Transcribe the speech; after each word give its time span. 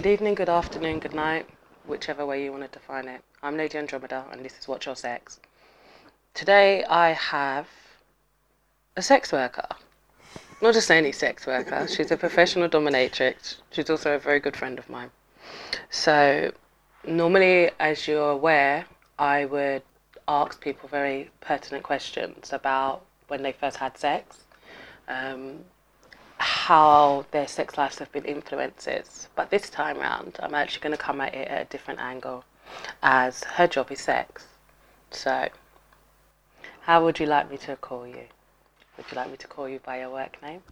Good 0.00 0.12
evening, 0.12 0.34
good 0.34 0.48
afternoon, 0.48 1.00
good 1.00 1.12
night, 1.12 1.46
whichever 1.84 2.24
way 2.24 2.42
you 2.42 2.52
want 2.52 2.64
to 2.64 2.70
define 2.70 3.06
it. 3.06 3.20
I'm 3.42 3.58
Lady 3.58 3.76
Andromeda, 3.76 4.24
and 4.32 4.42
this 4.42 4.58
is 4.58 4.66
Watch 4.66 4.86
Your 4.86 4.96
Sex. 4.96 5.40
Today 6.32 6.84
I 6.84 7.10
have 7.10 7.68
a 8.96 9.02
sex 9.02 9.30
worker. 9.30 9.66
Not 10.62 10.72
just 10.72 10.90
any 10.90 11.12
sex 11.12 11.46
worker, 11.46 11.86
she's 11.94 12.10
a 12.10 12.16
professional 12.16 12.66
dominatrix. 12.66 13.56
She's 13.72 13.90
also 13.90 14.14
a 14.14 14.18
very 14.18 14.40
good 14.40 14.56
friend 14.56 14.78
of 14.78 14.88
mine. 14.88 15.10
So, 15.90 16.50
normally, 17.06 17.70
as 17.78 18.08
you're 18.08 18.30
aware, 18.30 18.86
I 19.18 19.44
would 19.44 19.82
ask 20.26 20.62
people 20.62 20.88
very 20.88 21.30
pertinent 21.42 21.84
questions 21.84 22.54
about 22.54 23.04
when 23.28 23.42
they 23.42 23.52
first 23.52 23.76
had 23.76 23.98
sex, 23.98 24.44
um, 25.08 25.58
how 26.70 27.26
their 27.32 27.48
sex 27.48 27.76
lives 27.76 27.98
have 27.98 28.12
been 28.12 28.24
influences. 28.24 29.28
But 29.34 29.50
this 29.50 29.68
time 29.68 29.98
round, 29.98 30.36
I'm 30.38 30.54
actually 30.54 30.82
going 30.82 30.96
to 30.96 31.02
come 31.02 31.20
at 31.20 31.34
it 31.34 31.48
at 31.48 31.62
a 31.62 31.64
different 31.64 31.98
angle, 31.98 32.44
as 33.02 33.42
her 33.42 33.66
job 33.66 33.90
is 33.90 34.00
sex. 34.00 34.46
So, 35.10 35.48
how 36.82 37.04
would 37.04 37.18
you 37.18 37.26
like 37.26 37.50
me 37.50 37.56
to 37.66 37.74
call 37.74 38.06
you? 38.06 38.22
Would 38.96 39.06
you 39.10 39.16
like 39.16 39.32
me 39.32 39.36
to 39.38 39.48
call 39.48 39.68
you 39.68 39.80
by 39.80 39.98
your 39.98 40.10
work 40.10 40.40
name? 40.44 40.62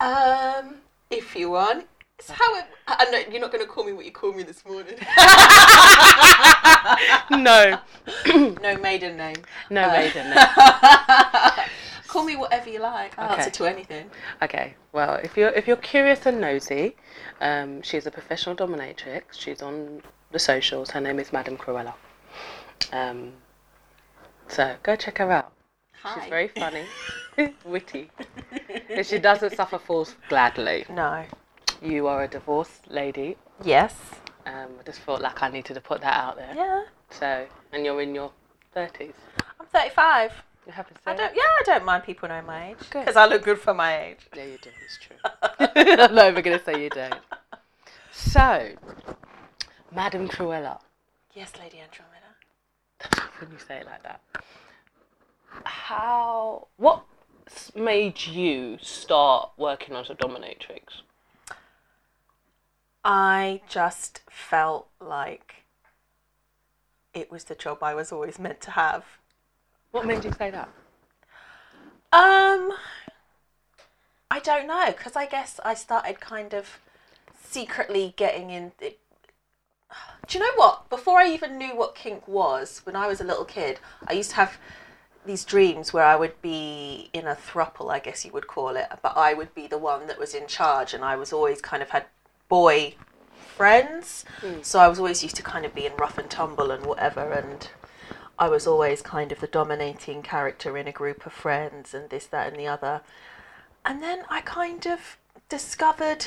Um, 0.00 0.74
if 1.10 1.34
you 1.34 1.48
want. 1.52 1.86
It's 2.18 2.28
how 2.28 2.54
it, 2.56 2.66
I 2.86 3.06
know 3.10 3.22
you're 3.30 3.40
not 3.40 3.50
going 3.50 3.64
to 3.64 3.70
call 3.70 3.84
me 3.84 3.94
what 3.94 4.04
you 4.04 4.12
called 4.12 4.36
me 4.36 4.42
this 4.42 4.66
morning. 4.66 4.96
no, 7.30 7.78
no 8.60 8.76
maiden 8.82 9.16
name. 9.16 9.36
no 9.70 9.84
Uh, 9.84 9.92
maiden 9.92 10.28
name. 10.28 10.38
Call 12.08 12.24
me 12.24 12.36
whatever 12.36 12.70
you 12.70 12.80
like. 12.80 13.16
I'll 13.18 13.30
Okay. 13.32 13.42
answer 13.42 13.50
to 13.50 13.66
anything. 13.66 14.10
Okay, 14.42 14.74
well, 14.92 15.14
if 15.22 15.36
you're 15.36 15.50
if 15.50 15.66
you're 15.68 15.76
curious 15.76 16.24
and 16.26 16.40
nosy, 16.40 16.96
um, 17.40 17.82
she's 17.82 18.06
a 18.06 18.10
professional 18.10 18.56
dominatrix. 18.56 19.22
She's 19.32 19.60
on 19.62 20.02
the 20.30 20.38
socials. 20.38 20.90
Her 20.90 21.00
name 21.00 21.18
is 21.20 21.32
Madame 21.32 21.56
Cruella. 21.58 21.94
Um, 22.92 23.34
so 24.48 24.76
go 24.82 24.96
check 24.96 25.18
her 25.18 25.30
out. 25.30 25.52
Hi. 26.02 26.20
She's 26.20 26.28
very 26.30 26.48
funny, 26.48 26.84
witty, 27.64 28.10
and 28.88 29.04
she 29.04 29.18
doesn't 29.18 29.54
suffer 29.54 29.78
fools 29.78 30.14
gladly. 30.28 30.86
No. 30.88 31.24
You 31.82 32.06
are 32.08 32.24
a 32.24 32.28
divorced 32.28 32.88
lady. 32.90 33.36
Yes. 33.62 33.94
Um, 34.46 34.70
I 34.80 34.82
just 34.86 35.00
felt 35.00 35.20
like 35.20 35.42
I 35.42 35.50
needed 35.50 35.74
to 35.74 35.80
put 35.80 36.00
that 36.00 36.16
out 36.16 36.36
there. 36.36 36.52
Yeah. 36.56 36.84
So, 37.10 37.46
and 37.72 37.84
you're 37.84 38.00
in 38.00 38.14
your 38.14 38.32
thirties. 38.72 39.14
I'm 39.60 39.66
35. 39.66 40.32
You 40.68 40.74
happy 40.74 40.94
to 40.94 41.00
say 41.00 41.10
I 41.12 41.16
don't. 41.16 41.34
Yeah, 41.34 41.40
I 41.42 41.62
don't 41.64 41.84
mind 41.86 42.04
people 42.04 42.28
knowing 42.28 42.44
my 42.44 42.70
age 42.70 42.76
because 42.78 43.16
I 43.16 43.24
look 43.24 43.42
good 43.42 43.58
for 43.58 43.72
my 43.72 44.04
age. 44.04 44.18
Yeah, 44.36 44.44
you 44.44 44.58
do. 44.60 44.68
It's 44.84 44.98
true. 44.98 45.16
I'm 46.04 46.14
not 46.14 46.28
even 46.30 46.44
going 46.44 46.58
to 46.58 46.62
say 46.62 46.82
you 46.82 46.90
don't. 46.90 47.14
So, 48.12 48.72
Madame 49.94 50.28
Cruella. 50.28 50.78
Yes, 51.34 51.52
Lady 51.58 51.80
Andromeda. 51.80 53.30
when 53.40 53.50
you 53.50 53.58
say 53.66 53.78
it 53.78 53.86
like 53.86 54.02
that. 54.02 54.20
How? 55.64 56.68
What 56.76 57.04
made 57.74 58.26
you 58.26 58.76
start 58.82 59.52
working 59.56 59.94
as 59.94 60.10
a 60.10 60.14
dominatrix? 60.14 61.00
I 63.02 63.62
just 63.70 64.20
felt 64.28 64.88
like 65.00 65.64
it 67.14 67.30
was 67.30 67.44
the 67.44 67.54
job 67.54 67.82
I 67.82 67.94
was 67.94 68.12
always 68.12 68.38
meant 68.38 68.60
to 68.62 68.72
have. 68.72 69.04
What 69.98 70.06
made 70.06 70.24
you 70.24 70.30
say 70.38 70.52
that? 70.52 70.68
Um, 72.12 72.72
I 74.30 74.38
don't 74.40 74.68
know 74.68 74.94
because 74.96 75.16
I 75.16 75.26
guess 75.26 75.58
I 75.64 75.74
started 75.74 76.20
kind 76.20 76.54
of 76.54 76.78
secretly 77.36 78.14
getting 78.16 78.50
in. 78.50 78.70
It, 78.80 79.00
do 80.28 80.38
you 80.38 80.44
know 80.44 80.52
what? 80.54 80.88
Before 80.88 81.18
I 81.18 81.28
even 81.28 81.58
knew 81.58 81.74
what 81.74 81.96
kink 81.96 82.28
was, 82.28 82.80
when 82.84 82.94
I 82.94 83.08
was 83.08 83.20
a 83.20 83.24
little 83.24 83.44
kid, 83.44 83.80
I 84.06 84.12
used 84.12 84.30
to 84.30 84.36
have 84.36 84.58
these 85.26 85.44
dreams 85.44 85.92
where 85.92 86.04
I 86.04 86.14
would 86.14 86.40
be 86.40 87.10
in 87.12 87.26
a 87.26 87.34
thruple, 87.34 87.90
I 87.90 87.98
guess 87.98 88.24
you 88.24 88.30
would 88.30 88.46
call 88.46 88.76
it, 88.76 88.86
but 89.02 89.16
I 89.16 89.34
would 89.34 89.52
be 89.52 89.66
the 89.66 89.78
one 89.78 90.06
that 90.06 90.16
was 90.16 90.32
in 90.32 90.46
charge, 90.46 90.94
and 90.94 91.04
I 91.04 91.16
was 91.16 91.32
always 91.32 91.60
kind 91.60 91.82
of 91.82 91.90
had 91.90 92.04
boy 92.48 92.94
friends, 93.56 94.24
so 94.62 94.78
I 94.78 94.86
was 94.86 95.00
always 95.00 95.24
used 95.24 95.34
to 95.34 95.42
kind 95.42 95.66
of 95.66 95.74
being 95.74 95.96
rough 95.98 96.18
and 96.18 96.30
tumble 96.30 96.70
and 96.70 96.86
whatever, 96.86 97.32
and 97.32 97.68
I 98.38 98.48
was 98.48 98.66
always 98.66 99.02
kind 99.02 99.32
of 99.32 99.40
the 99.40 99.46
dominating 99.46 100.22
character 100.22 100.76
in 100.76 100.86
a 100.86 100.92
group 100.92 101.26
of 101.26 101.32
friends 101.32 101.92
and 101.94 102.08
this, 102.10 102.26
that, 102.26 102.48
and 102.48 102.58
the 102.58 102.66
other. 102.66 103.00
And 103.84 104.02
then 104.02 104.24
I 104.28 104.40
kind 104.42 104.86
of 104.86 105.16
discovered 105.48 106.26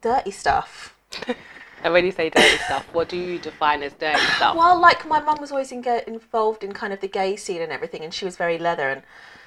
dirty 0.00 0.30
stuff. 0.30 0.94
And 1.82 1.94
when 1.94 2.04
you 2.04 2.12
say 2.12 2.28
dirty 2.28 2.58
stuff, 2.58 2.86
what 2.92 3.08
do 3.08 3.16
you 3.16 3.38
define 3.38 3.82
as 3.82 3.92
dirty 3.94 4.20
stuff? 4.36 4.54
Well, 4.56 4.78
like 4.78 5.08
my 5.08 5.20
mum 5.20 5.40
was 5.40 5.50
always 5.50 5.72
in, 5.72 5.82
involved 6.06 6.62
in 6.62 6.72
kind 6.72 6.92
of 6.92 7.00
the 7.00 7.08
gay 7.08 7.36
scene 7.36 7.62
and 7.62 7.72
everything, 7.72 8.02
and 8.02 8.12
she 8.12 8.24
was 8.24 8.36
very 8.36 8.58
leather, 8.58 8.90
and 8.90 9.02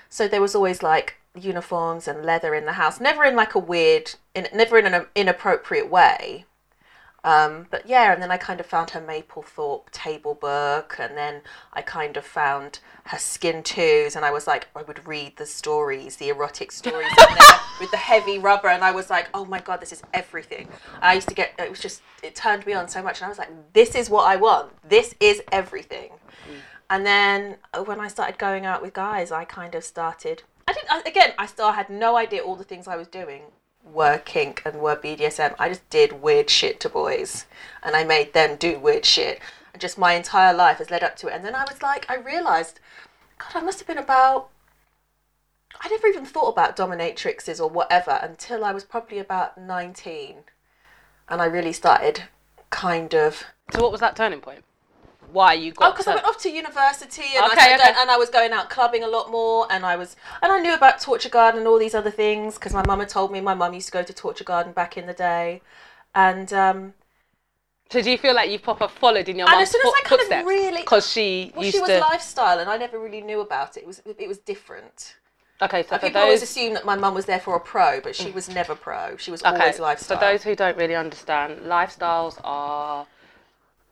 so 0.09 0.27
there 0.27 0.41
was 0.41 0.55
always 0.55 0.81
like 0.81 1.17
uniforms 1.39 2.07
and 2.07 2.25
leather 2.25 2.55
in 2.55 2.65
the 2.65 2.73
house. 2.73 2.99
Never 2.99 3.23
in 3.23 3.35
like 3.35 3.53
a 3.53 3.59
weird, 3.59 4.15
in, 4.33 4.47
never 4.53 4.79
in 4.79 4.91
an 4.91 5.05
inappropriate 5.15 5.91
way. 5.91 6.45
Um, 7.25 7.67
but 7.72 7.88
yeah, 7.88 8.11
and 8.11 8.22
then 8.22 8.31
I 8.31 8.38
kind 8.38 8.59
of 8.59 8.66
found 8.66 8.89
her 8.89 9.01
Mapplethorpe 9.01 9.89
table 9.91 10.35
book, 10.35 10.97
and 11.00 11.16
then 11.16 11.41
I 11.72 11.81
kind 11.81 12.17
of 12.17 12.25
found 12.25 12.79
her 13.06 13.17
skin 13.17 13.63
twos, 13.63 14.16
and 14.16 14.25
I 14.25 14.31
was 14.31 14.45
like, 14.45 14.67
I 14.75 14.84
would 14.84 15.07
read 15.07 15.38
the 15.38 15.45
stories, 15.45 16.17
the 16.17 16.29
erotic 16.29 16.72
stories 16.72 17.12
in 17.12 17.35
there 17.35 17.59
with 17.79 17.91
the 17.91 17.97
heavy 17.97 18.39
rubber, 18.39 18.67
and 18.67 18.83
I 18.83 18.91
was 18.91 19.09
like, 19.09 19.29
oh 19.33 19.45
my 19.45 19.59
god, 19.59 19.79
this 19.79 19.94
is 19.94 20.03
everything. 20.13 20.67
I 21.01 21.13
used 21.13 21.29
to 21.29 21.35
get, 21.35 21.53
it 21.57 21.69
was 21.69 21.79
just, 21.79 22.01
it 22.22 22.35
turned 22.35 22.66
me 22.66 22.73
on 22.73 22.89
so 22.89 23.01
much, 23.01 23.19
and 23.19 23.25
I 23.25 23.29
was 23.29 23.38
like, 23.38 23.51
this 23.72 23.95
is 23.95 24.09
what 24.09 24.28
I 24.28 24.35
want. 24.35 24.73
This 24.88 25.16
is 25.22 25.41
everything. 25.51 26.12
And 26.89 27.06
then 27.06 27.56
when 27.85 28.00
I 28.00 28.07
started 28.09 28.38
going 28.38 28.66
out 28.66 28.81
with 28.81 28.94
guys, 28.94 29.31
I 29.31 29.45
kind 29.45 29.75
of 29.75 29.83
started. 29.83 30.44
I 30.67 30.73
didn't. 30.73 30.91
I, 30.91 31.01
again, 31.06 31.33
I 31.39 31.45
still 31.45 31.72
had 31.72 31.89
no 31.89 32.17
idea 32.17 32.41
all 32.41 32.56
the 32.56 32.63
things 32.63 32.88
I 32.88 32.97
was 32.97 33.07
doing 33.07 33.44
were 33.83 34.17
kink 34.19 34.61
and 34.66 34.79
were 34.79 34.95
BDSM. 34.95 35.55
I 35.59 35.69
just 35.69 35.88
did 35.89 36.21
weird 36.21 36.49
shit 36.49 36.79
to 36.81 36.89
boys, 36.89 37.45
and 37.81 37.95
I 37.95 38.03
made 38.03 38.33
them 38.33 38.55
do 38.55 38.79
weird 38.79 39.05
shit. 39.05 39.39
And 39.73 39.81
just 39.81 39.97
my 39.97 40.13
entire 40.13 40.53
life 40.53 40.77
has 40.77 40.91
led 40.91 41.03
up 41.03 41.16
to 41.17 41.27
it. 41.27 41.33
And 41.33 41.44
then 41.44 41.55
I 41.55 41.66
was 41.69 41.81
like, 41.81 42.05
I 42.09 42.16
realized, 42.16 42.79
God, 43.39 43.61
I 43.61 43.61
must 43.61 43.79
have 43.79 43.88
been 43.88 43.97
about. 43.97 44.49
I 45.81 45.89
never 45.89 46.07
even 46.07 46.25
thought 46.25 46.49
about 46.49 46.77
dominatrixes 46.77 47.59
or 47.59 47.69
whatever 47.69 48.19
until 48.21 48.63
I 48.63 48.71
was 48.71 48.83
probably 48.83 49.19
about 49.19 49.57
nineteen, 49.57 50.44
and 51.27 51.41
I 51.41 51.45
really 51.45 51.73
started 51.73 52.23
kind 52.69 53.13
of 53.13 53.44
So, 53.71 53.81
what 53.81 53.91
was 53.91 54.01
that 54.01 54.15
turning 54.15 54.41
point? 54.41 54.63
Why 55.33 55.53
you 55.53 55.71
got. 55.73 55.89
Oh, 55.89 55.91
because 55.91 56.05
to- 56.05 56.11
I 56.11 56.16
went 56.16 56.27
off 56.27 56.38
to 56.44 56.49
university 56.49 57.23
and, 57.35 57.45
Okay, 57.51 57.73
I 57.73 57.75
okay. 57.75 57.94
and 57.99 58.09
I 58.11 58.17
was 58.17 58.29
going 58.29 58.51
out 58.53 58.69
clubbing 58.69 59.03
a 59.03 59.07
lot 59.07 59.31
more, 59.31 59.67
and 59.71 59.85
I 59.85 59.95
was 59.95 60.16
and 60.41 60.51
I 60.51 60.59
knew 60.59 60.73
about 60.73 61.01
Torture 61.01 61.29
Garden 61.29 61.59
and 61.59 61.67
all 61.67 61.79
these 61.79 61.95
other 61.95 62.11
things 62.11 62.55
because 62.55 62.73
my 62.73 62.85
mum 62.85 62.99
had 62.99 63.09
told 63.09 63.31
me. 63.31 63.41
My 63.41 63.53
mum 63.55 63.73
used 63.73 63.88
to 63.88 63.91
go 63.91 64.03
to 64.03 64.13
Torture 64.13 64.44
Garden 64.44 64.71
back 64.73 64.95
in 64.97 65.07
the 65.07 65.13
day, 65.13 65.61
and 66.13 66.53
um, 66.53 66.94
so, 67.89 68.01
do 68.01 68.09
you 68.11 68.17
feel 68.17 68.33
like 68.35 68.49
you've 68.49 68.63
proper 68.63 68.88
followed 68.88 69.27
in 69.27 69.38
your 69.38 69.49
And 69.49 69.61
as 69.61 69.71
soon 69.71 69.81
as 69.81 69.88
I 69.94 70.01
kind 70.03 70.21
of 70.21 70.27
footsteps? 70.27 70.47
really- 70.47 70.81
because 70.81 71.09
she 71.11 71.51
well, 71.55 71.69
she 71.69 71.79
was 71.79 71.89
to. 71.89 72.00
lifestyle, 72.00 72.59
and 72.59 72.69
I 72.69 72.77
never 72.77 73.00
really 73.00 73.21
knew 73.21 73.41
about 73.41 73.75
it. 73.75 73.81
It 73.81 73.88
was 73.88 74.01
it 74.05 74.27
was 74.27 74.38
different. 74.38 75.15
Okay, 75.61 75.83
so 75.83 75.97
for 75.97 76.00
People 76.07 76.21
always 76.21 76.41
those 76.41 76.50
assume 76.50 76.73
that 76.73 76.85
my 76.85 76.95
mum 76.95 77.13
was 77.13 77.25
there 77.25 77.39
for 77.39 77.55
a 77.55 77.59
pro, 77.59 78.01
but 78.01 78.15
she 78.15 78.31
was 78.31 78.50
never 78.50 78.75
pro. 78.75 79.15
She 79.17 79.31
was 79.31 79.41
Okay, 79.44 79.50
always 79.59 79.77
for 79.77 79.83
lifestyle. 79.83 80.19
those 80.19 80.44
who 80.44 80.55
don't 80.55 80.75
really 80.77 80.95
understand, 80.95 81.61
lifestyles 81.61 82.39
are 82.44 83.05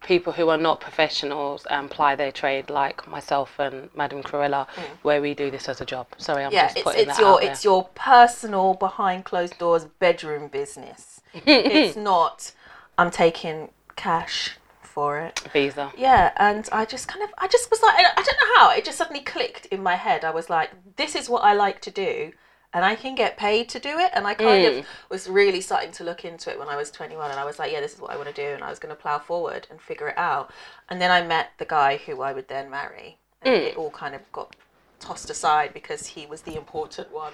people 0.03 0.33
who 0.33 0.49
are 0.49 0.57
not 0.57 0.81
professionals 0.81 1.65
and 1.69 1.89
ply 1.89 2.15
their 2.15 2.31
trade, 2.31 2.69
like 2.69 3.07
myself 3.07 3.59
and 3.59 3.89
Madame 3.95 4.23
Cruella, 4.23 4.67
where 5.03 5.21
we 5.21 5.33
do 5.33 5.51
this 5.51 5.69
as 5.69 5.79
a 5.81 5.85
job. 5.85 6.07
Sorry, 6.17 6.43
I'm 6.43 6.51
Mm. 6.51 6.55
yeah, 6.55 6.73
just 6.73 6.83
putting 6.83 7.01
it's 7.01 7.17
that 7.17 7.19
your 7.21 7.33
out 7.35 7.41
there. 7.41 7.51
it's 7.51 7.63
your 7.63 7.83
personal 7.95 8.73
behind 8.73 9.25
closed 9.25 9.57
doors 9.57 9.85
bedroom 9.85 10.47
business. 10.47 11.21
it's 11.33 11.95
not. 11.95 12.51
I'm 12.97 13.11
taking 13.11 13.69
cash 13.95 14.57
for 14.81 15.19
it. 15.19 15.39
visa. 15.53 15.91
Yeah, 15.95 16.31
and 16.35 16.67
I 16.71 16.83
just 16.85 17.07
kind 17.07 17.23
of, 17.23 17.29
I 17.37 17.47
just 17.47 17.71
was 17.71 17.81
like, 17.81 17.95
I 17.97 18.13
don't 18.15 18.27
know 18.27 18.55
how, 18.57 18.71
it 18.71 18.83
just 18.83 18.97
suddenly 18.97 19.21
clicked 19.21 19.65
in 19.67 19.81
my 19.81 19.95
head. 19.95 20.25
I 20.25 20.31
was 20.31 20.49
like, 20.49 20.71
this 20.97 21.15
is 21.15 21.29
what 21.29 21.43
I 21.43 21.53
like 21.53 21.79
to 21.81 21.91
do, 21.91 22.33
and 22.73 22.85
I 22.85 22.95
can 22.95 23.15
get 23.15 23.37
paid 23.37 23.67
to 23.69 23.79
do 23.79 23.99
it. 23.99 24.11
And 24.13 24.25
I 24.25 24.33
kind 24.33 24.63
Mm. 24.65 24.79
of 24.79 24.85
was 25.09 25.27
really 25.27 25.61
starting 25.61 25.91
to 25.93 26.03
look 26.03 26.23
into 26.25 26.49
it 26.49 26.57
when 26.59 26.69
I 26.69 26.75
was 26.75 26.89
21, 26.91 27.31
and 27.31 27.39
I 27.39 27.45
was 27.45 27.59
like, 27.59 27.71
yeah, 27.71 27.81
this 27.81 27.93
is 27.93 27.99
what 27.99 28.11
I 28.11 28.15
want 28.15 28.33
to 28.33 28.33
do, 28.33 28.47
and 28.53 28.63
I 28.63 28.69
was 28.69 28.79
going 28.79 28.95
to 28.95 29.01
plow 29.01 29.19
forward 29.19 29.67
and 29.69 29.81
figure 29.81 30.07
it 30.07 30.17
out. 30.17 30.51
And 30.89 31.01
then 31.01 31.11
I 31.11 31.21
met 31.21 31.51
the 31.57 31.65
guy 31.65 31.97
who 31.97 32.21
I 32.21 32.33
would 32.33 32.47
then 32.47 32.69
marry, 32.69 33.17
and 33.41 33.53
Mm. 33.55 33.67
it 33.67 33.77
all 33.77 33.91
kind 33.91 34.15
of 34.15 34.21
got 34.31 34.55
tossed 34.99 35.29
aside 35.29 35.73
because 35.73 36.07
he 36.07 36.25
was 36.25 36.43
the 36.43 36.55
important 36.55 37.11
one. 37.11 37.33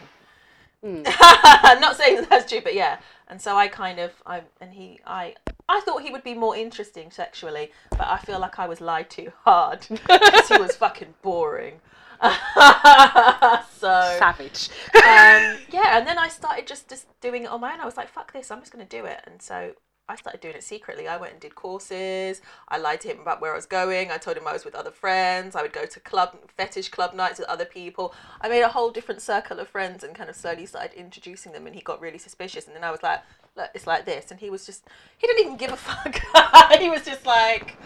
Mm. 0.83 1.03
Not 1.81 1.97
saying 1.97 2.17
that 2.17 2.29
that's 2.29 2.49
true, 2.49 2.61
but 2.61 2.73
yeah. 2.75 2.99
And 3.27 3.41
so 3.41 3.55
I 3.57 3.67
kind 3.67 3.99
of, 3.99 4.11
I 4.25 4.43
and 4.61 4.73
he, 4.73 4.99
I, 5.05 5.35
I 5.67 5.81
thought 5.81 6.01
he 6.03 6.11
would 6.11 6.23
be 6.23 6.33
more 6.33 6.55
interesting 6.55 7.11
sexually, 7.11 7.71
but 7.89 8.07
I 8.07 8.17
feel 8.19 8.39
like 8.39 8.57
I 8.59 8.67
was 8.67 8.79
lied 8.79 9.09
to 9.11 9.31
hard 9.43 9.85
because 9.89 10.47
he 10.47 10.57
was 10.57 10.75
fucking 10.75 11.15
boring. 11.21 11.81
so 13.77 14.15
Savage. 14.19 14.69
um, 14.95 15.57
yeah, 15.71 15.97
and 15.97 16.07
then 16.07 16.17
I 16.17 16.27
started 16.29 16.67
just 16.67 16.89
just 16.89 17.07
doing 17.21 17.43
it 17.43 17.49
on 17.49 17.61
my 17.61 17.73
own. 17.73 17.81
I 17.81 17.85
was 17.85 17.97
like, 17.97 18.09
fuck 18.09 18.33
this, 18.33 18.51
I'm 18.51 18.59
just 18.59 18.71
gonna 18.71 18.85
do 18.85 19.05
it. 19.05 19.21
And 19.25 19.41
so 19.41 19.73
I 20.09 20.15
started 20.15 20.39
doing 20.39 20.55
it 20.55 20.63
secretly. 20.63 21.07
I 21.07 21.17
went 21.17 21.33
and 21.33 21.41
did 21.41 21.53
courses. 21.53 22.41
I 22.69 22.77
lied 22.77 23.01
to 23.01 23.09
him 23.09 23.19
about 23.19 23.41
where 23.41 23.51
I 23.51 23.55
was 23.55 23.65
going. 23.65 24.09
I 24.09 24.17
told 24.17 24.37
him 24.37 24.47
I 24.47 24.53
was 24.53 24.63
with 24.63 24.73
other 24.73 24.91
friends. 24.91 25.53
I 25.53 25.61
would 25.61 25.73
go 25.73 25.85
to 25.85 25.99
club 25.99 26.37
fetish 26.55 26.89
club 26.89 27.13
nights 27.13 27.39
with 27.39 27.49
other 27.49 27.65
people. 27.65 28.13
I 28.39 28.47
made 28.47 28.61
a 28.61 28.69
whole 28.69 28.89
different 28.89 29.21
circle 29.21 29.59
of 29.59 29.67
friends 29.67 30.05
and 30.05 30.15
kind 30.15 30.29
of 30.29 30.37
slowly 30.37 30.65
started 30.65 30.93
introducing 30.93 31.51
them. 31.51 31.67
And 31.67 31.75
he 31.75 31.81
got 31.81 31.99
really 31.99 32.19
suspicious. 32.19 32.67
And 32.67 32.75
then 32.75 32.85
I 32.85 32.91
was 32.91 33.03
like, 33.03 33.21
"Look, 33.57 33.69
it's 33.75 33.85
like 33.85 34.05
this." 34.05 34.31
And 34.31 34.39
he 34.39 34.49
was 34.49 34.65
just 34.65 34.85
he 35.17 35.27
didn't 35.27 35.45
even 35.45 35.57
give 35.57 35.73
a 35.73 35.75
fuck. 35.77 36.79
he 36.79 36.89
was 36.89 37.03
just 37.03 37.25
like, 37.25 37.77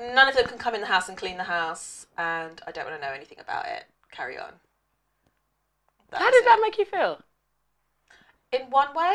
none 0.00 0.28
of 0.28 0.36
them 0.36 0.46
can 0.46 0.58
come 0.58 0.74
in 0.74 0.80
the 0.80 0.86
house 0.86 1.08
and 1.08 1.16
clean 1.16 1.36
the 1.36 1.44
house, 1.44 2.06
and 2.16 2.60
I 2.66 2.72
don't 2.72 2.86
want 2.86 3.00
to 3.00 3.06
know 3.06 3.12
anything 3.12 3.38
about 3.40 3.66
it. 3.66 3.84
Carry 4.10 4.38
on. 4.38 4.52
How 6.12 6.30
did 6.30 6.38
it. 6.38 6.44
that 6.46 6.60
make 6.62 6.78
you 6.78 6.84
feel? 6.84 7.22
in 8.52 8.62
one 8.70 8.94
way, 8.94 9.14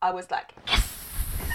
I 0.00 0.10
was 0.10 0.30
like, 0.30 0.54
yes. 0.66 0.96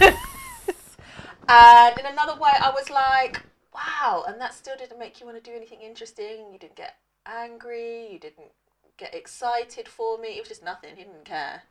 and 1.48 1.98
in 1.98 2.06
another 2.06 2.38
way, 2.40 2.52
I 2.60 2.70
was 2.70 2.90
like, 2.90 3.42
wow. 3.74 4.24
And 4.26 4.40
that 4.40 4.54
still 4.54 4.76
didn't 4.76 4.98
make 4.98 5.20
you 5.20 5.26
want 5.26 5.42
to 5.42 5.50
do 5.50 5.56
anything 5.56 5.80
interesting. 5.80 6.52
You 6.52 6.58
didn't 6.58 6.76
get 6.76 6.96
angry. 7.26 8.08
You 8.12 8.18
didn't 8.18 8.52
get 8.96 9.14
excited 9.14 9.88
for 9.88 10.18
me. 10.18 10.28
It 10.28 10.40
was 10.40 10.48
just 10.48 10.64
nothing. 10.64 10.96
He 10.96 11.04
didn't 11.04 11.24
care. 11.24 11.62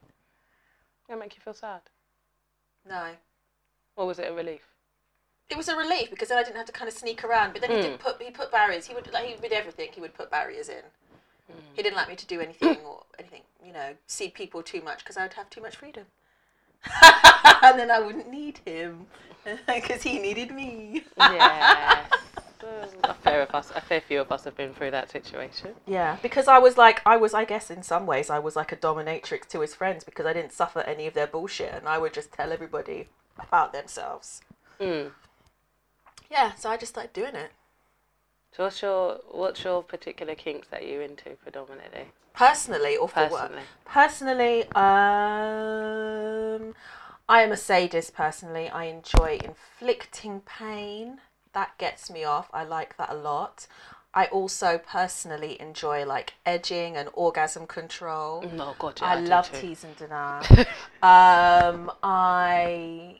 Did 1.07 1.13
it 1.13 1.19
make 1.19 1.35
you 1.35 1.41
feel 1.41 1.53
sad? 1.53 1.81
No. 2.87 3.11
Or 3.95 4.07
was 4.07 4.19
it 4.19 4.29
a 4.29 4.33
relief? 4.33 4.74
It 5.49 5.57
was 5.57 5.67
a 5.67 5.75
relief 5.75 6.09
because 6.09 6.29
then 6.29 6.37
I 6.37 6.43
didn't 6.43 6.57
have 6.57 6.65
to 6.65 6.71
kind 6.71 6.87
of 6.87 6.95
sneak 6.95 7.23
around. 7.23 7.53
But 7.53 7.61
then 7.61 7.71
he 7.71 7.81
did 7.81 7.99
put 7.99 8.21
he 8.21 8.31
put 8.31 8.51
barriers. 8.51 8.87
He 8.87 8.95
would 8.95 9.11
like 9.13 9.25
he 9.25 9.35
did 9.35 9.53
everything. 9.53 9.89
He 9.93 10.01
would 10.01 10.13
put 10.13 10.31
barriers 10.31 10.69
in. 10.69 10.83
He 11.73 11.83
didn't 11.83 11.95
like 11.95 12.07
me 12.07 12.15
to 12.15 12.25
do 12.25 12.39
anything 12.39 12.77
or 12.85 13.03
anything, 13.19 13.41
you 13.63 13.73
know, 13.73 13.93
see 14.07 14.29
people 14.29 14.63
too 14.63 14.81
much 14.81 14.99
because 14.99 15.17
I 15.17 15.23
would 15.23 15.33
have 15.33 15.49
too 15.49 15.61
much 15.61 15.75
freedom. 15.75 16.05
and 17.61 17.79
then 17.79 17.91
I 17.91 17.99
wouldn't 17.99 18.29
need 18.29 18.59
him 18.65 19.07
because 19.67 20.03
he 20.03 20.19
needed 20.19 20.51
me. 20.51 21.03
Yes. 21.17 22.11
a 23.03 23.13
fair 23.13 23.41
of 23.41 23.53
us, 23.53 23.71
a 23.75 23.81
fair 23.81 24.01
few 24.01 24.21
of 24.21 24.31
us 24.31 24.43
have 24.45 24.55
been 24.55 24.73
through 24.73 24.91
that 24.91 25.11
situation. 25.11 25.71
Yeah, 25.85 26.17
because 26.21 26.47
I 26.47 26.57
was 26.57 26.77
like, 26.77 27.01
I 27.05 27.17
was, 27.17 27.33
I 27.33 27.45
guess, 27.45 27.69
in 27.69 27.83
some 27.83 28.05
ways, 28.05 28.29
I 28.29 28.39
was 28.39 28.55
like 28.55 28.71
a 28.71 28.75
dominatrix 28.75 29.47
to 29.49 29.61
his 29.61 29.75
friends 29.75 30.03
because 30.03 30.25
I 30.25 30.33
didn't 30.33 30.53
suffer 30.53 30.81
any 30.81 31.05
of 31.05 31.13
their 31.13 31.27
bullshit 31.27 31.73
and 31.73 31.87
I 31.87 31.97
would 31.97 32.13
just 32.13 32.31
tell 32.31 32.51
everybody 32.51 33.07
about 33.37 33.73
themselves. 33.73 34.41
Mm. 34.79 35.11
Yeah, 36.29 36.53
so 36.55 36.69
I 36.69 36.77
just 36.77 36.93
started 36.93 37.13
doing 37.13 37.35
it. 37.35 37.51
So 38.55 38.63
what's 38.63 38.81
your 38.81 39.19
what's 39.31 39.63
your 39.63 39.83
particular 39.83 40.33
kinks 40.35 40.67
that 40.69 40.87
you're 40.87 41.01
into 41.01 41.31
predominantly? 41.43 42.05
Personally 42.33 42.95
or 42.95 43.09
for 43.09 43.27
Personally. 43.27 43.55
work? 43.55 43.63
Personally, 43.85 44.63
um, 44.75 44.75
I 47.27 47.41
am 47.41 47.51
a 47.51 47.57
sadist 47.57 48.13
personally. 48.13 48.69
I 48.69 48.85
enjoy 48.85 49.39
inflicting 49.43 50.41
pain. 50.41 51.19
That 51.53 51.77
gets 51.77 52.09
me 52.09 52.23
off. 52.23 52.49
I 52.53 52.63
like 52.63 52.95
that 52.97 53.09
a 53.09 53.15
lot. 53.15 53.67
I 54.13 54.27
also 54.27 54.77
personally 54.77 55.59
enjoy 55.59 56.05
like 56.05 56.35
edging 56.45 56.95
and 56.95 57.09
orgasm 57.13 57.67
control. 57.67 58.49
Oh 58.57 58.75
God, 58.79 58.99
yeah, 59.01 59.07
I, 59.07 59.21
do 59.21 59.27
love 59.27 59.51
tease 59.51 59.83
and 59.83 59.95
deny. 59.97 60.39
um, 61.01 61.91
I 62.01 63.19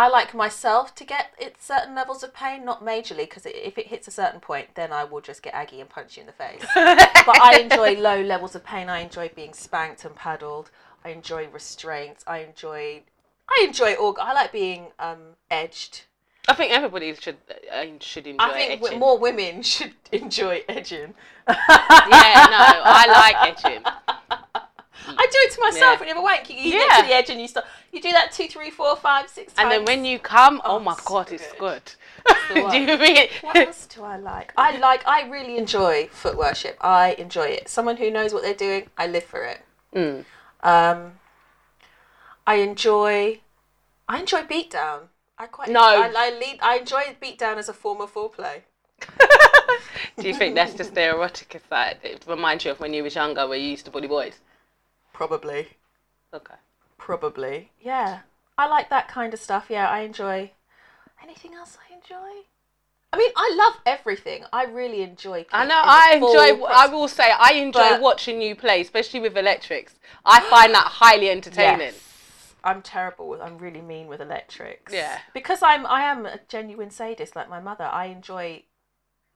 I 0.00 0.08
like 0.08 0.32
myself 0.32 0.94
to 0.94 1.04
get 1.04 1.34
it 1.38 1.56
certain 1.60 1.94
levels 1.94 2.22
of 2.22 2.32
pain, 2.32 2.64
not 2.64 2.82
majorly, 2.82 3.28
because 3.28 3.44
if 3.44 3.76
it 3.76 3.88
hits 3.88 4.08
a 4.08 4.10
certain 4.10 4.40
point, 4.40 4.74
then 4.74 4.94
I 4.94 5.04
will 5.04 5.20
just 5.20 5.42
get 5.42 5.52
aggy 5.52 5.78
and 5.78 5.90
punch 5.90 6.16
you 6.16 6.22
in 6.22 6.26
the 6.26 6.32
face. 6.32 6.64
but 6.74 7.38
I 7.38 7.60
enjoy 7.60 8.00
low 8.00 8.22
levels 8.22 8.54
of 8.54 8.64
pain. 8.64 8.88
I 8.88 9.00
enjoy 9.00 9.30
being 9.36 9.52
spanked 9.52 10.06
and 10.06 10.16
paddled. 10.16 10.70
I 11.04 11.10
enjoy 11.10 11.48
restraints. 11.48 12.24
I 12.26 12.38
enjoy 12.38 13.02
I 13.46 13.64
enjoy 13.66 13.92
all. 13.92 14.16
I 14.18 14.32
like 14.32 14.52
being 14.52 14.86
um, 14.98 15.36
edged. 15.50 16.04
I 16.48 16.54
think 16.54 16.72
everybody 16.72 17.14
should 17.14 17.36
uh, 17.70 17.84
should 18.00 18.26
enjoy 18.26 18.42
I 18.42 18.52
think 18.54 18.70
w- 18.80 18.86
edging. 18.86 19.00
more 19.00 19.18
women 19.18 19.62
should 19.62 19.92
enjoy 20.12 20.62
edging. 20.66 21.12
Yeah, 21.46 22.46
no, 22.48 22.64
I 22.86 23.04
like 23.06 23.64
edging. 23.64 23.82
Do 25.30 25.38
it 25.42 25.52
to 25.52 25.60
myself 25.60 25.80
Yeah. 25.80 25.98
when 26.00 26.08
you 26.08 26.14
have 26.14 26.20
a 26.22 26.24
wank. 26.24 26.50
You, 26.50 26.56
you 26.56 26.72
Yeah. 26.72 26.86
get 26.88 27.00
to 27.02 27.06
the 27.08 27.14
edge 27.14 27.30
and 27.30 27.40
you 27.40 27.48
start. 27.48 27.66
You 27.92 28.00
do 28.00 28.10
that 28.12 28.32
two, 28.32 28.48
three, 28.48 28.70
four, 28.70 28.96
five, 28.96 29.28
six 29.28 29.52
times. 29.52 29.64
And 29.64 29.70
then 29.70 29.84
when 29.84 30.04
you 30.04 30.18
come, 30.18 30.60
oh, 30.64 30.76
Oh, 30.76 30.80
my 30.80 30.94
so 30.94 31.02
God, 31.04 31.32
it's 31.32 31.50
good. 31.52 31.58
good. 31.58 32.34
the 32.54 32.62
one. 32.62 32.70
Do 32.72 32.78
you 32.78 32.98
mean? 32.98 33.28
What 33.42 33.56
else 33.56 33.86
do 33.86 34.02
I 34.02 34.16
like? 34.16 34.52
I 34.56 34.76
like. 34.78 35.06
I 35.06 35.28
really 35.28 35.56
enjoy 35.56 36.08
foot 36.12 36.36
worship. 36.36 36.76
I 36.80 37.12
enjoy 37.12 37.46
it. 37.48 37.68
Someone 37.68 37.96
who 37.96 38.10
knows 38.10 38.32
what 38.34 38.42
they're 38.42 38.54
doing. 38.54 38.88
I 38.98 39.06
live 39.06 39.24
for 39.24 39.44
it. 39.44 39.60
Mm. 39.94 40.24
Um, 40.62 41.12
I 42.46 42.56
enjoy. 42.56 43.40
I 44.08 44.18
enjoy 44.20 44.42
beatdown. 44.42 45.08
I 45.38 45.46
quite. 45.46 45.68
No. 45.68 45.80
I, 45.80 46.12
I 46.16 46.30
lead. 46.38 46.58
I 46.62 46.78
enjoy 46.78 47.16
beatdown 47.22 47.56
as 47.56 47.68
a 47.68 47.72
form 47.72 48.00
of 48.00 48.12
foreplay. 48.12 48.62
Do 50.18 50.28
you 50.28 50.34
think 50.34 50.54
that's 50.54 50.74
just 50.74 50.94
the 50.94 51.08
erotic 51.10 51.60
side? 51.68 51.98
It 52.02 52.24
reminds 52.26 52.64
you 52.64 52.72
of 52.72 52.80
when 52.80 52.92
you 52.92 53.02
was 53.02 53.14
younger, 53.14 53.46
where 53.48 53.56
you 53.56 53.70
used 53.70 53.86
to 53.86 53.90
bully 53.90 54.08
boys. 54.08 54.34
Probably. 55.20 55.68
Okay. 56.32 56.54
Probably. 56.96 57.70
Yeah. 57.78 58.20
I 58.56 58.66
like 58.66 58.88
that 58.88 59.06
kind 59.06 59.34
of 59.34 59.38
stuff. 59.38 59.66
Yeah, 59.68 59.86
I 59.86 60.00
enjoy. 60.00 60.52
Anything 61.22 61.52
else 61.52 61.76
I 61.76 61.92
enjoy? 61.94 62.44
I 63.12 63.18
mean, 63.18 63.30
I 63.36 63.54
love 63.54 63.82
everything. 63.84 64.44
I 64.50 64.64
really 64.64 65.02
enjoy. 65.02 65.44
I 65.52 65.66
know. 65.66 65.74
I 65.84 66.12
enjoy. 66.14 66.64
I 66.64 66.86
will 66.86 67.06
say, 67.06 67.30
I 67.38 67.52
enjoy 67.52 67.80
But- 67.90 68.00
watching 68.00 68.40
you 68.40 68.56
play, 68.56 68.80
especially 68.80 69.20
with 69.20 69.36
electrics. 69.36 69.92
I 70.24 70.40
find 70.40 70.72
that 70.74 70.86
highly 70.86 71.28
entertaining. 71.36 71.80
Yes. 71.80 72.54
I'm 72.64 72.80
terrible 72.80 73.28
with. 73.28 73.42
I'm 73.42 73.58
really 73.58 73.82
mean 73.82 74.06
with 74.06 74.22
electrics. 74.22 74.90
Yeah. 74.90 75.18
Because 75.34 75.62
I'm. 75.62 75.84
I 75.84 76.00
am 76.04 76.24
a 76.24 76.40
genuine 76.48 76.90
sadist, 76.90 77.36
like 77.36 77.50
my 77.50 77.60
mother. 77.60 77.84
I 77.84 78.06
enjoy. 78.06 78.62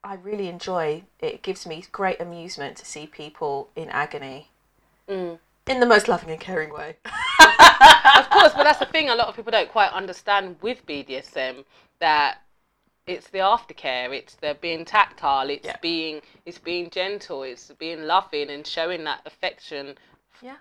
I 0.03 0.15
really 0.15 0.49
enjoy. 0.49 1.03
It 1.21 1.43
gives 1.43 1.67
me 1.67 1.85
great 1.93 2.23
amusement 2.23 2.79
to 2.79 2.87
see 2.87 3.07
people 3.07 3.69
in 3.77 3.91
agony. 3.91 4.49
Mm. 5.07 5.41
In 5.67 5.81
the 5.81 5.87
most 5.87 6.09
loving 6.09 6.31
and 6.31 6.41
caring 6.41 6.71
way. 6.73 6.97
of 7.05 8.31
course, 8.31 8.53
but 8.55 8.65
that's 8.65 8.79
the 8.79 8.89
thing. 8.93 9.09
A 9.09 9.15
lot 9.15 9.29
of 9.29 9.37
people 9.37 9.51
don't 9.51 9.71
quite 9.71 9.91
understand 9.93 10.57
with 10.61 10.85
BDSM 10.87 11.65
that 12.01 12.39
it's 13.07 13.29
the 13.29 13.39
aftercare. 13.39 14.13
It's 14.13 14.35
the 14.35 14.57
being 14.61 14.85
tactile. 14.85 15.49
It's 15.49 15.67
Yeah. 15.67 15.77
being 15.81 16.21
it's 16.45 16.59
being 16.59 16.91
gentle. 16.91 17.43
It's 17.45 17.71
being 17.79 18.03
loving 18.03 18.51
and 18.51 18.67
showing 18.67 19.05
that 19.05 19.21
affection. 19.27 19.97
Yeah. 20.43 20.57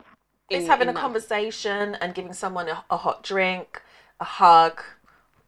in- 0.50 0.60
it's 0.60 0.68
having 0.68 0.88
a 0.90 0.94
that- 0.94 1.00
conversation 1.02 1.96
and 1.96 2.14
giving 2.14 2.34
someone 2.34 2.68
a, 2.70 2.84
a 2.90 2.98
hot 2.98 3.24
drink, 3.24 3.82
a 4.20 4.26
hug, 4.26 4.82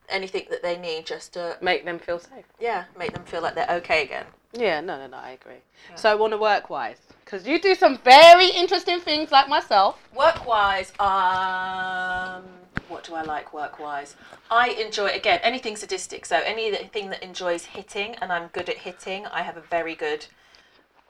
anything 0.10 0.48
that 0.50 0.64
they 0.64 0.78
need 0.78 1.06
just 1.06 1.34
to 1.34 1.58
Make 1.62 1.86
them 1.86 2.00
feel 2.00 2.18
safe. 2.20 2.46
yeah 2.60 2.86
make 2.98 3.14
them 3.14 3.24
feel 3.26 3.42
like 3.42 3.56
they're 3.56 3.70
okay 3.72 4.04
again. 4.04 4.26
Yeah, 4.58 4.82
no, 4.82 4.98
no, 4.98 5.08
no, 5.08 5.18
I 5.18 5.32
agree. 5.32 5.62
So, 5.96 6.10
I 6.10 6.16
want 6.16 6.32
to 6.34 6.38
work 6.38 6.70
wise, 6.70 6.98
because 7.24 7.46
you 7.46 7.60
do 7.60 7.76
some 7.76 7.98
very 8.00 8.48
interesting 8.48 9.00
things 9.00 9.32
like 9.32 9.48
myself. 9.50 10.02
Work 10.16 10.48
wise, 10.48 10.92
um, 11.00 12.44
what 12.88 13.04
do 13.04 13.16
I 13.16 13.24
like 13.24 13.54
work 13.54 13.80
wise? 13.80 14.16
I 14.50 14.70
enjoy 14.70 15.08
again 15.08 15.40
anything 15.44 15.76
sadistic. 15.76 16.26
So 16.26 16.38
anything 16.38 17.10
that 17.10 17.24
enjoys 17.24 17.66
hitting, 17.66 18.16
and 18.22 18.32
I'm 18.32 18.48
good 18.48 18.70
at 18.70 18.78
hitting. 18.78 19.26
I 19.28 19.42
have 19.42 19.58
a 19.58 19.62
very 19.62 19.96
good 19.96 20.28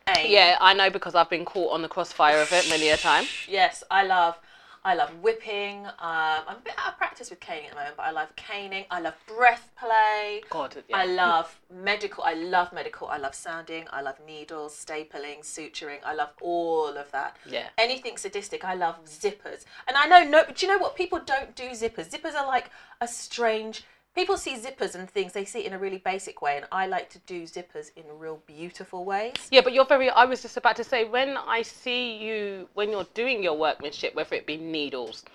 aim. 0.07 0.31
Yeah, 0.31 0.57
I 0.61 0.73
know 0.73 0.89
because 0.89 1.15
I've 1.15 1.29
been 1.29 1.45
caught 1.45 1.73
on 1.73 1.81
the 1.81 1.89
crossfire 1.89 2.41
of 2.41 2.51
it 2.51 2.67
many 2.69 2.89
a 2.89 2.97
time. 2.97 3.25
Yes, 3.47 3.83
I 3.91 4.03
love. 4.03 4.37
I 4.85 4.93
love 4.93 5.09
whipping. 5.23 5.87
Um, 5.87 5.91
I'm 5.99 6.57
a 6.57 6.61
bit 6.63 6.75
out 6.77 6.93
of 6.93 6.97
practice 6.97 7.31
with 7.31 7.39
caning 7.39 7.65
at 7.65 7.69
the 7.71 7.75
moment, 7.75 7.97
but 7.97 8.03
I 8.03 8.11
love 8.11 8.35
caning. 8.35 8.85
I 8.91 9.01
love 9.01 9.15
breath 9.25 9.71
play. 9.75 10.43
God, 10.51 10.75
yeah. 10.87 10.95
I 10.95 11.07
love 11.07 11.59
medical. 11.73 12.23
I 12.23 12.35
love 12.35 12.71
medical. 12.71 13.07
I 13.07 13.17
love 13.17 13.33
sounding. 13.33 13.85
I 13.91 14.01
love 14.01 14.17
needles, 14.27 14.73
stapling, 14.75 15.39
suturing. 15.41 15.97
I 16.05 16.13
love 16.13 16.29
all 16.39 16.95
of 16.97 17.11
that. 17.13 17.35
Yeah. 17.49 17.69
Anything 17.79 18.17
sadistic. 18.17 18.63
I 18.63 18.75
love 18.75 19.03
zippers. 19.05 19.65
And 19.87 19.97
I 19.97 20.05
know 20.05 20.23
no. 20.23 20.43
But 20.45 20.57
do 20.57 20.67
you 20.67 20.71
know 20.71 20.77
what? 20.77 20.95
People 20.95 21.19
don't 21.25 21.55
do 21.55 21.71
zippers. 21.71 22.11
Zippers 22.11 22.35
are 22.35 22.45
like 22.45 22.69
a 23.01 23.07
strange. 23.07 23.83
People 24.15 24.37
see 24.37 24.55
zippers 24.55 24.95
and 24.95 25.09
things. 25.09 25.33
They 25.33 25.43
see 25.43 25.59
it 25.59 25.65
in 25.65 25.73
a 25.73 25.79
really 25.79 25.97
basic 25.97 26.41
way, 26.41 26.55
and 26.55 26.65
I 26.71 26.87
like 26.87 27.09
to 27.09 27.19
do 27.19 27.43
zippers 27.43 27.91
in 27.97 28.03
real 28.17 28.41
beautiful 28.47 29.03
ways. 29.03 29.33
Yeah, 29.51 29.59
but 29.61 29.73
you're 29.73 29.85
very. 29.85 30.09
I 30.09 30.23
was 30.23 30.41
just 30.41 30.55
about 30.55 30.77
to 30.77 30.85
say 30.85 31.03
when 31.03 31.35
I 31.35 31.61
see 31.61 32.15
you 32.17 32.69
when 32.75 32.91
you're 32.91 33.07
doing 33.13 33.43
your 33.43 33.57
workmanship, 33.57 34.15
whether 34.15 34.35
it 34.35 34.45
be 34.45 34.55
needles 34.55 35.25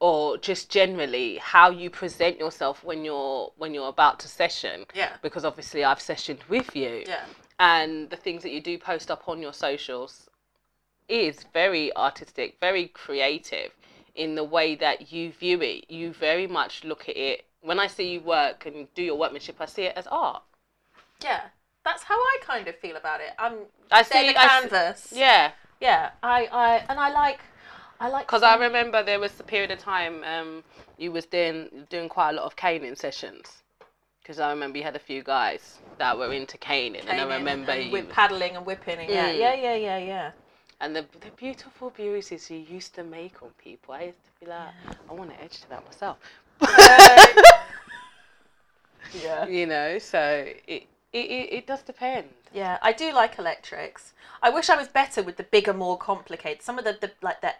or 0.00 0.38
just 0.38 0.70
generally 0.70 1.38
how 1.38 1.70
you 1.70 1.90
present 1.90 2.38
yourself 2.38 2.84
when 2.84 3.04
you're 3.04 3.52
when 3.56 3.74
you're 3.74 3.88
about 3.88 4.20
to 4.20 4.28
session. 4.28 4.84
Yeah. 4.94 5.16
Because 5.20 5.44
obviously 5.44 5.84
I've 5.84 5.98
sessioned 5.98 6.48
with 6.48 6.76
you. 6.76 7.04
Yeah. 7.06 7.24
And 7.58 8.08
the 8.08 8.16
things 8.16 8.44
that 8.44 8.52
you 8.52 8.60
do 8.60 8.78
post 8.78 9.10
up 9.10 9.28
on 9.28 9.42
your 9.42 9.52
socials 9.52 10.30
is 11.08 11.44
very 11.52 11.94
artistic, 11.96 12.56
very 12.60 12.86
creative 12.86 13.72
in 14.14 14.34
the 14.36 14.44
way 14.44 14.76
that 14.76 15.10
you 15.12 15.32
view 15.32 15.60
it. 15.62 15.90
You 15.90 16.12
very 16.12 16.46
much 16.46 16.84
look 16.84 17.08
at 17.08 17.16
it. 17.16 17.44
When 17.68 17.78
I 17.78 17.86
see 17.86 18.12
you 18.12 18.20
work 18.20 18.64
and 18.64 18.88
do 18.94 19.02
your 19.02 19.18
workmanship, 19.18 19.56
I 19.60 19.66
see 19.66 19.82
it 19.82 19.92
as 19.94 20.06
art. 20.06 20.42
Yeah. 21.22 21.42
That's 21.84 22.02
how 22.02 22.14
I 22.16 22.38
kind 22.42 22.66
of 22.66 22.74
feel 22.76 22.96
about 22.96 23.20
it. 23.20 23.32
I'm. 23.38 23.56
I 23.90 24.02
see- 24.02 24.22
the 24.22 24.28
see- 24.28 24.48
canvas. 24.48 25.12
Yeah. 25.14 25.50
Yeah, 25.80 26.10
I, 26.22 26.46
I 26.46 26.84
and 26.88 26.98
I 26.98 27.10
like 27.12 27.40
I 28.00 28.08
like 28.08 28.26
Because 28.26 28.42
I 28.42 28.56
remember 28.56 29.02
there 29.02 29.20
was 29.20 29.38
a 29.38 29.42
period 29.44 29.70
of 29.70 29.78
time 29.78 30.24
um, 30.24 30.64
you 30.96 31.12
was 31.12 31.26
doing 31.26 31.68
doing 31.90 32.08
quite 32.08 32.30
a 32.30 32.32
lot 32.32 32.46
of 32.46 32.56
caning 32.56 32.96
sessions. 32.96 33.62
Because 34.22 34.40
I 34.40 34.50
remember 34.50 34.78
you 34.78 34.84
had 34.84 34.96
a 34.96 35.04
few 35.10 35.22
guys 35.22 35.78
that 35.98 36.16
were 36.18 36.32
into 36.32 36.56
caning, 36.58 37.02
and 37.08 37.20
I 37.20 37.36
remember 37.36 37.72
and 37.72 37.84
you, 37.86 37.92
whip, 37.92 38.10
paddling 38.10 38.56
and 38.56 38.64
whipping 38.66 38.98
and 38.98 39.08
yeah, 39.10 39.28
Mm. 39.28 39.38
yeah, 39.38 39.54
yeah, 39.54 39.74
yeah, 39.74 39.98
yeah. 39.98 40.30
and 40.80 40.96
the 40.96 41.02
the 41.20 41.30
beautiful 41.36 41.90
bruises 41.90 42.50
you 42.50 42.58
used 42.58 42.94
to 42.94 43.04
make 43.04 43.42
on 43.42 43.50
people. 43.62 43.94
I 43.94 44.04
used 44.04 44.24
to 44.24 44.32
be 44.40 44.46
like, 44.46 44.74
I 45.08 45.12
want 45.12 45.30
to 45.30 45.42
edge 45.42 45.60
to 45.60 45.68
that 45.68 45.84
myself. 45.84 46.16
Yeah. 49.24 49.46
you 49.46 49.66
know, 49.66 49.98
so 49.98 50.46
it, 50.66 50.86
it 51.12 51.18
it 51.18 51.66
does 51.66 51.82
depend. 51.82 52.28
Yeah, 52.52 52.78
I 52.82 52.92
do 52.92 53.12
like 53.12 53.38
electrics. 53.38 54.12
I 54.42 54.50
wish 54.50 54.68
I 54.70 54.76
was 54.76 54.88
better 54.88 55.22
with 55.22 55.36
the 55.36 55.42
bigger, 55.44 55.72
more 55.72 55.96
complicated. 55.96 56.62
Some 56.62 56.78
of 56.78 56.84
the, 56.84 56.96
the 57.00 57.10
like 57.22 57.40
the 57.40 57.54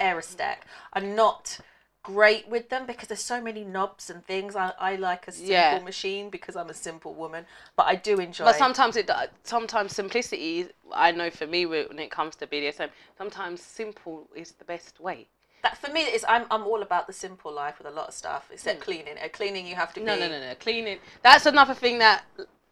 ErosTek, 0.00 0.56
I'm 0.92 1.14
not 1.14 1.58
great 2.02 2.48
with 2.48 2.70
them 2.70 2.86
because 2.86 3.08
there's 3.08 3.20
so 3.20 3.42
many 3.42 3.62
knobs 3.62 4.08
and 4.08 4.24
things. 4.24 4.56
I, 4.56 4.72
I 4.78 4.96
like 4.96 5.28
a 5.28 5.32
simple 5.32 5.52
Yeah. 5.52 5.78
machine 5.84 6.30
because 6.30 6.56
I'm 6.56 6.70
a 6.70 6.74
simple 6.74 7.14
woman, 7.14 7.44
but 7.76 7.86
I 7.86 7.96
do 7.96 8.18
enjoy. 8.18 8.46
But 8.46 8.56
sometimes 8.56 8.96
it 8.96 9.10
uh, 9.10 9.26
sometimes 9.44 9.94
simplicity. 9.94 10.68
I 10.92 11.12
know 11.12 11.30
for 11.30 11.46
me 11.46 11.66
when 11.66 11.98
it 11.98 12.10
comes 12.10 12.36
to 12.36 12.46
BDSM, 12.46 12.88
sometimes 13.18 13.60
simple 13.60 14.28
is 14.34 14.52
the 14.52 14.64
best 14.64 14.98
way. 15.00 15.26
That 15.62 15.78
for 15.78 15.90
me 15.92 16.02
is 16.02 16.24
I'm 16.28 16.46
I'm 16.50 16.64
all 16.64 16.82
about 16.82 17.06
the 17.06 17.12
simple 17.12 17.52
life 17.52 17.78
with 17.78 17.86
a 17.86 17.90
lot 17.90 18.08
of 18.08 18.14
stuff 18.14 18.48
except 18.52 18.78
hmm. 18.78 18.84
cleaning. 18.84 19.18
At 19.18 19.32
cleaning, 19.32 19.66
you 19.66 19.74
have 19.74 19.92
to. 19.94 20.00
No, 20.00 20.14
be 20.14 20.20
no, 20.20 20.28
no, 20.28 20.40
no. 20.40 20.54
Cleaning. 20.54 20.98
That's 21.22 21.46
another 21.46 21.74
thing 21.74 21.98
that 21.98 22.24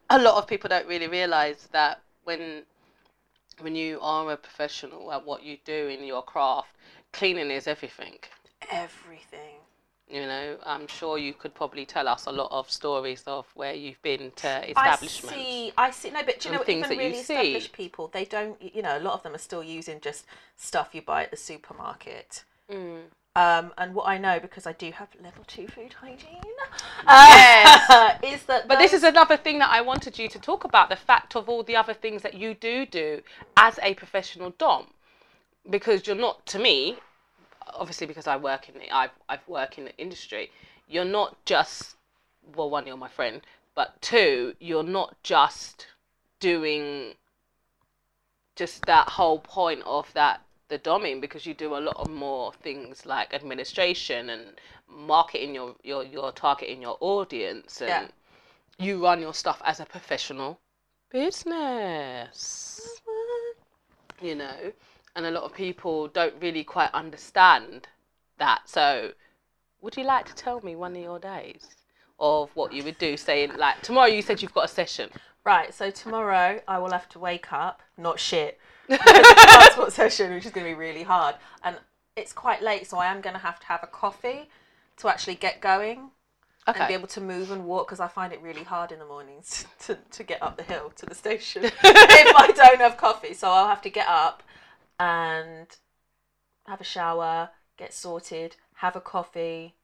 a 0.09 0.19
lot 0.19 0.35
of 0.35 0.47
people 0.47 0.69
don't 0.69 0.87
really 0.87 1.07
realize 1.07 1.67
that 1.71 2.01
when 2.23 2.63
when 3.59 3.75
you 3.75 3.99
are 4.01 4.31
a 4.31 4.37
professional 4.37 5.11
at 5.11 5.25
what 5.25 5.43
you 5.43 5.57
do 5.65 5.87
in 5.87 6.03
your 6.03 6.21
craft, 6.21 6.69
cleaning 7.11 7.51
is 7.51 7.67
everything. 7.67 8.17
everything. 8.71 9.55
You 10.09 10.21
know, 10.21 10.57
I'm 10.65 10.87
sure 10.87 11.19
you 11.19 11.33
could 11.33 11.53
probably 11.53 11.85
tell 11.85 12.07
us 12.07 12.25
a 12.25 12.31
lot 12.31 12.47
of 12.51 12.71
stories 12.71 13.21
of 13.27 13.45
where 13.53 13.75
you've 13.75 14.01
been 14.01 14.31
to 14.37 14.69
establishments. 14.69 15.35
I 15.35 15.39
see. 15.39 15.73
I 15.77 15.91
see. 15.91 16.09
No, 16.09 16.23
but 16.23 16.39
do 16.39 16.49
you 16.49 16.55
know, 16.55 16.63
things 16.63 16.85
even 16.87 16.97
really 16.97 17.13
see. 17.21 17.33
established 17.35 17.73
people, 17.73 18.07
they 18.07 18.25
don't. 18.25 18.59
You 18.59 18.81
know, 18.81 18.97
a 18.97 18.99
lot 18.99 19.13
of 19.13 19.21
them 19.21 19.35
are 19.35 19.39
still 19.39 19.63
using 19.63 20.01
just 20.01 20.25
stuff 20.57 20.89
you 20.93 21.03
buy 21.03 21.23
at 21.25 21.31
the 21.31 21.37
supermarket. 21.37 22.43
Mm. 22.71 23.01
Um, 23.35 23.71
and 23.77 23.93
what 23.93 24.07
I 24.07 24.17
know 24.17 24.39
because 24.39 24.65
I 24.67 24.73
do 24.73 24.91
have 24.91 25.07
level 25.23 25.43
two 25.47 25.67
food 25.67 25.93
hygiene, 25.93 26.41
Yes. 27.07 27.89
uh, 27.89 28.17
is 28.23 28.43
that. 28.43 28.67
But 28.67 28.79
this 28.79 28.91
is 28.91 29.03
another 29.03 29.37
thing 29.37 29.59
that 29.59 29.69
I 29.71 29.81
wanted 29.81 30.17
you 30.19 30.27
to 30.29 30.39
talk 30.39 30.63
about 30.63 30.89
the 30.89 30.95
fact 30.95 31.35
of 31.35 31.47
all 31.47 31.63
the 31.63 31.75
other 31.75 31.93
things 31.93 32.21
that 32.23 32.33
you 32.33 32.53
do 32.53 32.85
do 32.85 33.21
as 33.55 33.79
a 33.81 33.93
professional 33.93 34.49
dom, 34.57 34.87
because 35.69 36.05
you're 36.05 36.15
not 36.15 36.45
to 36.47 36.59
me, 36.59 36.97
obviously 37.73 38.07
because 38.07 38.27
I 38.27 38.35
work 38.35 38.67
in 38.67 38.75
the 38.79 38.91
I've 38.91 39.11
I've 39.29 39.47
worked 39.47 39.77
in 39.77 39.85
the 39.85 39.95
industry. 39.97 40.51
You're 40.87 41.05
not 41.05 41.37
just 41.45 41.95
well, 42.55 42.69
one, 42.69 42.87
you're 42.87 42.97
my 42.97 43.09
friend, 43.09 43.41
but 43.75 44.01
two, 44.01 44.55
you're 44.59 44.83
not 44.83 45.15
just 45.23 45.87
doing 46.39 47.13
just 48.55 48.85
that 48.85 49.09
whole 49.09 49.39
point 49.39 49.81
of 49.85 50.11
that 50.13 50.41
the 50.69 50.79
doming 50.79 51.19
because 51.19 51.45
you 51.45 51.53
do 51.53 51.75
a 51.75 51.79
lot 51.79 51.97
of 51.97 52.09
more 52.09 52.53
things 52.53 53.05
like 53.05 53.33
administration 53.33 54.29
and 54.29 54.41
marketing 54.87 55.53
your 55.53 55.75
your 55.83 56.03
your 56.03 56.31
targeting 56.31 56.81
your 56.81 56.97
audience 57.01 57.81
and 57.81 57.89
Yeah. 57.89 58.85
you 58.85 59.03
run 59.03 59.19
your 59.21 59.33
stuff 59.33 59.61
as 59.65 59.79
a 59.79 59.85
professional 59.85 60.59
business. 61.11 63.01
You 64.21 64.35
know 64.35 64.71
and 65.15 65.25
a 65.25 65.31
lot 65.31 65.43
of 65.43 65.53
people 65.53 66.07
don't 66.07 66.35
really 66.41 66.63
quite 66.63 66.91
understand 66.93 67.87
that. 68.37 68.61
So 68.69 69.11
would 69.81 69.97
you 69.97 70.03
like 70.03 70.25
to 70.27 70.35
tell 70.35 70.61
me 70.61 70.75
one 70.75 70.95
of 70.95 71.01
your 71.01 71.19
days 71.19 71.75
of 72.19 72.49
what 72.53 72.73
you 72.73 72.83
would 72.83 72.97
do? 72.97 73.17
Saying 73.17 73.51
like 73.57 73.81
tomorrow 73.81 74.07
you 74.07 74.21
said 74.21 74.41
you've 74.41 74.53
got 74.53 74.65
a 74.65 74.69
session. 74.69 75.09
Right, 75.45 75.73
so 75.73 75.89
tomorrow 75.89 76.61
I 76.67 76.77
will 76.79 76.91
have 76.91 77.09
to 77.09 77.19
wake 77.19 77.51
up, 77.51 77.81
not 77.97 78.19
shit, 78.19 78.59
because 78.89 79.11
it's 79.13 79.43
a 79.43 79.45
transport 79.45 79.93
session, 79.93 80.33
which 80.33 80.45
is 80.45 80.51
going 80.51 80.65
to 80.65 80.71
be 80.71 80.79
really 80.79 81.03
hard. 81.03 81.35
And 81.63 81.77
it's 82.15 82.33
quite 82.33 82.61
late, 82.61 82.87
so 82.87 82.97
I 82.97 83.07
am 83.07 83.21
going 83.21 83.35
to 83.35 83.41
have 83.41 83.59
to 83.59 83.65
have 83.67 83.83
a 83.83 83.87
coffee 83.87 84.49
to 84.97 85.07
actually 85.07 85.35
get 85.35 85.61
going 85.61 86.11
and 86.67 86.87
be 86.87 86.93
able 86.93 87.07
to 87.07 87.21
move 87.21 87.51
and 87.51 87.65
walk 87.65 87.87
because 87.87 87.99
I 87.99 88.07
find 88.07 88.31
it 88.31 88.41
really 88.41 88.63
hard 88.63 88.91
in 88.91 88.99
the 88.99 89.05
mornings 89.05 89.65
to, 89.85 89.97
to 90.11 90.23
get 90.23 90.41
up 90.41 90.57
the 90.57 90.63
hill 90.63 90.91
to 90.97 91.05
the 91.05 91.15
station 91.15 91.63
if 91.65 91.73
I 91.83 92.51
don't 92.55 92.79
have 92.79 92.97
coffee. 92.97 93.33
So 93.33 93.49
I'll 93.49 93.67
have 93.67 93.81
to 93.83 93.89
get 93.89 94.07
up 94.07 94.43
and 94.99 95.67
have 96.67 96.81
a 96.81 96.83
shower, 96.85 97.49
get 97.77 97.93
sorted, 97.93 98.57
have 98.75 98.95
a 98.95 99.01
coffee, 99.01 99.75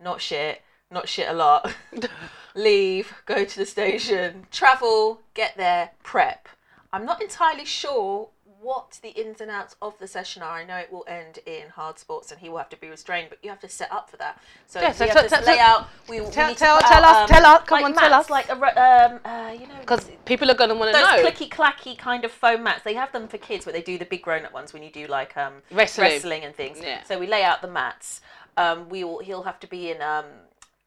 not 0.00 0.20
shit, 0.20 0.62
not 0.90 1.08
shit 1.08 1.28
a 1.28 1.32
lot, 1.32 1.74
leave, 2.54 3.14
go 3.26 3.44
to 3.44 3.56
the 3.56 3.66
station, 3.66 4.46
travel, 4.50 5.20
get 5.34 5.56
there, 5.56 5.90
prep. 6.02 6.48
I'm 6.92 7.06
not 7.06 7.22
entirely 7.22 7.64
sure 7.64 8.28
what 8.62 8.98
the 9.02 9.08
ins 9.10 9.40
and 9.40 9.50
outs 9.50 9.74
of 9.82 9.98
the 9.98 10.06
session 10.06 10.40
are. 10.42 10.52
I 10.58 10.64
know 10.64 10.76
it 10.76 10.92
will 10.92 11.04
end 11.08 11.40
in 11.46 11.68
hard 11.70 11.98
sports 11.98 12.30
and 12.30 12.40
he 12.40 12.48
will 12.48 12.58
have 12.58 12.68
to 12.68 12.76
be 12.76 12.88
restrained, 12.88 13.28
but 13.28 13.38
you 13.42 13.50
have 13.50 13.58
to 13.60 13.68
set 13.68 13.90
up 13.92 14.08
for 14.08 14.16
that. 14.18 14.40
So 14.68 14.80
Yeah, 14.80 14.88
we 14.90 14.94
so 14.94 15.04
have 15.06 15.14
tell- 15.14 15.22
to 15.24 15.28
tell- 15.28 15.44
lay 15.44 15.58
out. 15.58 15.88
We, 16.08 16.20
we 16.20 16.30
tell- 16.30 16.46
need 16.48 16.54
to 16.58 16.64
tell- 16.64 16.76
put 16.78 16.86
tell 16.86 17.04
out, 17.04 17.24
us- 17.24 17.30
tell 17.30 17.46
us, 17.46 17.62
come 17.66 17.76
like 17.82 17.84
on, 17.86 17.94
tell 17.94 18.14
us. 18.14 18.30
Like 18.30 18.48
a, 18.48 18.52
um, 18.52 19.20
uh, 19.24 19.52
you 19.52 19.66
know, 19.66 19.74
because 19.80 20.08
people 20.24 20.50
are 20.50 20.54
going 20.54 20.70
to 20.70 20.76
want 20.76 20.94
to 20.94 20.98
those 21.00 21.22
know 21.24 21.28
clicky 21.30 21.48
clacky 21.48 21.98
kind 21.98 22.24
of 22.24 22.30
foam 22.30 22.62
mats. 22.62 22.82
They 22.84 22.94
have 22.94 23.10
them 23.12 23.26
for 23.28 23.38
kids, 23.38 23.64
but 23.64 23.74
they 23.74 23.82
do 23.82 23.98
the 23.98 24.04
big 24.04 24.22
grown 24.22 24.44
up 24.44 24.52
ones 24.52 24.72
when 24.72 24.82
you 24.82 24.90
do 24.90 25.06
like 25.08 25.36
um 25.36 25.54
Wrestling. 25.72 26.06
wrestling 26.10 26.44
and 26.44 26.54
things. 26.54 26.78
Yeah. 26.80 27.02
So 27.02 27.18
we 27.18 27.26
lay 27.26 27.42
out 27.42 27.62
the 27.62 27.68
mats. 27.68 28.20
Um, 28.56 28.88
we 28.88 29.02
will. 29.02 29.18
He'll 29.20 29.42
have 29.42 29.58
to 29.60 29.66
be 29.66 29.90
in 29.90 30.00
um 30.02 30.26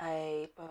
a. 0.02 0.48
Uh, 0.60 0.64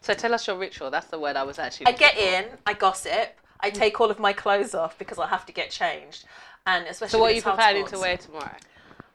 So 0.00 0.12
tell 0.14 0.34
us 0.34 0.46
your 0.46 0.56
ritual. 0.56 0.90
That's 0.90 1.06
the 1.06 1.18
word 1.18 1.36
I 1.36 1.44
was 1.44 1.58
actually. 1.58 1.86
I 1.86 1.92
get 1.92 2.16
in. 2.16 2.44
I 2.66 2.72
gossip. 2.74 3.38
I 3.60 3.70
mm. 3.70 3.74
take 3.74 4.00
all 4.00 4.10
of 4.10 4.18
my 4.18 4.32
clothes 4.32 4.74
off 4.74 4.98
because 4.98 5.18
I 5.18 5.26
have 5.28 5.46
to 5.46 5.52
get 5.52 5.70
changed, 5.70 6.24
and 6.66 6.86
especially. 6.86 7.10
So 7.10 7.18
what 7.18 7.32
are 7.32 7.34
you 7.34 7.42
preparing 7.42 7.86
to 7.86 7.98
wear 7.98 8.16
tomorrow? 8.16 8.56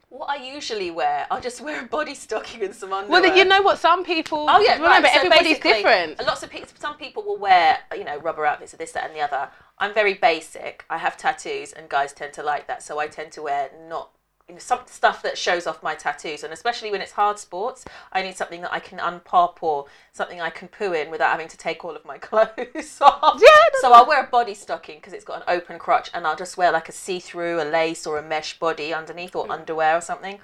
What 0.09 0.27
I 0.27 0.43
usually 0.43 0.89
wear, 0.89 1.27
I'll 1.29 1.39
just 1.39 1.61
wear 1.61 1.83
a 1.83 1.85
body 1.85 2.15
stocking 2.15 2.63
and 2.63 2.73
some 2.73 2.89
Well, 2.89 3.01
underwear. 3.01 3.21
then 3.21 3.37
you 3.37 3.45
know 3.45 3.61
what? 3.61 3.77
Some 3.77 4.03
people. 4.03 4.47
Oh 4.49 4.59
yeah, 4.59 4.73
remember 4.73 5.07
right. 5.07 5.13
So 5.13 5.19
everybody's 5.19 5.59
different. 5.59 6.19
Lots 6.25 6.41
of 6.41 6.49
people. 6.49 6.67
Some 6.79 6.97
people 6.97 7.23
will 7.23 7.37
wear, 7.37 7.77
you 7.95 8.03
know, 8.03 8.17
rubber 8.17 8.45
outfits 8.45 8.73
or 8.73 8.77
this, 8.77 8.91
that, 8.93 9.05
and 9.05 9.15
the 9.15 9.21
other. 9.21 9.49
I'm 9.77 9.93
very 9.93 10.15
basic. 10.15 10.83
I 10.89 10.97
have 10.97 11.15
tattoos, 11.15 11.71
and 11.73 11.87
guys 11.87 12.11
tend 12.11 12.33
to 12.33 12.43
like 12.43 12.67
that. 12.67 12.81
So 12.81 12.99
I 12.99 13.07
tend 13.07 13.31
to 13.33 13.43
wear 13.43 13.69
not 13.87 14.09
some 14.57 14.79
stuff 14.85 15.21
that 15.23 15.37
shows 15.37 15.67
off 15.67 15.83
my 15.83 15.95
tattoos, 15.95 16.43
and 16.43 16.53
especially 16.53 16.91
when 16.91 17.01
it's 17.01 17.11
hard 17.11 17.37
sports, 17.37 17.83
I 18.13 18.21
need 18.21 18.37
something 18.37 18.61
that 18.61 18.73
I 18.73 18.79
can 18.79 18.99
unpop 18.99 19.57
or 19.61 19.85
something 20.13 20.39
I 20.39 20.49
can 20.49 20.69
poo 20.69 20.93
in 20.93 21.11
without 21.11 21.31
having 21.31 21.49
to 21.49 21.57
take 21.57 21.83
all 21.83 21.95
of 21.95 22.05
my 22.05 22.17
clothes 22.29 22.97
off. 23.01 23.41
Yeah, 23.41 23.79
So 23.81 23.91
I'll 23.91 24.07
wear 24.07 24.23
a 24.23 24.27
body 24.27 24.53
stocking 24.53 24.95
because 24.95 25.13
it's 25.13 25.25
got 25.25 25.37
an 25.37 25.43
open 25.47 25.77
crotch, 25.77 26.09
and 26.13 26.25
I'll 26.25 26.37
just 26.37 26.57
wear 26.57 26.71
like 26.71 26.89
a 26.89 26.93
see-through, 26.93 27.61
a 27.61 27.65
lace, 27.65 28.07
or 28.07 28.17
a 28.17 28.23
mesh 28.23 28.57
body 28.57 28.93
underneath, 28.93 29.35
or 29.35 29.45
mm. 29.45 29.51
underwear 29.51 29.97
or 29.97 30.01
something, 30.01 30.39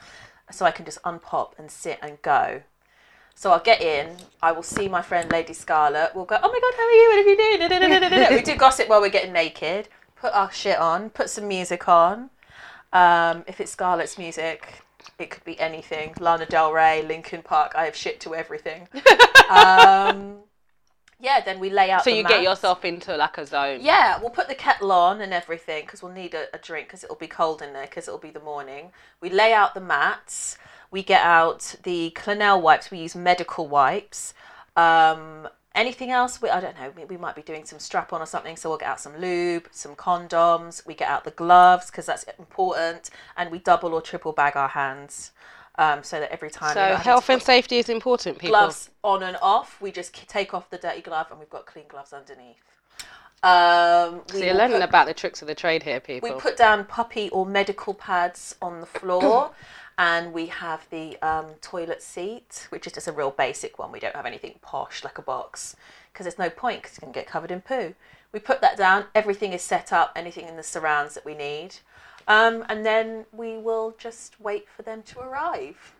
so 0.51 0.65
I 0.65 0.71
can 0.71 0.85
just 0.85 1.01
unpop 1.03 1.53
and 1.57 1.71
sit 1.71 1.99
and 2.01 2.21
go. 2.21 2.61
So 3.37 3.51
I'll 3.51 3.59
get 3.59 3.81
in. 3.81 4.15
I 4.41 4.53
will 4.53 4.63
see 4.63 4.87
my 4.87 5.01
friend 5.01 5.29
Lady 5.29 5.53
Scarlet. 5.53 6.11
We'll 6.15 6.25
go. 6.25 6.39
Oh 6.41 6.49
my 6.49 6.59
God, 6.59 6.73
how 6.77 6.83
are 6.83 6.91
you? 6.91 7.09
What 7.09 7.17
have 7.17 7.27
you 7.27 8.19
doing? 8.29 8.37
We 8.37 8.41
do 8.41 8.55
gossip 8.57 8.87
while 8.87 9.01
we're 9.01 9.09
getting 9.09 9.33
naked. 9.33 9.89
Put 10.15 10.33
our 10.33 10.51
shit 10.51 10.79
on. 10.79 11.09
Put 11.09 11.29
some 11.29 11.47
music 11.47 11.89
on. 11.89 12.29
Um, 12.95 13.43
if 13.45 13.59
it's 13.59 13.71
Scarlett's 13.71 14.17
music, 14.17 14.81
it 15.19 15.29
could 15.29 15.43
be 15.43 15.59
anything. 15.59 16.13
Lana 16.17 16.45
Del 16.45 16.71
Rey, 16.71 17.03
Linkin 17.05 17.41
Park. 17.41 17.73
I 17.75 17.83
have 17.83 17.95
shit 17.95 18.21
to 18.21 18.33
everything. 18.33 18.87
um, 19.49 20.37
yeah. 21.19 21.41
Then 21.43 21.59
we 21.59 21.69
lay 21.69 21.91
out. 21.91 22.05
so 22.05 22.09
you 22.09 22.23
mats. 22.23 22.35
get 22.35 22.43
yourself 22.43 22.85
into 22.85 23.17
like 23.17 23.37
a 23.37 23.45
zone. 23.45 23.79
Yeah, 23.81 24.17
we'll 24.21 24.29
put 24.29 24.47
the 24.47 24.55
kettle 24.55 24.93
on 24.93 25.19
and 25.19 25.33
everything 25.33 25.83
because 25.85 26.01
we'll 26.01 26.13
need 26.13 26.33
a, 26.33 26.45
a 26.53 26.57
drink 26.57 26.87
because 26.87 27.03
it'll 27.03 27.17
be 27.17 27.27
cold 27.27 27.61
in 27.61 27.73
there 27.73 27.85
because 27.85 28.07
it'll 28.07 28.17
be 28.17 28.31
the 28.31 28.39
morning. 28.39 28.91
We 29.19 29.29
lay 29.29 29.51
out 29.51 29.73
the 29.73 29.81
mats. 29.81 30.57
We 30.89 31.03
get 31.03 31.21
out 31.21 31.75
the 31.83 32.11
Clinell 32.11 32.61
wipes. 32.61 32.91
We 32.91 32.99
use 32.99 33.13
medical 33.13 33.67
wipes. 33.67 34.33
Um, 34.77 35.49
anything 35.75 36.11
else? 36.11 36.41
We, 36.41 36.49
I 36.49 36.59
don't 36.59 36.75
know. 36.79 36.91
We, 36.95 37.05
we 37.05 37.17
might 37.17 37.35
be 37.35 37.41
doing 37.41 37.65
some 37.65 37.79
strap 37.79 38.13
on 38.13 38.21
or 38.21 38.25
something. 38.25 38.55
So 38.57 38.69
we'll 38.69 38.77
get 38.79 38.87
out 38.87 38.99
some 38.99 39.17
lube, 39.17 39.67
some 39.71 39.95
condoms. 39.95 40.85
We 40.85 40.93
get 40.93 41.09
out 41.09 41.23
the 41.23 41.31
gloves 41.31 41.91
because 41.91 42.05
that's 42.05 42.23
important. 42.39 43.09
And 43.37 43.51
we 43.51 43.59
double 43.59 43.93
or 43.93 44.01
triple 44.01 44.31
bag 44.31 44.55
our 44.55 44.69
hands 44.69 45.31
um, 45.77 46.03
so 46.03 46.19
that 46.19 46.31
every 46.31 46.49
time. 46.49 46.73
So 46.73 46.79
not 46.79 46.87
having 46.89 46.97
to 46.97 47.03
health 47.03 47.29
and 47.29 47.41
safety 47.41 47.77
is 47.77 47.89
important, 47.89 48.37
people. 48.39 48.57
gloves 48.57 48.89
on 49.03 49.23
and 49.23 49.37
off. 49.41 49.79
We 49.81 49.91
just 49.91 50.13
take 50.27 50.53
off 50.53 50.69
the 50.69 50.77
dirty 50.77 51.01
glove 51.01 51.27
and 51.29 51.39
we've 51.39 51.49
got 51.49 51.65
clean 51.65 51.85
gloves 51.87 52.13
underneath. 52.13 52.63
Um, 53.43 54.21
So 54.31 54.37
you're 54.37 54.55
learning 54.55 54.79
put- 54.79 54.89
about 54.89 55.05
the 55.07 55.13
tricks 55.13 55.41
of 55.41 55.47
the 55.47 55.53
trade 55.53 55.83
here, 55.83 55.99
people. 55.99 56.29
we 56.29 56.39
put 56.39 56.57
down 56.57 56.85
puppy 56.85 57.29
or 57.29 57.45
medical 57.45 57.93
pads 57.93 58.55
on 58.61 58.79
the 58.79 58.87
floor, 58.87 59.51
and 59.97 60.33
we 60.33 60.47
have 60.47 60.87
the 60.89 61.17
um, 61.21 61.45
toilet 61.61 62.01
seat, 62.01 62.67
which 62.69 62.85
is 62.85 62.93
just 62.93 63.07
a 63.07 63.11
real 63.11 63.31
basic 63.31 63.79
one. 63.79 63.91
We 63.91 63.99
don't 63.99 64.15
have 64.15 64.25
anything 64.25 64.55
posh 64.61 65.03
like 65.03 65.17
a 65.17 65.21
box 65.21 65.75
because 66.11 66.25
there's 66.25 66.39
no 66.39 66.49
point 66.49 66.81
because 66.81 66.91
it's 66.93 66.99
going 66.99 67.13
to 67.13 67.19
get 67.19 67.27
covered 67.27 67.51
in 67.51 67.61
poo. 67.61 67.95
We 68.31 68.39
put 68.39 68.59
that 68.61 68.75
down. 68.77 69.05
Everything 69.15 69.53
is 69.53 69.61
set 69.61 69.93
up. 69.93 70.11
Anything 70.15 70.47
in 70.47 70.57
the 70.57 70.63
surrounds 70.63 71.13
that 71.13 71.23
we 71.23 71.33
need. 71.33 71.75
Um, 72.27 72.65
and 72.67 72.85
then 72.85 73.25
we 73.31 73.57
will 73.57 73.95
just 73.97 74.39
wait 74.39 74.67
for 74.67 74.81
them 74.81 75.03
to 75.03 75.19
arrive, 75.19 75.93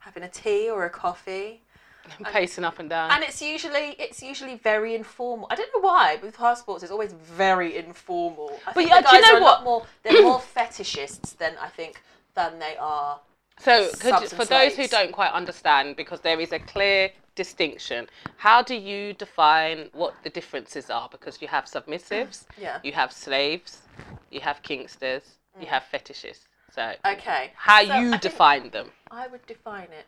having 0.00 0.22
a 0.22 0.28
tea 0.28 0.68
or 0.70 0.84
a 0.84 0.90
coffee. 0.90 1.62
Pacing 2.24 2.64
up 2.64 2.78
and 2.78 2.88
down. 2.88 3.10
And 3.12 3.22
it's 3.22 3.42
usually 3.42 3.94
it's 3.98 4.22
usually 4.22 4.56
very 4.56 4.94
informal. 4.94 5.46
I 5.50 5.54
don't 5.54 5.70
know 5.74 5.86
why, 5.86 6.16
but 6.16 6.26
with 6.26 6.36
passports 6.36 6.82
it's 6.82 6.90
always 6.90 7.12
very 7.12 7.76
informal. 7.76 8.58
I 8.66 8.72
think 8.72 8.88
yeah, 8.88 9.00
do 9.00 9.16
you 9.16 9.22
know 9.22 9.38
are 9.38 9.40
what? 9.40 9.64
more 9.64 9.86
they're 10.02 10.22
more 10.22 10.40
fetishists 10.56 11.36
than 11.36 11.54
I 11.60 11.68
think 11.68 12.02
than 12.34 12.58
they 12.58 12.76
are. 12.78 13.20
So, 13.60 13.90
could, 14.00 14.30
for 14.30 14.44
those 14.44 14.74
who 14.74 14.86
don't 14.88 15.12
quite 15.12 15.32
understand, 15.32 15.96
because 15.96 16.20
there 16.20 16.40
is 16.40 16.52
a 16.52 16.58
clear 16.58 17.10
distinction, 17.34 18.08
how 18.38 18.62
do 18.62 18.74
you 18.74 19.12
define 19.14 19.90
what 19.92 20.14
the 20.24 20.30
differences 20.30 20.88
are? 20.90 21.08
Because 21.10 21.42
you 21.42 21.48
have 21.48 21.64
submissives, 21.66 22.44
Yeah. 22.58 22.78
you 22.82 22.92
have 22.92 23.12
slaves, 23.12 23.82
you 24.30 24.40
have 24.40 24.62
kinksters, 24.62 25.22
you 25.60 25.66
have 25.66 25.84
fetishes. 25.84 26.46
So, 26.74 26.94
Okay. 27.06 27.52
how 27.54 27.84
So 27.84 27.98
you 27.98 28.10
think- 28.10 28.22
define 28.22 28.70
them? 28.70 28.90
I 29.10 29.26
would 29.26 29.44
define 29.46 29.88
it. 29.92 30.06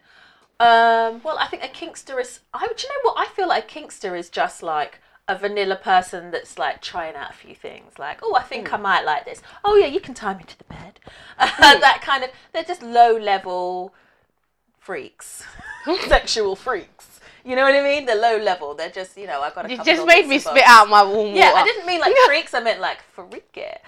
Um, 0.60 1.20
well, 1.24 1.36
I 1.38 1.46
think 1.48 1.64
a 1.64 1.68
kinkster 1.68 2.20
is. 2.20 2.40
I 2.54 2.66
do 2.66 2.74
you 2.82 2.88
know 2.88 3.10
what 3.10 3.16
I 3.18 3.26
feel 3.32 3.48
like? 3.48 3.64
A 3.64 3.80
kinkster 3.80 4.16
is 4.16 4.30
just 4.30 4.62
like 4.62 5.00
a 5.32 5.38
vanilla 5.38 5.76
person 5.76 6.30
that's 6.30 6.58
like 6.58 6.82
trying 6.82 7.14
out 7.14 7.30
a 7.30 7.34
few 7.34 7.54
things. 7.54 7.98
Like, 7.98 8.20
oh, 8.22 8.34
I 8.34 8.42
think 8.42 8.68
hmm. 8.68 8.74
I 8.74 8.78
might 8.78 9.04
like 9.04 9.24
this. 9.24 9.42
Oh 9.64 9.76
yeah, 9.76 9.86
you 9.86 10.00
can 10.00 10.14
tie 10.14 10.34
me 10.34 10.44
to 10.44 10.58
the 10.58 10.64
bed. 10.64 11.00
Hmm. 11.38 11.80
that 11.80 12.02
kind 12.02 12.22
of. 12.22 12.30
They're 12.52 12.62
just 12.62 12.82
low 12.82 13.16
level 13.16 13.94
freaks, 14.78 15.42
hmm. 15.84 15.94
sexual 16.08 16.54
freaks. 16.54 17.20
You 17.44 17.56
know 17.56 17.62
what 17.62 17.74
I 17.74 17.82
mean? 17.82 18.06
They're 18.06 18.20
low 18.20 18.36
level. 18.36 18.74
They're 18.74 18.90
just 18.90 19.16
you 19.16 19.26
know. 19.26 19.40
I've 19.42 19.54
got. 19.54 19.66
A 19.66 19.70
You 19.70 19.82
just 19.82 20.06
made 20.06 20.28
me 20.28 20.38
spit 20.38 20.64
out 20.66 20.88
my 20.88 21.02
warm 21.02 21.34
Yeah, 21.34 21.52
I 21.54 21.64
didn't 21.64 21.86
mean 21.86 22.00
like 22.00 22.14
freaks. 22.26 22.54
I 22.54 22.60
meant 22.60 22.80
like 22.80 23.02
freak 23.12 23.56
it. 23.56 23.80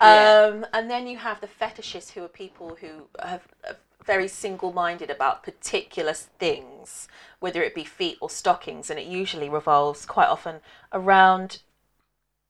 Um, 0.00 0.66
and 0.72 0.90
then 0.90 1.06
you 1.06 1.16
have 1.18 1.40
the 1.40 1.46
fetishists, 1.46 2.10
who 2.10 2.24
are 2.24 2.28
people 2.28 2.76
who 2.80 3.06
have 3.22 3.42
are 3.68 3.76
very 4.04 4.28
single-minded 4.28 5.10
about 5.10 5.42
particular 5.42 6.12
things, 6.14 7.08
whether 7.40 7.62
it 7.62 7.74
be 7.74 7.84
feet 7.84 8.18
or 8.20 8.30
stockings, 8.30 8.90
and 8.90 8.98
it 8.98 9.06
usually 9.06 9.48
revolves 9.48 10.04
quite 10.06 10.28
often 10.28 10.60
around. 10.92 11.60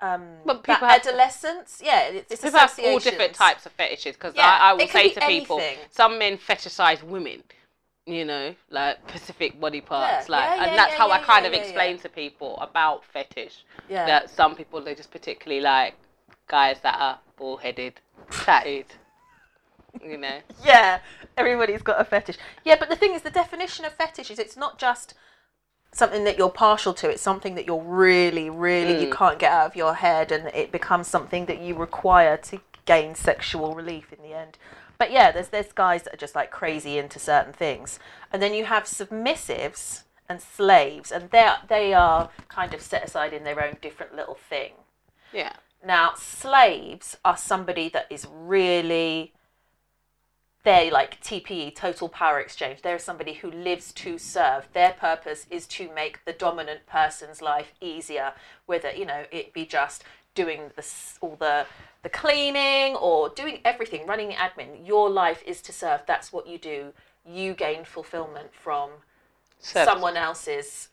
Um, 0.00 0.38
But 0.44 0.64
that 0.64 0.74
people 0.74 0.88
have- 0.88 1.06
adolescence, 1.06 1.80
yeah, 1.84 2.00
it's, 2.08 2.32
it's 2.32 2.42
People 2.42 2.58
have 2.58 2.78
all 2.84 2.98
different 2.98 3.34
types 3.34 3.66
of 3.66 3.72
fetishes 3.72 4.16
because 4.16 4.34
Yeah, 4.34 4.48
I, 4.48 4.70
I 4.70 4.72
will 4.72 4.88
say 4.88 5.10
to 5.12 5.20
people, 5.20 5.62
some 5.90 6.18
men 6.18 6.38
fetishize 6.38 7.02
women, 7.04 7.44
you 8.06 8.24
know, 8.24 8.54
like 8.70 8.98
specific 9.08 9.60
body 9.60 9.80
parts, 9.80 10.28
Yeah, 10.28 10.36
like, 10.36 10.56
yeah, 10.56 10.64
and 10.64 10.78
that's 10.78 10.94
how 10.94 11.10
I 11.10 11.18
kind 11.20 11.46
of 11.46 11.52
explain 11.52 11.98
to 12.00 12.08
people 12.08 12.58
about 12.60 13.04
fetish. 13.04 13.64
Yeah. 13.88 14.06
That 14.06 14.30
some 14.30 14.56
people 14.56 14.80
they 14.80 14.94
just 14.96 15.12
particularly 15.12 15.62
like 15.62 15.94
guys 16.48 16.80
that 16.82 16.98
are 16.98 17.20
bullheaded, 17.36 18.00
tatted, 18.30 18.86
you 20.04 20.16
know. 20.18 20.40
Yeah, 20.64 20.98
everybody's 21.36 21.82
got 21.82 22.00
a 22.00 22.04
fetish. 22.04 22.38
Yeah, 22.64 22.76
but 22.78 22.88
the 22.88 22.96
thing 22.96 23.14
is, 23.14 23.22
the 23.22 23.30
definition 23.30 23.84
of 23.84 23.92
fetish 23.94 24.30
is 24.30 24.38
it's 24.38 24.56
not 24.56 24.78
just 24.78 25.14
something 25.92 26.24
that 26.24 26.38
you're 26.38 26.50
partial 26.50 26.94
to. 26.94 27.10
It's 27.10 27.22
something 27.22 27.54
that 27.54 27.66
you're 27.66 27.82
really, 27.82 28.48
really 28.48 29.00
you 29.02 29.08
Mm. 29.08 29.16
can't 29.16 29.38
get 29.38 29.52
out 29.52 29.66
of 29.66 29.76
your 29.76 29.94
head, 29.94 30.32
and 30.32 30.48
it 30.54 30.72
becomes 30.72 31.06
something 31.08 31.46
that 31.46 31.58
you 31.58 31.74
require 31.74 32.36
to 32.38 32.60
gain 32.86 33.14
sexual 33.14 33.74
relief 33.74 34.12
in 34.12 34.22
the 34.22 34.34
end. 34.34 34.58
But 34.98 35.10
yeah, 35.12 35.30
there's 35.32 35.48
there's 35.48 35.72
guys 35.72 36.02
that 36.04 36.14
are 36.14 36.18
just 36.18 36.34
like 36.34 36.50
crazy 36.50 36.96
into 36.98 37.18
certain 37.18 37.52
things, 37.52 37.98
and 38.32 38.40
then 38.42 38.54
you 38.54 38.64
have 38.66 38.84
submissives 38.84 40.04
and 40.28 40.40
slaves, 40.40 41.12
and 41.12 41.30
they 41.30 41.52
they 41.68 41.92
are 41.92 42.30
kind 42.48 42.72
of 42.72 42.80
set 42.80 43.04
aside 43.04 43.32
in 43.32 43.44
their 43.44 43.62
own 43.62 43.76
different 43.82 44.14
little 44.14 44.36
thing. 44.36 44.72
Yeah. 45.32 45.54
Now, 45.84 46.14
slaves 46.14 47.16
are 47.24 47.36
somebody 47.36 47.88
that 47.88 48.06
is 48.08 48.26
really 48.30 49.32
they're 50.64 50.90
like 50.92 51.20
TPE, 51.20 51.74
total 51.74 52.08
power 52.08 52.38
exchange. 52.40 52.82
They're 52.82 52.98
somebody 52.98 53.34
who 53.34 53.50
lives 53.50 53.92
to 53.94 54.16
serve. 54.18 54.68
Their 54.72 54.92
purpose 54.92 55.46
is 55.50 55.66
to 55.68 55.92
make 55.92 56.24
the 56.24 56.32
dominant 56.32 56.86
person's 56.86 57.42
life 57.42 57.72
easier, 57.80 58.32
whether 58.66 58.92
you 58.92 59.04
know 59.06 59.24
it 59.32 59.52
be 59.52 59.66
just 59.66 60.04
doing 60.34 60.70
the 60.76 60.82
s- 60.82 61.18
all 61.20 61.36
the 61.36 61.66
the 62.02 62.08
cleaning 62.08 62.96
or 62.96 63.28
doing 63.28 63.60
everything, 63.64 64.06
running 64.06 64.30
admin. 64.32 64.86
Your 64.86 65.08
life 65.10 65.42
is 65.46 65.60
to 65.62 65.72
serve. 65.72 66.00
That's 66.06 66.32
what 66.32 66.46
you 66.48 66.58
do. 66.58 66.92
You 67.24 67.54
gain 67.54 67.84
fulfillment 67.84 68.52
from 68.54 68.90
Service. 69.60 69.92
someone 69.92 70.16
else's 70.16 70.88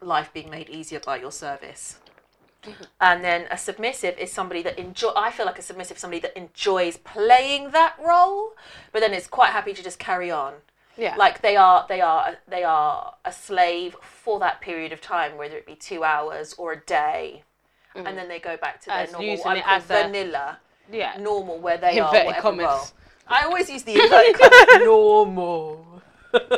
life 0.00 0.32
being 0.32 0.48
made 0.50 0.70
easier 0.70 1.00
by 1.00 1.16
your 1.16 1.32
service. 1.32 1.98
Mm-hmm. 2.68 2.84
And 3.00 3.24
then 3.24 3.46
a 3.50 3.58
submissive 3.58 4.18
is 4.18 4.32
somebody 4.32 4.62
that 4.62 4.78
enjoy. 4.78 5.10
I 5.16 5.30
feel 5.30 5.46
like 5.46 5.58
a 5.58 5.62
submissive 5.62 5.96
is 5.96 6.00
somebody 6.00 6.20
that 6.20 6.36
enjoys 6.36 6.96
playing 6.98 7.70
that 7.70 7.94
role, 8.04 8.52
but 8.92 9.00
then 9.00 9.14
is 9.14 9.26
quite 9.26 9.50
happy 9.50 9.72
to 9.74 9.82
just 9.82 9.98
carry 9.98 10.30
on. 10.30 10.54
Yeah. 10.96 11.14
Like 11.16 11.42
they 11.42 11.56
are, 11.56 11.86
they 11.88 12.00
are, 12.00 12.38
they 12.48 12.64
are 12.64 13.14
a 13.24 13.32
slave 13.32 13.96
for 14.02 14.40
that 14.40 14.60
period 14.60 14.92
of 14.92 15.00
time, 15.00 15.36
whether 15.38 15.56
it 15.56 15.64
be 15.64 15.76
two 15.76 16.02
hours 16.02 16.54
or 16.58 16.72
a 16.72 16.80
day, 16.80 17.44
mm. 17.94 18.04
and 18.04 18.18
then 18.18 18.28
they 18.28 18.40
go 18.40 18.56
back 18.56 18.80
to 18.80 18.86
their 18.86 18.96
As 18.96 19.12
normal, 19.12 19.52
it 19.52 19.64
a- 19.64 19.80
vanilla, 19.80 20.58
yeah. 20.92 21.16
normal, 21.20 21.58
where 21.58 21.78
they 21.78 22.00
are 22.00 22.12
whatever 22.12 22.40
commas. 22.40 22.66
role. 22.66 22.86
I 23.28 23.44
always 23.44 23.70
use 23.70 23.84
the 23.84 23.94
inverted 24.02 24.40
commas. 24.40 24.84
normal. 24.84 25.86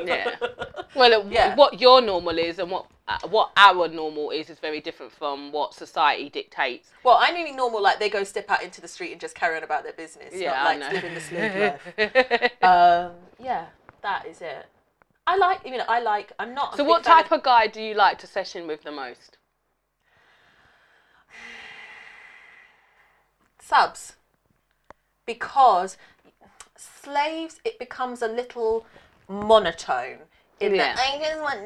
Yeah. 0.04 0.36
Well, 0.92 1.12
it- 1.12 1.26
Yeah. 1.32 1.54
what 1.54 1.80
your 1.80 2.00
normal 2.00 2.36
is 2.36 2.58
and 2.58 2.68
what 2.70 2.86
uh, 3.06 3.16
what 3.28 3.52
our 3.56 3.86
normal 3.86 4.30
is 4.30 4.50
is 4.50 4.58
very 4.58 4.80
different 4.80 5.12
from 5.12 5.52
what 5.52 5.72
society 5.72 6.28
dictates. 6.28 6.90
Well, 7.04 7.16
I 7.20 7.32
mean 7.32 7.54
normal, 7.56 7.80
like 7.80 8.00
they 8.00 8.10
go 8.10 8.24
step 8.24 8.50
out 8.50 8.62
into 8.64 8.80
the 8.80 8.88
street 8.88 9.12
and 9.12 9.20
just 9.20 9.36
carry 9.36 9.56
on 9.56 9.62
about 9.62 9.84
their 9.84 9.92
business, 9.92 10.34
Yeah, 10.34 10.50
not 10.50 10.66
I 10.66 10.76
know. 10.76 10.90
living 10.92 11.14
the 11.14 11.20
slave 11.20 11.54
life. 12.02 12.62
Um, 12.62 13.12
yeah, 13.38 13.66
that 14.02 14.26
is 14.26 14.42
it. 14.42 14.66
I 15.28 15.36
like, 15.36 15.60
you 15.64 15.78
know, 15.78 15.84
I 15.88 16.00
like. 16.00 16.32
I'm 16.40 16.54
not. 16.54 16.76
so, 16.76 16.82
what 16.82 17.04
type 17.04 17.30
of 17.30 17.44
guy 17.44 17.68
do 17.68 17.80
you 17.80 17.94
like 17.94 18.18
to 18.18 18.26
session 18.26 18.66
with 18.66 18.82
the 18.82 18.90
most? 18.90 19.38
subs? 23.60 24.14
Because 25.26 25.96
slaves, 26.76 27.60
it 27.64 27.78
becomes 27.78 28.22
a 28.22 28.28
little 28.28 28.86
monotone. 29.30 30.18
In 30.58 30.74
Yeah. 30.74 30.94
that 30.94 30.98
I 30.98 31.18
just 31.18 31.40
want 31.40 31.64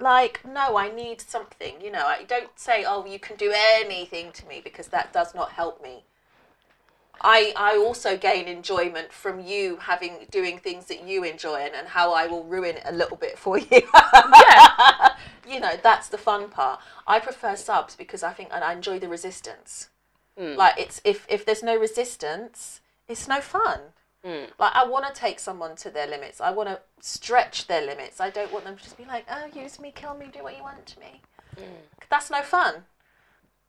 like 0.00 0.44
no, 0.44 0.76
I 0.76 0.90
need 0.90 1.20
something. 1.20 1.80
You 1.80 1.92
know, 1.92 2.04
I 2.04 2.24
don't 2.24 2.58
say, 2.58 2.84
oh, 2.84 3.04
you 3.06 3.20
can 3.20 3.36
do 3.36 3.52
anything 3.54 4.32
to 4.32 4.46
me 4.46 4.60
because 4.64 4.88
that 4.88 5.12
does 5.12 5.32
not 5.32 5.52
help 5.52 5.80
me. 5.80 6.04
I 7.20 7.52
I 7.54 7.76
also 7.76 8.16
gain 8.16 8.48
enjoyment 8.48 9.12
from 9.12 9.38
you 9.38 9.76
having 9.76 10.26
doing 10.30 10.58
things 10.58 10.86
that 10.86 11.04
you 11.04 11.22
enjoy 11.22 11.56
and, 11.56 11.74
and 11.74 11.88
how 11.88 12.12
I 12.12 12.26
will 12.26 12.42
ruin 12.44 12.76
it 12.76 12.82
a 12.84 12.92
little 12.92 13.16
bit 13.16 13.38
for 13.38 13.58
you. 13.58 13.82
Yeah. 13.94 15.14
you 15.48 15.60
know, 15.60 15.76
that's 15.80 16.08
the 16.08 16.18
fun 16.18 16.48
part. 16.48 16.80
I 17.06 17.20
prefer 17.20 17.54
subs 17.54 17.94
because 17.94 18.22
I 18.24 18.32
think 18.32 18.48
and 18.52 18.64
I 18.64 18.72
enjoy 18.72 18.98
the 18.98 19.08
resistance. 19.08 19.88
Mm. 20.38 20.56
Like 20.56 20.78
it's 20.78 21.00
if 21.04 21.26
if 21.28 21.46
there's 21.46 21.62
no 21.62 21.76
resistance, 21.76 22.80
it's 23.06 23.28
no 23.28 23.40
fun. 23.40 23.80
Mm. 24.24 24.48
Like 24.58 24.72
I 24.74 24.86
want 24.86 25.06
to 25.06 25.12
take 25.12 25.38
someone 25.38 25.76
to 25.76 25.90
their 25.90 26.06
limits. 26.06 26.40
I 26.40 26.50
want 26.50 26.68
to 26.70 26.80
stretch 27.00 27.66
their 27.66 27.84
limits. 27.84 28.20
I 28.20 28.30
don't 28.30 28.52
want 28.52 28.64
them 28.64 28.76
to 28.76 28.82
just 28.82 28.96
be 28.96 29.04
like, 29.04 29.26
"Oh, 29.30 29.46
use 29.54 29.78
me, 29.78 29.92
kill 29.94 30.14
me, 30.14 30.30
do 30.32 30.42
what 30.42 30.56
you 30.56 30.62
want 30.62 30.86
to 30.86 31.00
me." 31.00 31.20
Mm. 31.56 32.06
That's 32.08 32.30
no 32.30 32.42
fun. 32.42 32.84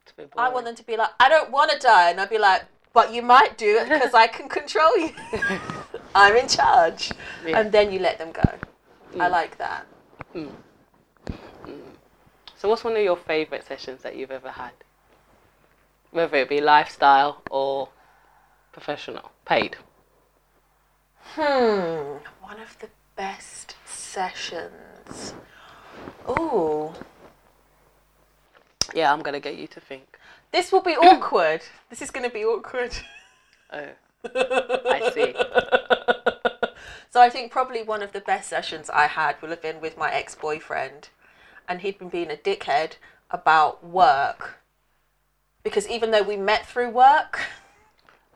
It's 0.04 0.14
a 0.14 0.16
bit 0.16 0.32
I 0.38 0.50
want 0.50 0.66
them 0.66 0.76
to 0.76 0.84
be 0.84 0.96
like, 0.96 1.10
"I 1.20 1.28
don't 1.28 1.52
want 1.52 1.72
to 1.72 1.80
die," 1.80 2.10
and 2.10 2.22
I'd 2.22 2.30
be 2.30 2.38
like, 2.38 2.64
"But 2.94 3.14
you 3.14 3.22
might 3.22 3.58
do 3.58 3.78
it 3.78 3.90
because 3.90 4.14
I 4.14 4.28
can 4.28 4.48
control 4.48 4.98
you. 4.98 5.12
I'm 6.16 6.36
in 6.38 6.48
charge." 6.48 7.12
Yeah. 7.46 7.60
And 7.60 7.72
then 7.72 7.92
you 7.92 8.00
let 8.00 8.18
them 8.18 8.32
go. 8.32 8.50
I 9.20 9.28
mm. 9.28 9.32
like 9.32 9.58
that. 9.58 9.86
Mm. 10.34 10.52
So, 12.56 12.70
what's 12.70 12.84
one 12.84 12.96
of 12.96 13.04
your 13.04 13.18
favourite 13.18 13.66
sessions 13.66 14.02
that 14.04 14.16
you've 14.16 14.32
ever 14.32 14.52
had? 14.52 14.72
Whether 16.12 16.38
it 16.38 16.50
be 16.50 16.62
lifestyle 16.62 17.42
or 17.52 17.90
professional, 18.72 19.32
paid. 19.46 19.76
Hmm. 21.34 22.18
One 22.42 22.60
of 22.62 22.78
the 22.80 22.90
best 23.16 23.76
sessions. 23.86 25.34
Ooh. 26.30 26.94
Yeah, 28.94 29.12
I'm 29.12 29.22
gonna 29.22 29.40
get 29.40 29.58
you 29.58 29.68
to 29.68 29.80
think. 29.80 30.18
This 30.52 30.72
will 30.72 30.82
be 30.82 30.96
awkward. 30.96 31.62
This 31.90 32.02
is 32.02 32.12
going 32.12 32.28
to 32.28 32.34
be 32.34 32.46
awkward. 32.46 32.96
Oh, 33.74 33.90
I 34.26 35.12
see. 35.14 35.34
So 37.10 37.22
I 37.22 37.30
think 37.30 37.52
probably 37.52 37.82
one 37.84 38.02
of 38.02 38.12
the 38.12 38.20
best 38.20 38.50
sessions 38.50 38.90
I 38.90 39.08
had 39.08 39.42
will 39.42 39.50
have 39.50 39.62
been 39.62 39.82
with 39.82 39.98
my 39.98 40.12
ex-boyfriend, 40.12 41.10
and 41.68 41.82
he'd 41.82 41.98
been 41.98 42.10
being 42.10 42.32
a 42.32 42.36
dickhead 42.36 42.94
about 43.32 43.86
work. 43.86 44.60
Because 45.64 45.88
even 45.90 46.12
though 46.12 46.24
we 46.24 46.38
met 46.38 46.66
through 46.66 46.90
work, 46.90 47.42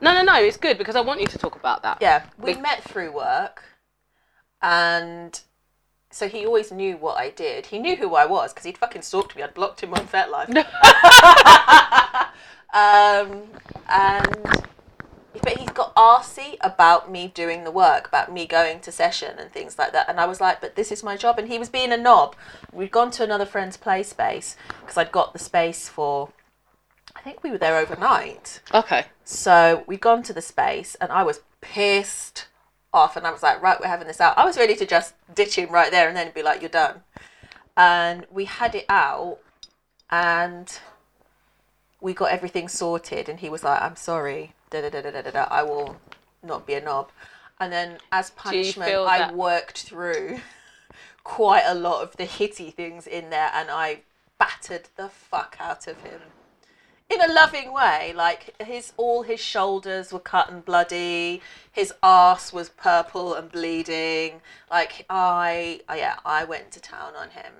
No, 0.01 0.13
no, 0.13 0.23
no. 0.23 0.41
It's 0.41 0.57
good 0.57 0.77
because 0.77 0.95
I 0.95 1.01
want 1.01 1.21
you 1.21 1.27
to 1.27 1.37
talk 1.37 1.55
about 1.55 1.83
that. 1.83 1.99
yeah, 2.01 2.23
we 2.37 2.53
Be- 2.53 2.61
met 2.61 2.83
through 2.83 3.11
work, 3.11 3.63
and 4.61 5.39
so 6.11 6.27
he 6.27 6.45
always 6.45 6.71
knew 6.71 6.97
what 6.97 7.17
I 7.17 7.29
did. 7.29 7.67
He 7.67 7.79
knew 7.79 7.95
who 7.95 8.15
I 8.15 8.25
was 8.25 8.53
because 8.53 8.65
he'd 8.65 8.77
fucking 8.77 9.03
stalked 9.03 9.35
me. 9.35 9.43
I'd 9.43 9.53
blocked 9.53 9.81
him 9.81 9.93
on 9.93 10.07
FetLife. 10.07 10.49
um, 12.73 13.43
and 13.89 14.65
but 15.41 15.57
he's 15.57 15.69
got 15.69 15.95
arsy 15.95 16.57
about 16.61 17.11
me 17.11 17.31
doing 17.33 17.63
the 17.63 17.71
work, 17.71 18.07
about 18.07 18.31
me 18.31 18.45
going 18.45 18.79
to 18.81 18.91
session 18.91 19.35
and 19.37 19.51
things 19.51 19.77
like 19.77 19.93
that. 19.93 20.09
And 20.09 20.19
I 20.19 20.25
was 20.25 20.41
like, 20.41 20.61
but 20.61 20.75
this 20.75 20.91
is 20.91 21.03
my 21.03 21.15
job. 21.15 21.39
And 21.39 21.47
he 21.47 21.59
was 21.59 21.69
being 21.69 21.91
a 21.91 21.97
knob. 21.97 22.35
We'd 22.73 22.91
gone 22.91 23.11
to 23.11 23.23
another 23.23 23.45
friend's 23.45 23.77
play 23.77 24.03
space 24.03 24.55
because 24.81 24.97
I'd 24.97 25.11
got 25.11 25.33
the 25.33 25.39
space 25.39 25.87
for, 25.87 26.29
I 27.15 27.21
think 27.21 27.43
we 27.43 27.51
were 27.51 27.57
there 27.57 27.77
overnight. 27.77 28.61
Okay. 28.73 29.05
So 29.23 29.83
we'd 29.87 30.01
gone 30.01 30.23
to 30.23 30.33
the 30.33 30.41
space 30.41 30.95
and 30.95 31.11
I 31.11 31.23
was 31.23 31.41
pissed 31.61 32.47
off. 32.93 33.15
And 33.15 33.25
I 33.25 33.31
was 33.31 33.43
like, 33.43 33.61
right, 33.61 33.79
we're 33.79 33.87
having 33.87 34.07
this 34.07 34.21
out. 34.21 34.37
I 34.37 34.45
was 34.45 34.57
ready 34.57 34.75
to 34.75 34.85
just 34.85 35.13
ditch 35.33 35.55
him 35.55 35.69
right 35.69 35.91
there 35.91 36.07
and 36.07 36.15
then 36.15 36.31
be 36.33 36.43
like, 36.43 36.61
you're 36.61 36.69
done. 36.69 37.01
And 37.75 38.25
we 38.31 38.45
had 38.45 38.75
it 38.75 38.85
out 38.89 39.39
and 40.09 40.79
we 42.01 42.13
got 42.13 42.31
everything 42.31 42.67
sorted. 42.67 43.29
And 43.29 43.39
he 43.39 43.49
was 43.49 43.63
like, 43.63 43.81
I'm 43.81 43.95
sorry 43.95 44.53
da 44.69 44.81
da 44.81 44.89
da 44.89 45.01
da 45.01 45.21
da 45.21 45.31
da. 45.31 45.47
I 45.49 45.63
will 45.63 45.97
not 46.43 46.65
be 46.65 46.73
a 46.73 46.81
knob. 46.81 47.11
And 47.59 47.73
then 47.73 47.97
as 48.11 48.29
punishment, 48.31 48.89
I 48.91 49.17
that- 49.19 49.35
worked 49.35 49.83
through 49.83 50.39
quite 51.23 51.63
a 51.65 51.75
lot 51.75 52.03
of 52.03 52.15
the 52.17 52.25
hitty 52.25 52.71
things 52.71 53.05
in 53.05 53.29
there, 53.29 53.51
and 53.53 53.69
I 53.69 54.01
battered 54.37 54.87
the 54.95 55.09
fuck 55.09 55.57
out 55.59 55.87
of 55.87 56.01
him 56.01 56.21
in 57.09 57.21
a 57.21 57.31
loving 57.33 57.73
way. 57.73 58.13
Like 58.15 58.55
his 58.61 58.93
all 58.97 59.23
his 59.23 59.39
shoulders 59.39 60.13
were 60.13 60.19
cut 60.19 60.49
and 60.51 60.63
bloody. 60.63 61.41
His 61.71 61.93
ass 62.03 62.53
was 62.53 62.69
purple 62.69 63.33
and 63.33 63.51
bleeding. 63.51 64.41
Like 64.69 65.05
I, 65.09 65.81
yeah, 65.95 66.17
I 66.25 66.43
went 66.43 66.71
to 66.71 66.79
town 66.79 67.13
on 67.15 67.31
him. 67.31 67.53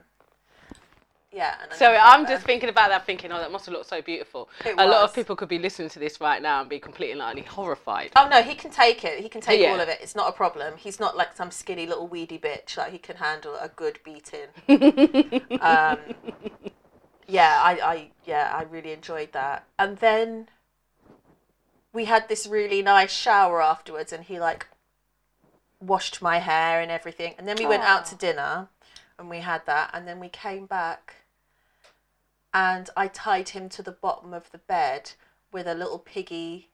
Yeah. 1.31 1.55
And 1.61 1.71
So 1.73 1.85
I'm 1.85 2.25
just 2.25 2.43
thinking 2.43 2.69
about 2.69 2.89
that, 2.89 3.05
thinking, 3.05 3.31
oh, 3.31 3.37
that 3.37 3.51
must 3.51 3.65
have 3.67 3.73
looked 3.73 3.87
so 3.87 4.01
beautiful. 4.01 4.49
It 4.65 4.73
a 4.79 4.87
lot 4.87 5.03
of 5.03 5.13
people 5.13 5.35
could 5.35 5.49
be 5.49 5.59
listening 5.59 5.89
to 5.89 5.99
this 5.99 6.19
right 6.19 6.41
now 6.41 6.61
and 6.61 6.69
be 6.69 6.79
completely 6.79 7.13
and 7.13 7.21
utterly 7.21 7.43
horrified. 7.43 8.11
Oh 8.15 8.27
no, 8.27 8.41
he 8.41 8.55
can 8.55 8.71
take 8.71 9.03
it. 9.05 9.19
He 9.19 9.29
can 9.29 9.41
take 9.41 9.61
Yeah. 9.61 9.71
all 9.71 9.79
of 9.79 9.89
it. 9.89 9.99
It's 10.01 10.15
not 10.15 10.27
a 10.27 10.31
problem. 10.31 10.75
He's 10.77 10.99
not 10.99 11.15
like 11.15 11.35
some 11.37 11.51
skinny 11.51 11.85
little 11.85 12.07
weedy 12.07 12.39
bitch. 12.39 12.77
Like 12.77 12.91
he 12.91 12.97
can 12.97 13.17
handle 13.17 13.55
a 13.55 13.69
good 13.69 13.99
beating. 14.03 14.47
um, 15.61 15.99
yeah, 17.29 17.59
I, 17.61 17.71
I, 17.73 18.11
yeah, 18.25 18.51
I 18.53 18.63
really 18.63 18.91
enjoyed 18.91 19.31
that. 19.33 19.65
And 19.77 19.97
then 19.97 20.49
we 21.93 22.05
had 22.05 22.27
this 22.27 22.47
really 22.47 22.81
nice 22.81 23.11
shower 23.11 23.61
afterwards, 23.61 24.11
and 24.11 24.23
he 24.23 24.39
like 24.39 24.67
washed 25.79 26.21
my 26.21 26.39
hair 26.39 26.81
and 26.81 26.91
everything. 26.91 27.35
And 27.37 27.47
then 27.47 27.57
we 27.57 27.65
went 27.65 27.83
out 27.83 28.05
to 28.07 28.15
dinner, 28.15 28.69
and 29.17 29.29
we 29.29 29.39
had 29.39 29.65
that. 29.67 29.91
And 29.93 30.07
then 30.07 30.19
we 30.19 30.29
came 30.29 30.65
back, 30.65 31.15
and 32.53 32.89
I 32.97 33.07
tied 33.07 33.49
him 33.49 33.69
to 33.69 33.83
the 33.83 33.91
bottom 33.91 34.33
of 34.33 34.51
the 34.51 34.57
bed 34.57 35.11
with 35.51 35.67
a 35.67 35.75
little 35.75 35.99
piggy 35.99 36.69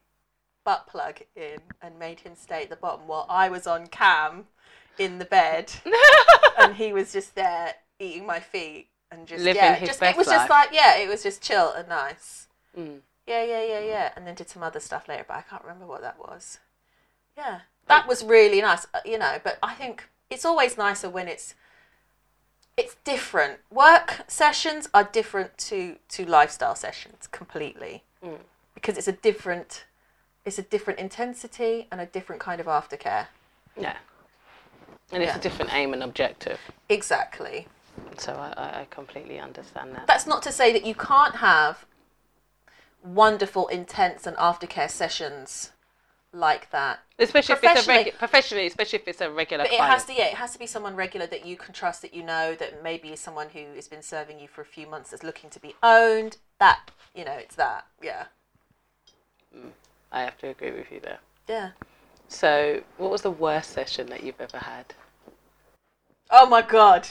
butt 0.64 0.88
plug 0.88 1.22
in 1.36 1.60
and 1.82 2.00
made 2.00 2.22
him 2.22 2.34
stay 2.36 2.64
at 2.64 2.70
the 2.70 2.76
bottom 2.76 3.08
while 3.08 3.28
I 3.30 3.50
was 3.50 3.68
on 3.68 3.86
cam 3.88 4.46
in 4.98 5.20
the 5.20 5.26
bed 5.26 5.72
and 6.58 6.76
he 6.76 6.92
was 6.92 7.14
just 7.14 7.36
there 7.36 7.76
eating 8.00 8.26
my 8.26 8.40
feet 8.40 8.88
and 9.12 9.28
just 9.28 9.44
Living 9.44 9.62
yeah, 9.62 9.76
his 9.76 9.90
just 9.90 10.00
best 10.00 10.16
it 10.16 10.18
was 10.18 10.28
just 10.28 10.50
like 10.50 10.70
yeah, 10.72 10.98
it 10.98 11.08
was 11.08 11.24
just 11.24 11.42
chill 11.42 11.72
and 11.72 11.88
nice. 11.88 12.48
Mm. 12.78 13.00
Yeah, 13.28 13.44
yeah, 13.44 13.64
yeah, 13.64 13.80
yeah. 13.80 14.12
And 14.16 14.26
then 14.28 14.36
did 14.36 14.50
some 14.50 14.62
other 14.64 14.80
stuff 14.80 15.08
later, 15.08 15.26
but 15.28 15.38
I 15.38 15.42
can't 15.42 15.64
remember 15.64 15.86
what 15.86 16.02
that 16.02 16.20
was. 16.20 16.60
Yeah, 17.38 17.62
that 17.88 18.08
was 18.08 18.24
really 18.24 18.62
nice, 18.62 18.86
uh, 18.94 19.00
you 19.06 19.18
know. 19.18 19.38
But 19.44 19.58
I 19.64 19.74
think 19.74 20.04
it's 20.30 20.46
always 20.46 20.78
nicer 20.78 21.10
when 21.10 21.28
it's 21.28 21.56
it's 22.78 22.96
different. 23.04 23.60
Work 23.72 24.26
sessions 24.28 24.90
are 24.94 25.04
different 25.04 25.58
to 25.60 25.98
to 26.10 26.26
lifestyle 26.26 26.76
sessions 26.76 27.28
completely 27.28 28.04
Mm. 28.24 28.40
because 28.74 28.98
it's 28.98 29.08
a 29.08 29.12
different 29.14 29.86
it's 30.46 30.60
a 30.60 30.64
different 30.64 31.00
intensity 31.00 31.88
and 31.92 32.00
a 32.02 32.06
different 32.06 32.42
kind 32.42 32.60
of 32.62 32.68
aftercare. 32.68 33.28
Yeah. 33.78 33.98
And 35.12 35.24
it's 35.24 35.32
Yeah. 35.34 35.38
a 35.38 35.42
different 35.42 35.74
aim 35.74 35.94
and 35.94 36.04
objective. 36.04 36.60
Exactly. 36.90 37.68
So 38.18 38.34
I, 38.34 38.54
I, 38.58 38.82
I 38.82 38.88
completely 38.90 39.40
understand 39.40 39.94
that. 39.96 40.08
That's 40.08 40.26
not 40.28 40.42
to 40.44 40.52
say 40.52 40.72
that 40.74 40.86
you 40.86 40.96
can't 40.96 41.36
have 41.38 41.86
wonderful, 43.04 43.68
intense, 43.68 44.26
and 44.26 44.36
aftercare 44.38 44.90
sessions 44.90 45.72
like 46.32 46.70
that. 46.72 47.00
Especially 47.20 47.54
if 47.54 47.64
it's 47.64 47.72
a 47.72 47.84
professionally- 47.86 48.12
regu- 48.12 48.18
professionally, 48.18 48.66
especially 48.68 49.00
if 49.00 49.08
it's 49.08 49.22
a 49.22 49.30
regular 49.32 49.64
But 49.66 49.74
it 49.74 49.78
client. 49.78 49.94
has 49.94 50.06
to, 50.06 50.14
yeah, 50.14 50.26
it 50.26 50.34
has 50.36 50.52
to 50.54 50.60
be 50.60 50.68
someone 50.68 50.96
regular 50.96 51.28
that 51.28 51.46
you 51.46 51.56
can 51.56 51.74
trust, 51.74 52.02
that 52.02 52.14
you 52.14 52.24
know, 52.24 52.56
that 52.56 52.84
maybe 52.84 53.10
is 53.10 53.20
someone 53.20 53.50
who 53.50 53.66
has 53.76 53.88
been 53.88 54.02
serving 54.02 54.40
you 54.40 54.48
for 54.48 54.62
a 54.62 54.66
few 54.66 54.88
months, 54.88 55.12
that's 55.12 55.24
looking 55.24 55.50
to 55.52 55.60
be 55.60 55.76
owned. 55.84 56.38
That, 56.60 56.92
you 57.14 57.24
know, 57.26 57.34
it's 57.34 57.56
that. 57.56 57.86
Yeah. 58.02 58.26
Mm, 59.56 59.70
I 60.12 60.22
have 60.24 60.38
to 60.40 60.50
agree 60.50 60.72
with 60.72 60.92
you 60.92 61.00
there. 61.00 61.20
Yeah. 61.48 61.72
So, 62.28 62.82
what 62.98 63.12
was 63.12 63.22
the 63.22 63.32
worst 63.32 63.72
session 63.72 64.08
that 64.08 64.24
you've 64.24 64.42
ever 64.42 64.58
had? 64.58 64.94
Oh 66.32 66.48
my 66.48 66.64
god. 66.64 67.08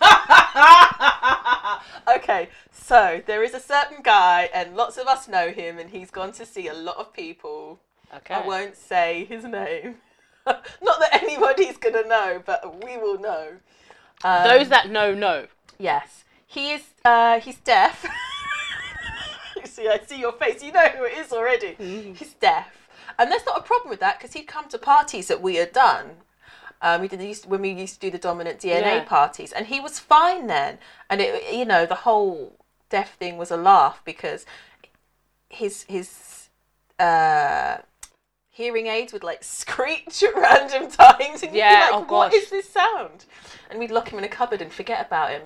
okay, 2.16 2.48
so 2.72 3.22
there 3.26 3.42
is 3.42 3.54
a 3.54 3.60
certain 3.60 4.02
guy, 4.02 4.48
and 4.52 4.76
lots 4.76 4.96
of 4.96 5.06
us 5.06 5.28
know 5.28 5.50
him, 5.50 5.78
and 5.78 5.90
he's 5.90 6.10
gone 6.10 6.32
to 6.32 6.46
see 6.46 6.68
a 6.68 6.74
lot 6.74 6.96
of 6.96 7.12
people. 7.12 7.78
Okay. 8.14 8.34
I 8.34 8.46
won't 8.46 8.76
say 8.76 9.24
his 9.24 9.44
name. 9.44 9.96
Not 10.46 11.00
that 11.00 11.20
anybody's 11.22 11.76
gonna 11.76 12.06
know, 12.06 12.42
but 12.44 12.84
we 12.84 12.96
will 12.96 13.20
know. 13.20 13.48
Um, 14.24 14.44
Those 14.44 14.68
that 14.68 14.90
know 14.90 15.14
know. 15.14 15.46
yes, 15.78 16.24
he 16.46 16.72
is. 16.72 16.82
Uh, 17.04 17.40
he's 17.40 17.58
deaf. 17.58 18.04
you 19.56 19.62
see, 19.66 19.88
I 19.88 20.00
see 20.06 20.18
your 20.18 20.32
face. 20.32 20.62
You 20.62 20.72
know 20.72 20.88
who 20.88 21.04
it 21.04 21.16
is 21.18 21.32
already. 21.32 21.74
He's 21.78 22.34
deaf, 22.34 22.88
and 23.18 23.30
there's 23.30 23.46
not 23.46 23.58
a 23.58 23.62
problem 23.62 23.90
with 23.90 24.00
that 24.00 24.18
because 24.18 24.32
he'd 24.32 24.48
come 24.48 24.68
to 24.68 24.78
parties 24.78 25.28
that 25.28 25.40
we 25.40 25.56
had 25.56 25.72
done. 25.72 26.10
Um, 26.82 27.00
we 27.02 27.08
did 27.08 27.20
used 27.22 27.46
when 27.46 27.60
we 27.62 27.70
used 27.70 27.94
to 27.94 28.00
do 28.00 28.10
the 28.10 28.18
dominant 28.18 28.60
DNA 28.60 28.80
Yeah. 28.82 29.04
parties, 29.04 29.52
and 29.52 29.66
he 29.66 29.80
was 29.80 29.98
fine 29.98 30.46
then. 30.46 30.78
And 31.08 31.20
it, 31.20 31.52
you 31.52 31.64
know, 31.64 31.86
the 31.86 31.94
whole 32.06 32.56
deaf 32.88 33.14
thing 33.16 33.36
was 33.36 33.50
a 33.50 33.56
laugh 33.56 34.02
because 34.04 34.46
his 35.48 35.84
his 35.84 36.48
uh, 36.98 37.78
hearing 38.50 38.86
aids 38.86 39.12
would 39.12 39.24
like 39.24 39.42
screech 39.60 40.22
at 40.22 40.34
random 40.34 40.90
times, 40.90 41.42
and 41.42 41.52
you'd 41.52 41.58
Yeah, 41.58 41.88
be 41.90 41.92
oh 41.94 42.00
like, 42.00 42.10
"What 42.10 42.32
gosh. 42.32 42.42
is 42.42 42.50
this 42.50 42.68
sound?" 42.70 43.24
And 43.68 43.78
we'd 43.78 43.90
lock 43.90 44.10
him 44.12 44.18
in 44.18 44.24
a 44.24 44.28
cupboard 44.28 44.62
and 44.62 44.72
forget 44.72 45.04
about 45.06 45.30
him. 45.30 45.42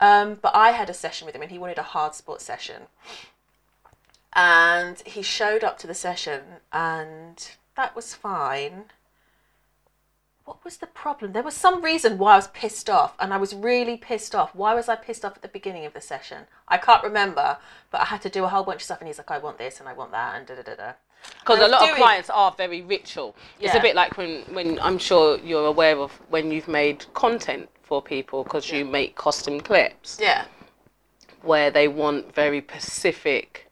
Um, 0.00 0.34
but 0.42 0.54
I 0.54 0.72
had 0.72 0.90
a 0.90 0.94
session 0.94 1.24
with 1.26 1.34
him, 1.34 1.42
and 1.42 1.50
he 1.50 1.58
wanted 1.58 1.78
a 1.78 1.82
hard 1.82 2.14
sport 2.14 2.40
session. 2.42 2.82
And 4.34 5.00
he 5.06 5.22
showed 5.22 5.64
up 5.64 5.78
to 5.78 5.86
the 5.86 5.94
session, 5.94 6.42
and 6.72 7.50
that 7.76 7.96
was 7.96 8.14
fine. 8.14 8.90
What 10.46 10.64
was 10.64 10.76
the 10.76 10.86
problem? 10.86 11.32
There 11.32 11.42
was 11.42 11.54
some 11.54 11.82
reason 11.82 12.18
why 12.18 12.34
I 12.34 12.36
was 12.36 12.46
pissed 12.46 12.88
off, 12.88 13.16
and 13.18 13.34
I 13.34 13.36
was 13.36 13.52
really 13.52 13.96
pissed 13.96 14.32
off. 14.32 14.54
Why 14.54 14.74
was 14.74 14.88
I 14.88 14.94
pissed 14.94 15.24
off 15.24 15.34
at 15.34 15.42
the 15.42 15.48
beginning 15.48 15.84
of 15.84 15.92
the 15.92 16.00
session? 16.00 16.46
I 16.68 16.78
can't 16.78 17.02
remember, 17.02 17.58
but 17.90 18.00
I 18.00 18.04
had 18.04 18.22
to 18.22 18.30
do 18.30 18.44
a 18.44 18.48
whole 18.48 18.62
bunch 18.62 18.76
of 18.76 18.82
stuff, 18.82 19.00
and 19.00 19.08
he's 19.08 19.18
like, 19.18 19.32
"I 19.32 19.38
want 19.38 19.58
this 19.58 19.80
and 19.80 19.88
I 19.88 19.92
want 19.92 20.12
that," 20.12 20.36
and 20.36 20.46
da 20.46 20.54
da 20.54 20.62
da 20.62 20.74
da. 20.76 20.92
Because 21.40 21.58
a 21.58 21.62
I 21.62 21.64
a 21.64 21.68
was 21.68 21.72
lot 21.72 21.90
of 21.90 21.96
clients 21.96 22.30
are 22.30 22.52
very 22.52 22.82
ritual. 22.82 23.34
It's 23.58 23.74
a 23.74 23.80
bit 23.80 23.96
like 23.96 24.16
when, 24.16 24.42
when 24.54 24.78
I'm 24.78 24.98
sure 24.98 25.38
you're 25.38 25.66
aware 25.66 25.98
of 25.98 26.12
when 26.30 26.52
you've 26.52 26.68
made 26.68 27.04
content 27.14 27.68
for 27.82 28.00
people 28.00 28.44
because 28.44 28.70
you 28.70 28.84
make 28.84 29.16
custom 29.16 29.60
clips 29.60 30.18
Yeah, 30.20 30.44
where 31.42 31.72
they 31.72 31.88
want 31.88 32.32
very 32.34 32.60
specific 32.60 33.65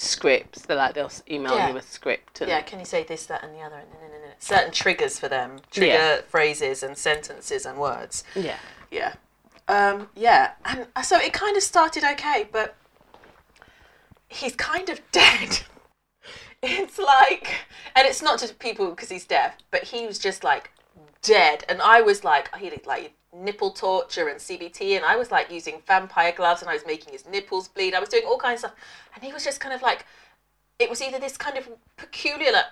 scripts. 0.00 0.62
They're 0.62 0.76
like 0.76 0.94
they'll 0.94 1.10
email 1.30 1.56
Yeah. 1.56 1.70
you 1.70 1.76
a 1.76 1.82
script. 1.82 2.40
Yeah. 2.46 2.62
Can 2.62 2.78
you 2.78 2.84
say 2.86 3.04
this, 3.04 3.26
that, 3.26 3.42
and 3.44 3.54
the 3.54 3.60
other? 3.60 3.76
And, 3.76 3.88
and, 4.02 4.14
and, 4.14 4.24
and. 4.24 4.32
Certain 4.38 4.72
triggers 4.72 5.18
for 5.18 5.28
them, 5.28 5.58
trigger 5.70 5.92
Yeah. 5.92 6.20
phrases 6.28 6.82
and 6.82 6.96
sentences 6.96 7.66
and 7.66 7.78
words. 7.78 8.24
yeah. 8.34 8.56
Yeah. 8.90 9.14
Um, 9.68 10.08
yeah. 10.16 10.52
And 10.64 10.86
so 11.04 11.16
it 11.18 11.32
kind 11.32 11.56
of 11.56 11.62
started 11.62 12.02
okay, 12.02 12.48
but 12.50 12.74
he's 14.28 14.56
kind 14.56 14.88
of 14.88 15.00
dead. 15.12 15.60
it's 16.62 16.98
like, 16.98 17.48
and 17.94 18.06
it's 18.06 18.20
not 18.22 18.40
just 18.40 18.58
people 18.58 18.90
because 18.90 19.08
he's 19.10 19.24
deaf, 19.26 19.54
but 19.70 19.84
he 19.84 20.06
was 20.06 20.18
just 20.18 20.42
like 20.42 20.70
dead. 21.22 21.64
And 21.68 21.80
I 21.82 22.00
was 22.00 22.24
like, 22.24 22.54
he 22.56 22.70
did 22.70 22.86
like 22.86 23.12
nipple 23.32 23.70
torture 23.70 24.28
and 24.28 24.38
CBT, 24.38 24.96
and 24.96 25.04
I 25.04 25.16
was 25.16 25.30
like 25.30 25.50
using 25.50 25.82
vampire 25.86 26.32
gloves 26.32 26.62
and 26.62 26.70
I 26.70 26.74
was 26.74 26.86
making 26.86 27.12
his 27.12 27.26
nipples 27.26 27.68
bleed. 27.68 27.94
I 27.94 28.00
was 28.00 28.08
doing 28.08 28.24
all 28.26 28.38
kinds 28.38 28.64
of 28.64 28.70
stuff. 28.70 28.84
And 29.14 29.24
he 29.24 29.32
was 29.32 29.44
just 29.44 29.60
kind 29.60 29.74
of 29.74 29.82
like, 29.82 30.06
it 30.78 30.90
was 30.90 31.02
either 31.02 31.18
this 31.18 31.36
kind 31.36 31.56
of 31.58 31.68
peculiar, 31.96 32.52
like, 32.52 32.64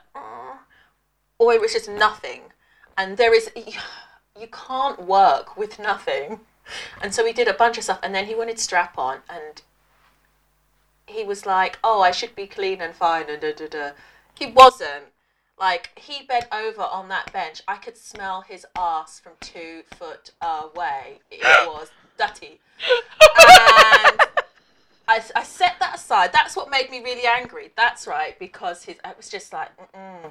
or 1.38 1.52
it 1.52 1.61
was 1.61 1.72
just 1.72 1.88
nothing. 1.88 2.42
And 2.96 3.16
there 3.16 3.34
is, 3.34 3.50
you 3.54 4.48
can't 4.50 5.02
work 5.02 5.56
with 5.56 5.78
nothing. 5.78 6.40
And 7.00 7.14
so 7.14 7.24
we 7.24 7.32
did 7.32 7.48
a 7.48 7.54
bunch 7.54 7.78
of 7.78 7.84
stuff, 7.84 8.00
and 8.02 8.14
then 8.14 8.26
he 8.26 8.34
wanted 8.34 8.58
strap 8.58 8.98
on, 8.98 9.18
and 9.28 9.62
he 11.06 11.24
was 11.24 11.46
like, 11.46 11.78
"Oh, 11.82 12.02
I 12.02 12.11
should 12.11 12.34
be 12.34 12.46
clean 12.46 12.82
and 12.82 12.94
fine," 12.94 13.30
and 13.30 13.40
da 13.40 13.52
da 13.52 13.68
da. 13.68 13.90
He 14.34 14.46
wasn't. 14.46 15.06
Like 15.59 15.90
he 15.99 16.25
bent 16.25 16.47
over 16.53 16.83
on 16.83 17.09
that 17.09 17.33
bench, 17.33 17.62
I 17.66 17.77
could 17.77 17.97
smell 17.97 18.42
his 18.42 18.64
ass 18.77 19.18
from 19.18 19.33
two 19.40 19.83
foot 19.97 20.31
away. 20.40 21.18
It 21.31 21.42
was 21.68 21.90
dirty, 22.16 22.61
and 22.81 24.21
I, 25.09 25.23
I 25.35 25.42
set 25.42 25.77
that 25.81 25.97
aside. 25.97 26.33
That's 26.33 26.55
what 26.55 26.71
made 26.71 26.90
me 26.90 27.01
really 27.01 27.27
angry. 27.27 27.73
That's 27.77 28.07
right, 28.07 28.38
because 28.38 28.85
his 28.85 28.97
I 29.05 29.14
was 29.16 29.29
just 29.29 29.53
like, 29.53 29.71
Mm-mm. 29.79 30.31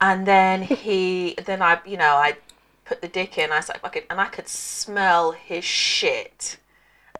and 0.00 0.26
then 0.26 0.62
he, 0.62 1.34
then 1.44 1.60
I, 1.60 1.80
you 1.84 1.96
know, 1.96 2.14
I 2.14 2.36
put 2.84 3.02
the 3.02 3.08
dick 3.08 3.36
in. 3.36 3.52
I 3.52 3.56
was 3.56 3.68
like, 3.68 3.80
fucking, 3.80 4.04
and 4.08 4.20
I 4.20 4.26
could 4.26 4.48
smell 4.48 5.32
his 5.32 5.64
shit, 5.64 6.58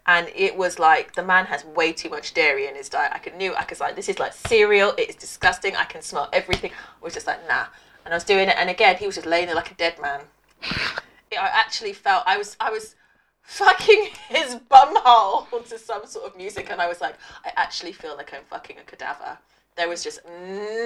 and 0.08 0.26
it 0.34 0.56
was 0.56 0.78
like 0.78 1.14
the 1.14 1.22
man 1.22 1.44
has 1.44 1.66
way 1.66 1.92
too 1.92 2.08
much 2.08 2.32
dairy 2.32 2.66
in 2.66 2.74
his 2.74 2.88
diet. 2.88 3.12
I 3.14 3.18
could 3.18 3.36
knew 3.36 3.54
I 3.54 3.66
was 3.68 3.78
like, 3.78 3.94
this 3.94 4.08
is 4.08 4.18
like 4.18 4.32
cereal. 4.32 4.94
It 4.96 5.10
is 5.10 5.16
disgusting. 5.16 5.76
I 5.76 5.84
can 5.84 6.00
smell 6.00 6.30
everything. 6.32 6.70
I 6.72 7.04
was 7.04 7.12
just 7.12 7.26
like, 7.26 7.46
nah, 7.46 7.66
and 8.06 8.14
I 8.14 8.16
was 8.16 8.24
doing 8.24 8.48
it, 8.48 8.56
and 8.58 8.70
again, 8.70 8.96
he 8.96 9.06
was 9.06 9.16
just 9.16 9.26
laying 9.26 9.46
there 9.46 9.54
like 9.54 9.70
a 9.70 9.74
dead 9.74 10.00
man. 10.00 10.22
I 10.62 11.50
actually 11.52 11.92
felt 11.92 12.24
I 12.26 12.38
was 12.38 12.56
I 12.58 12.70
was 12.70 12.96
fucking 13.42 14.08
his 14.30 14.56
bumhole 14.70 15.46
to 15.68 15.78
some 15.78 16.06
sort 16.06 16.24
of 16.24 16.36
music, 16.38 16.68
and 16.70 16.80
I 16.80 16.88
was 16.88 17.02
like, 17.02 17.16
I 17.44 17.52
actually 17.56 17.92
feel 17.92 18.16
like 18.16 18.32
I'm 18.32 18.44
fucking 18.48 18.78
a 18.78 18.82
cadaver. 18.82 19.36
There 19.76 19.90
was 19.90 20.02
just 20.02 20.20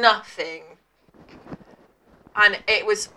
nothing, 0.01 0.63
and 2.35 2.59
it 2.67 2.85
was. 2.85 3.09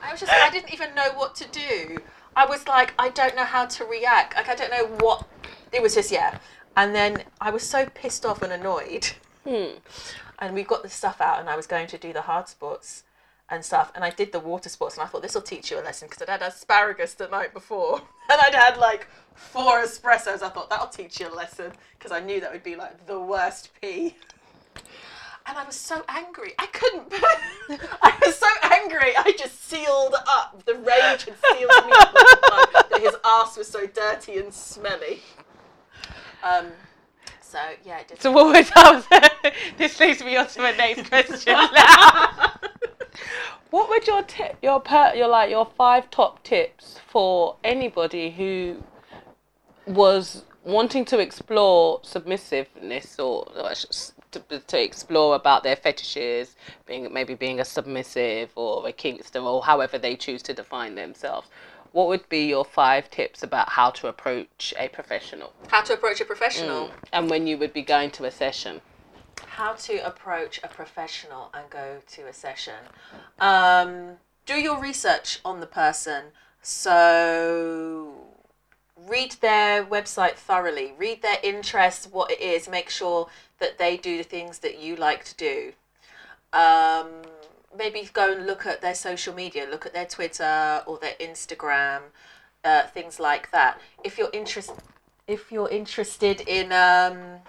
I 0.00 0.12
was 0.12 0.20
just. 0.20 0.32
I 0.32 0.50
didn't 0.50 0.72
even 0.72 0.94
know 0.94 1.10
what 1.16 1.34
to 1.34 1.48
do. 1.48 1.98
I 2.38 2.46
was 2.46 2.68
like, 2.68 2.94
I 3.00 3.08
don't 3.08 3.34
know 3.34 3.42
how 3.42 3.66
to 3.66 3.84
react. 3.84 4.36
Like, 4.36 4.48
I 4.48 4.54
don't 4.54 4.70
know 4.70 4.86
what. 5.04 5.26
It 5.72 5.82
was 5.82 5.96
just 5.96 6.12
yeah, 6.12 6.38
and 6.76 6.94
then 6.94 7.24
I 7.40 7.50
was 7.50 7.64
so 7.64 7.86
pissed 7.86 8.24
off 8.24 8.42
and 8.42 8.52
annoyed. 8.52 9.10
Hmm. 9.44 9.64
And 10.40 10.54
we 10.54 10.62
got 10.62 10.84
the 10.84 10.88
stuff 10.88 11.20
out, 11.20 11.40
and 11.40 11.48
I 11.50 11.56
was 11.56 11.66
going 11.66 11.88
to 11.88 11.98
do 11.98 12.12
the 12.12 12.22
hard 12.22 12.46
sports 12.46 13.02
and 13.50 13.64
stuff. 13.64 13.90
And 13.96 14.04
I 14.04 14.10
did 14.10 14.30
the 14.30 14.38
water 14.38 14.68
sports, 14.68 14.96
and 14.96 15.02
I 15.02 15.08
thought 15.08 15.20
this 15.20 15.34
will 15.34 15.42
teach 15.42 15.68
you 15.72 15.80
a 15.80 15.82
lesson 15.82 16.06
because 16.06 16.22
I'd 16.22 16.28
had 16.28 16.42
asparagus 16.42 17.14
the 17.14 17.26
night 17.26 17.52
before, 17.52 17.96
and 18.30 18.40
I'd 18.40 18.54
had 18.54 18.76
like 18.76 19.08
four 19.34 19.82
espressos. 19.82 20.40
I 20.40 20.48
thought 20.48 20.70
that'll 20.70 20.86
teach 20.86 21.18
you 21.18 21.26
a 21.28 21.34
lesson 21.34 21.72
because 21.98 22.12
I 22.12 22.20
knew 22.20 22.40
that 22.40 22.52
would 22.52 22.62
be 22.62 22.76
like 22.76 23.04
the 23.08 23.18
worst 23.18 23.70
pee. 23.82 24.14
And 25.48 25.56
I 25.56 25.64
was 25.64 25.76
so 25.76 26.04
angry. 26.08 26.52
I 26.58 26.66
couldn't. 26.66 27.08
I 28.02 28.18
was 28.24 28.36
so 28.36 28.46
angry. 28.62 29.16
I 29.16 29.32
just 29.38 29.64
sealed 29.64 30.14
up. 30.28 30.62
The 30.66 30.74
rage 30.74 31.24
had 31.24 31.36
sealed 31.56 31.86
me 31.86 31.92
up 31.98 32.12
that 32.90 33.00
his 33.00 33.16
ass 33.24 33.56
was 33.56 33.66
so 33.66 33.86
dirty 33.86 34.36
and 34.38 34.52
smelly. 34.52 35.22
Um. 36.42 36.66
So 37.40 37.58
yeah, 37.82 38.00
it 38.00 38.08
did. 38.08 38.20
So 38.20 38.30
what 38.30 38.54
was 38.54 38.68
that? 38.74 39.54
this 39.78 39.98
leads 39.98 40.22
me 40.22 40.36
on 40.36 40.48
to 40.48 40.60
my 40.60 40.72
next 40.72 41.08
question. 41.08 41.56
what 43.70 43.88
would 43.88 44.06
your 44.06 44.22
tip, 44.24 44.58
your 44.62 44.80
per, 44.80 45.14
your 45.14 45.28
like 45.28 45.48
your 45.48 45.64
five 45.64 46.10
top 46.10 46.42
tips 46.42 47.00
for 47.08 47.56
anybody 47.64 48.30
who 48.30 48.82
was 49.86 50.44
wanting 50.62 51.06
to 51.06 51.18
explore 51.18 52.00
submissiveness 52.02 53.18
or, 53.18 53.50
to, 54.32 54.40
to 54.58 54.82
explore 54.82 55.34
about 55.34 55.62
their 55.62 55.76
fetishes, 55.76 56.56
being 56.86 57.12
maybe 57.12 57.34
being 57.34 57.60
a 57.60 57.64
submissive 57.64 58.50
or 58.54 58.86
a 58.88 58.92
kinkster 58.92 59.42
or 59.42 59.62
however 59.62 59.98
they 59.98 60.16
choose 60.16 60.42
to 60.42 60.54
define 60.54 60.94
themselves. 60.94 61.48
What 61.92 62.08
would 62.08 62.28
be 62.28 62.46
your 62.46 62.64
five 62.64 63.10
tips 63.10 63.42
about 63.42 63.70
how 63.70 63.90
to 63.90 64.08
approach 64.08 64.74
a 64.78 64.88
professional 64.88 65.52
How 65.68 65.80
to 65.82 65.94
approach 65.94 66.20
a 66.20 66.24
professional. 66.24 66.90
and 67.12 67.30
when 67.30 67.46
you 67.46 67.56
would 67.58 67.72
be 67.72 67.82
going 67.82 68.10
to 68.12 68.24
a 68.24 68.30
session? 68.30 68.80
how 69.46 69.72
to 69.72 69.96
approach 70.06 70.60
a 70.62 70.68
professional 70.68 71.50
and 71.54 71.68
go 71.70 71.98
to 72.06 72.26
a 72.26 72.32
session. 72.32 72.74
Um, 73.40 74.18
do 74.46 74.54
your 74.54 74.80
research 74.80 75.40
on 75.44 75.60
the 75.60 75.66
person. 75.66 76.26
So 76.62 78.12
read 78.96 79.32
their 79.40 79.84
website 79.84 80.34
thoroughly, 80.34 80.92
read 80.98 81.22
their 81.22 81.38
interests, 81.42 82.06
what 82.06 82.30
it 82.30 82.40
is, 82.40 82.68
make 82.68 82.90
sure 82.90 83.28
that 83.60 83.78
they 83.78 83.96
do 83.96 84.16
the 84.16 84.22
things 84.22 84.58
that 84.60 84.78
you 84.78 84.96
like 84.96 85.24
to 85.24 85.36
do. 85.36 85.72
Um, 86.52 87.08
maybe 87.76 88.08
go 88.12 88.32
and 88.32 88.46
look 88.46 88.66
at 88.66 88.80
their 88.80 88.94
social 88.94 89.34
media, 89.34 89.66
look 89.70 89.86
at 89.86 89.92
their 89.92 90.06
Twitter 90.06 90.82
or 90.86 90.98
their 90.98 91.14
Instagram, 91.20 92.00
uh, 92.64 92.86
things 92.86 93.20
like 93.20 93.50
that. 93.50 93.80
If 94.04 94.18
you're 94.18 94.30
interest, 94.32 94.72
if 95.26 95.52
you're 95.52 95.68
interested 95.68 96.40
in 96.42 96.72
um, 96.72 97.40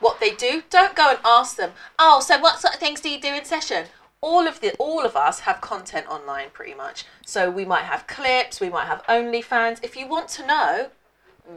what 0.00 0.18
they 0.20 0.32
do, 0.32 0.62
don't 0.70 0.96
go 0.96 1.10
and 1.10 1.18
ask 1.24 1.56
them. 1.56 1.72
Oh, 1.98 2.20
so 2.20 2.38
what 2.38 2.60
sort 2.60 2.74
of 2.74 2.80
things 2.80 3.00
do 3.00 3.10
you 3.10 3.20
do 3.20 3.28
in 3.28 3.44
session? 3.44 3.86
All 4.22 4.46
of 4.46 4.60
the 4.60 4.72
all 4.78 5.06
of 5.06 5.16
us 5.16 5.40
have 5.40 5.62
content 5.62 6.06
online 6.06 6.48
pretty 6.52 6.74
much. 6.74 7.04
So 7.24 7.50
we 7.50 7.64
might 7.64 7.84
have 7.84 8.06
clips, 8.06 8.60
we 8.60 8.68
might 8.68 8.86
have 8.86 9.02
OnlyFans. 9.06 9.82
If 9.82 9.96
you 9.96 10.06
want 10.06 10.28
to 10.30 10.46
know, 10.46 10.90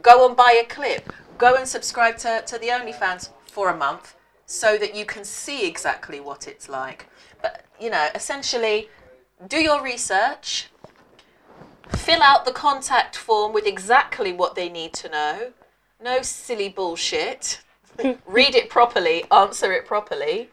go 0.02 0.26
and 0.26 0.36
buy 0.36 0.60
a 0.60 0.66
clip. 0.66 1.12
Go 1.38 1.54
and 1.56 1.66
subscribe 1.66 2.16
to, 2.18 2.42
to 2.46 2.58
the 2.58 2.68
OnlyFans 2.68 3.30
for 3.46 3.70
a 3.70 3.76
month 3.76 4.14
so 4.46 4.76
that 4.78 4.94
you 4.94 5.04
can 5.04 5.24
see 5.24 5.66
exactly 5.66 6.20
what 6.20 6.46
it's 6.46 6.68
like. 6.68 7.08
But 7.42 7.64
you 7.80 7.90
know, 7.90 8.08
essentially 8.14 8.88
do 9.46 9.58
your 9.58 9.82
research, 9.82 10.68
fill 11.90 12.22
out 12.22 12.44
the 12.44 12.52
contact 12.52 13.16
form 13.16 13.52
with 13.52 13.66
exactly 13.66 14.32
what 14.32 14.54
they 14.54 14.68
need 14.68 14.92
to 14.94 15.08
know. 15.08 15.52
No 16.02 16.22
silly 16.22 16.68
bullshit. 16.68 17.60
Read 18.26 18.54
it 18.54 18.68
properly, 18.68 19.24
answer 19.30 19.72
it 19.72 19.86
properly, 19.86 20.50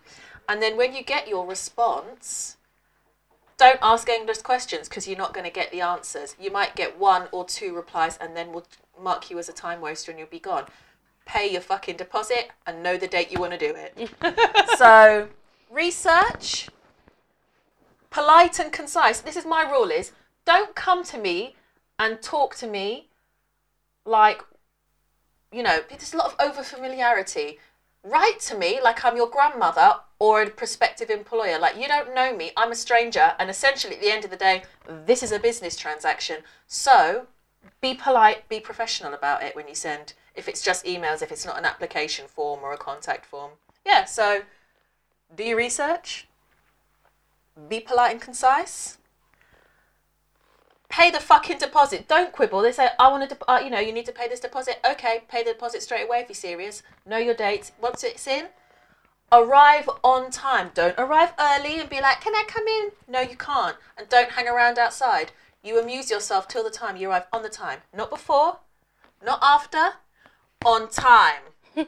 and 0.47 0.61
then 0.61 0.77
when 0.77 0.93
you 0.93 1.03
get 1.03 1.27
your 1.27 1.47
response, 1.47 2.57
don't 3.57 3.79
ask 3.81 4.09
endless 4.09 4.41
questions 4.41 4.89
because 4.89 5.07
you're 5.07 5.17
not 5.17 5.33
going 5.33 5.45
to 5.45 5.51
get 5.51 5.71
the 5.71 5.81
answers. 5.81 6.35
You 6.39 6.51
might 6.51 6.75
get 6.75 6.99
one 6.99 7.27
or 7.31 7.45
two 7.45 7.75
replies 7.75 8.17
and 8.19 8.35
then 8.35 8.51
we'll 8.51 8.65
mark 9.01 9.29
you 9.29 9.39
as 9.39 9.49
a 9.49 9.53
time 9.53 9.81
waster 9.81 10.11
and 10.11 10.19
you'll 10.19 10.29
be 10.29 10.39
gone. 10.39 10.65
Pay 11.25 11.51
your 11.51 11.61
fucking 11.61 11.97
deposit 11.97 12.51
and 12.65 12.83
know 12.83 12.97
the 12.97 13.07
date 13.07 13.31
you 13.31 13.39
want 13.39 13.53
to 13.53 13.57
do 13.57 13.75
it. 13.75 14.09
so, 14.77 15.27
research, 15.69 16.69
polite 18.09 18.59
and 18.59 18.71
concise. 18.71 19.21
This 19.21 19.37
is 19.37 19.45
my 19.45 19.63
rule 19.63 19.91
is 19.91 20.11
don't 20.45 20.75
come 20.75 21.03
to 21.05 21.17
me 21.17 21.55
and 21.99 22.21
talk 22.21 22.55
to 22.55 22.67
me 22.67 23.07
like 24.05 24.41
you 25.51 25.63
know, 25.63 25.79
there's 25.89 26.13
a 26.13 26.17
lot 26.17 26.27
of 26.27 26.35
over 26.39 26.63
familiarity. 26.63 27.59
Write 28.03 28.39
to 28.41 28.57
me 28.57 28.79
like 28.81 29.03
I'm 29.03 29.17
your 29.17 29.29
grandmother 29.29 29.95
or 30.17 30.43
a 30.43 30.49
prospective 30.49 31.09
employer. 31.09 31.59
Like, 31.59 31.77
you 31.77 31.87
don't 31.87 32.15
know 32.15 32.35
me, 32.35 32.51
I'm 32.55 32.71
a 32.71 32.75
stranger, 32.75 33.33
and 33.37 33.49
essentially 33.49 33.95
at 33.95 34.01
the 34.01 34.11
end 34.11 34.23
of 34.23 34.31
the 34.31 34.37
day, 34.37 34.63
this 35.05 35.23
is 35.23 35.31
a 35.31 35.39
business 35.39 35.75
transaction. 35.75 36.37
So, 36.67 37.27
be 37.81 37.93
polite, 37.93 38.47
be 38.49 38.59
professional 38.59 39.13
about 39.13 39.43
it 39.43 39.55
when 39.55 39.67
you 39.67 39.75
send, 39.75 40.13
if 40.35 40.47
it's 40.47 40.61
just 40.61 40.85
emails, 40.85 41.21
if 41.21 41.31
it's 41.31 41.45
not 41.45 41.57
an 41.57 41.65
application 41.65 42.27
form 42.27 42.61
or 42.63 42.73
a 42.73 42.77
contact 42.77 43.25
form. 43.25 43.51
Yeah, 43.85 44.05
so 44.05 44.41
do 45.35 45.43
your 45.43 45.57
research, 45.57 46.27
be 47.69 47.79
polite 47.79 48.11
and 48.11 48.21
concise, 48.21 48.97
pay 50.89 51.09
the 51.09 51.19
fucking 51.19 51.57
deposit. 51.57 52.07
Don't 52.07 52.31
quibble. 52.31 52.61
They 52.61 52.71
say, 52.71 52.89
I 52.99 53.07
want 53.09 53.27
to, 53.27 53.35
de- 53.35 53.51
uh, 53.51 53.59
you 53.59 53.69
know, 53.69 53.79
you 53.79 53.93
need 53.93 54.05
to 54.05 54.11
pay 54.11 54.27
this 54.27 54.39
deposit. 54.39 54.79
Okay, 54.89 55.23
pay 55.27 55.43
the 55.43 55.53
deposit 55.53 55.81
straight 55.81 56.05
away 56.05 56.19
if 56.19 56.29
you're 56.29 56.35
serious. 56.35 56.83
Know 57.05 57.17
your 57.17 57.33
dates. 57.33 57.71
Once 57.81 58.03
it's 58.03 58.27
in, 58.27 58.47
arrive 59.31 59.89
on 60.03 60.29
time. 60.29 60.71
Don't 60.73 60.97
arrive 60.99 61.33
early 61.39 61.79
and 61.79 61.89
be 61.89 62.01
like, 62.01 62.21
can 62.21 62.35
I 62.35 62.43
come 62.47 62.67
in? 62.67 62.91
No, 63.07 63.21
you 63.21 63.37
can't. 63.37 63.77
And 63.97 64.09
don't 64.09 64.31
hang 64.31 64.47
around 64.47 64.77
outside. 64.77 65.31
You 65.63 65.79
amuse 65.79 66.09
yourself 66.09 66.47
till 66.47 66.63
the 66.63 66.71
time 66.71 66.97
you 66.97 67.09
arrive 67.09 67.27
on 67.31 67.43
the 67.43 67.49
time. 67.49 67.79
Not 67.93 68.09
before, 68.09 68.59
not 69.23 69.39
after, 69.41 69.97
on 70.65 70.89
time. 70.89 71.41
Hand 71.75 71.85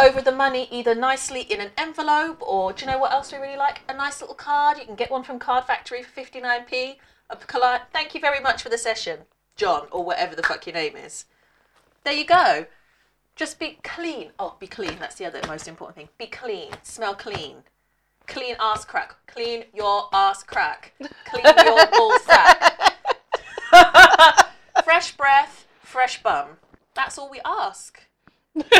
over 0.00 0.20
the 0.20 0.34
money 0.34 0.68
either 0.70 0.94
nicely 0.94 1.42
in 1.42 1.60
an 1.60 1.70
envelope 1.76 2.38
or 2.40 2.72
do 2.72 2.84
you 2.84 2.90
know 2.90 2.98
what 2.98 3.12
else 3.12 3.32
we 3.32 3.38
really 3.38 3.56
like? 3.56 3.82
A 3.88 3.94
nice 3.94 4.20
little 4.20 4.34
card. 4.34 4.78
You 4.78 4.84
can 4.84 4.94
get 4.94 5.10
one 5.10 5.22
from 5.22 5.38
Card 5.38 5.64
Factory 5.64 6.02
for 6.02 6.20
59p. 6.20 6.96
A 7.30 7.36
card. 7.36 7.82
Thank 7.92 8.14
you 8.14 8.20
very 8.20 8.40
much 8.40 8.62
for 8.62 8.70
the 8.70 8.78
session, 8.78 9.20
John, 9.54 9.86
or 9.90 10.02
whatever 10.02 10.34
the 10.34 10.42
fuck 10.42 10.66
your 10.66 10.74
name 10.74 10.96
is. 10.96 11.26
There 12.02 12.14
you 12.14 12.24
go. 12.24 12.66
Just 13.36 13.60
be 13.60 13.78
clean. 13.84 14.30
Oh, 14.38 14.56
be 14.58 14.66
clean. 14.66 14.96
That's 14.98 15.16
the 15.16 15.26
other 15.26 15.40
most 15.46 15.68
important 15.68 15.96
thing. 15.96 16.08
Be 16.16 16.26
clean. 16.26 16.70
Smell 16.82 17.14
clean. 17.14 17.64
Clean 18.28 18.56
ass 18.60 18.84
crack. 18.84 19.16
Clean 19.26 19.64
your 19.74 20.08
ass 20.12 20.42
crack. 20.42 20.92
Clean 21.24 21.44
your 21.44 21.86
ball 21.86 22.18
sack. 22.20 22.94
fresh 24.84 25.16
breath, 25.16 25.66
fresh 25.82 26.22
bum. 26.22 26.58
That's 26.94 27.18
all 27.18 27.30
we 27.30 27.40
ask. 27.44 28.00
Nothing 28.54 28.70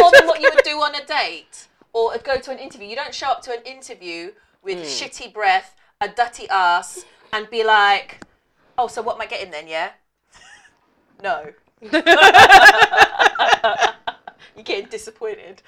more 0.00 0.10
than 0.12 0.26
what 0.26 0.40
you 0.40 0.50
would 0.54 0.64
do 0.64 0.78
on 0.78 0.94
a 0.94 1.04
date 1.04 1.68
or 1.92 2.16
go 2.18 2.38
to 2.38 2.50
an 2.50 2.58
interview. 2.58 2.88
You 2.88 2.96
don't 2.96 3.14
show 3.14 3.28
up 3.28 3.42
to 3.42 3.52
an 3.52 3.62
interview 3.64 4.32
with 4.62 4.78
hmm. 4.78 4.84
shitty 4.84 5.32
breath, 5.32 5.74
a 6.00 6.08
dirty 6.08 6.48
ass, 6.48 7.04
and 7.32 7.50
be 7.50 7.64
like, 7.64 8.22
"Oh, 8.76 8.86
so 8.86 9.02
what 9.02 9.16
am 9.16 9.22
I 9.22 9.26
getting 9.26 9.50
then? 9.50 9.68
Yeah." 9.68 9.90
no. 11.22 11.50
You're 14.56 14.64
getting 14.64 14.88
disappointed. 14.88 15.62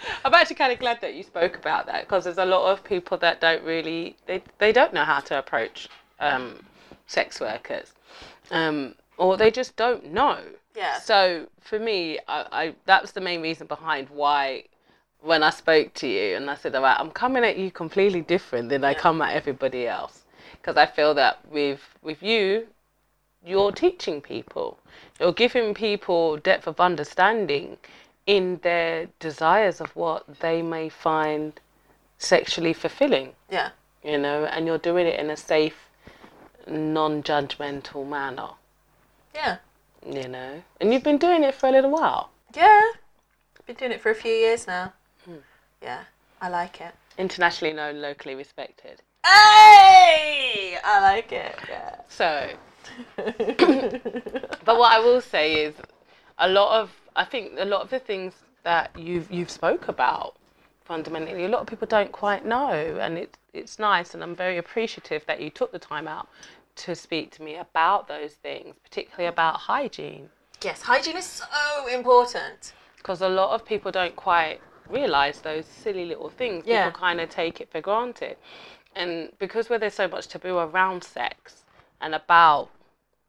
I'm 0.24 0.34
actually 0.34 0.56
kind 0.56 0.72
of 0.72 0.78
glad 0.78 1.00
that 1.00 1.14
you 1.14 1.22
spoke 1.22 1.56
about 1.56 1.86
that 1.86 2.02
because 2.02 2.24
there's 2.24 2.38
a 2.38 2.44
lot 2.44 2.70
of 2.70 2.84
people 2.84 3.18
that 3.18 3.40
don't 3.40 3.62
really 3.64 4.16
they, 4.26 4.42
they 4.58 4.72
don't 4.72 4.92
know 4.92 5.04
how 5.04 5.20
to 5.20 5.38
approach 5.38 5.88
um, 6.20 6.64
sex 7.06 7.40
workers, 7.40 7.92
um, 8.50 8.94
or 9.16 9.36
they 9.36 9.50
just 9.50 9.76
don't 9.76 10.12
know. 10.12 10.38
Yeah. 10.76 10.98
So 10.98 11.46
for 11.60 11.78
me, 11.78 12.18
I, 12.28 12.46
I 12.52 12.74
that 12.86 13.02
was 13.02 13.12
the 13.12 13.20
main 13.20 13.42
reason 13.42 13.66
behind 13.66 14.08
why 14.10 14.64
when 15.20 15.42
I 15.42 15.50
spoke 15.50 15.94
to 15.94 16.06
you 16.06 16.36
and 16.36 16.48
I 16.48 16.54
said, 16.54 16.74
all 16.74 16.82
right, 16.82 16.98
I'm 16.98 17.10
coming 17.10 17.44
at 17.44 17.56
you 17.56 17.70
completely 17.70 18.20
different 18.20 18.68
than 18.68 18.84
I 18.84 18.94
come 18.94 19.20
at 19.20 19.34
everybody 19.34 19.86
else. 19.86 20.24
Because 20.52 20.76
I 20.76 20.86
feel 20.86 21.14
that 21.14 21.38
with 21.50 21.80
with 22.02 22.22
you, 22.22 22.68
you're 23.44 23.72
teaching 23.72 24.20
people, 24.20 24.78
you're 25.20 25.32
giving 25.32 25.74
people 25.74 26.36
depth 26.36 26.66
of 26.66 26.80
understanding 26.80 27.78
in 28.28 28.60
their 28.62 29.08
desires 29.20 29.80
of 29.80 29.96
what 29.96 30.40
they 30.40 30.60
may 30.60 30.88
find 30.90 31.58
sexually 32.18 32.74
fulfilling, 32.74 33.32
Yeah. 33.48 33.70
you 34.04 34.18
know, 34.18 34.44
and 34.44 34.66
you're 34.66 34.76
doing 34.90 35.06
it 35.06 35.18
in 35.18 35.30
a 35.30 35.36
safe, 35.36 35.88
non-judgmental 36.66 38.06
manner, 38.06 38.50
Yeah. 39.34 39.56
you 40.06 40.28
know, 40.28 40.62
and 40.78 40.92
you've 40.92 41.02
been 41.02 41.16
doing 41.16 41.42
it 41.42 41.54
for 41.54 41.68
a 41.68 41.72
little 41.72 41.90
while. 41.90 42.28
Yeah. 42.54 42.82
Been 43.66 43.76
doing 43.76 43.92
it 43.92 44.00
for 44.02 44.10
a 44.10 44.14
few 44.14 44.32
years 44.32 44.66
now. 44.66 44.92
Hmm. 45.24 45.36
Yeah. 45.82 46.04
I 46.40 46.48
like 46.50 46.80
it. 46.80 46.94
internationally 47.16 47.74
known, 47.74 48.00
locally 48.00 48.34
respected. 48.36 49.02
Hey! 49.26 50.78
I 50.84 51.00
like 51.00 51.32
it. 51.32 51.56
Yeah. 51.68 51.96
So, 52.08 52.50
but 53.16 54.78
what 54.78 54.92
I 54.92 55.00
will 55.00 55.20
say 55.20 55.64
is, 55.64 55.74
a 56.38 56.48
lot 56.48 56.80
of 56.80 56.90
I 57.18 57.24
think 57.24 57.52
a 57.58 57.64
lot 57.64 57.82
of 57.82 57.90
the 57.90 57.98
things 57.98 58.32
that 58.62 58.86
you've 58.96 59.30
you've 59.30 59.50
spoke 59.50 59.88
about 59.88 60.36
fundamentally, 60.84 61.44
a 61.44 61.48
lot 61.48 61.60
of 61.60 61.66
people 61.66 61.86
don't 61.86 62.12
quite 62.12 62.44
know, 62.46 62.72
and 63.04 63.18
it's 63.18 63.38
it's 63.52 63.78
nice, 63.78 64.14
and 64.14 64.22
I'm 64.22 64.36
very 64.36 64.56
appreciative 64.58 65.22
that 65.26 65.40
you 65.40 65.50
took 65.50 65.70
the 65.72 65.78
time 65.92 66.06
out 66.16 66.28
to 66.76 66.94
speak 66.94 67.32
to 67.32 67.42
me 67.42 67.56
about 67.56 68.06
those 68.06 68.34
things, 68.34 68.76
particularly 68.84 69.26
about 69.26 69.54
hygiene, 69.72 70.28
Yes, 70.62 70.82
hygiene 70.82 71.16
is 71.16 71.26
so 71.26 71.86
important. 72.00 72.72
because 72.98 73.20
a 73.20 73.28
lot 73.28 73.50
of 73.54 73.64
people 73.72 73.90
don't 73.90 74.14
quite 74.14 74.60
realize 74.88 75.40
those 75.40 75.66
silly 75.66 76.04
little 76.12 76.30
things. 76.30 76.64
Yeah. 76.66 76.86
People 76.86 77.00
kind 77.00 77.20
of 77.20 77.28
take 77.30 77.60
it 77.60 77.68
for 77.72 77.80
granted, 77.80 78.36
and 78.94 79.32
because 79.40 79.68
where 79.68 79.78
there's 79.80 79.94
so 79.94 80.08
much 80.08 80.28
taboo 80.28 80.56
around 80.58 81.02
sex 81.02 81.64
and 82.00 82.14
about 82.14 82.68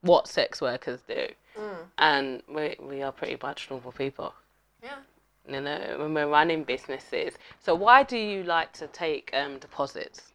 what 0.01 0.27
sex 0.27 0.61
workers 0.61 1.01
do, 1.07 1.27
and 1.97 2.41
we 2.47 2.75
we 2.79 3.01
are 3.01 3.11
pretty 3.11 3.37
much 3.41 3.69
normal 3.69 3.91
people. 3.91 4.33
Yeah. 4.83 4.97
You 5.47 5.61
know, 5.61 5.95
when 5.97 6.13
we're 6.13 6.27
running 6.27 6.63
businesses. 6.63 7.33
So 7.59 7.73
why 7.73 8.03
do 8.03 8.17
you 8.17 8.43
like 8.43 8.71
to 8.73 8.87
take 8.87 9.31
um, 9.33 9.57
deposits? 9.57 10.31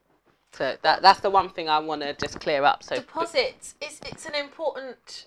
So 0.53 0.77
that 0.83 1.03
that's 1.03 1.21
the 1.21 1.31
one 1.31 1.49
thing 1.49 1.69
I 1.69 1.79
want 1.81 2.03
to 2.03 2.15
just 2.15 2.41
clear 2.41 2.63
up. 2.65 2.83
So 2.83 2.97
Deposits 2.97 3.75
is 3.81 4.01
it's 4.07 4.25
an 4.27 4.35
important 4.35 5.27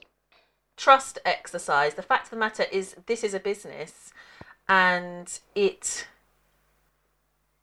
trust 0.78 1.20
exercise. 1.26 1.96
The 1.96 2.02
fact 2.02 2.26
of 2.26 2.30
the 2.32 2.38
matter 2.38 2.66
is 2.72 2.96
this 3.08 3.24
is 3.24 3.34
a 3.34 3.40
business 3.40 4.14
and 4.70 5.40
it 5.54 6.08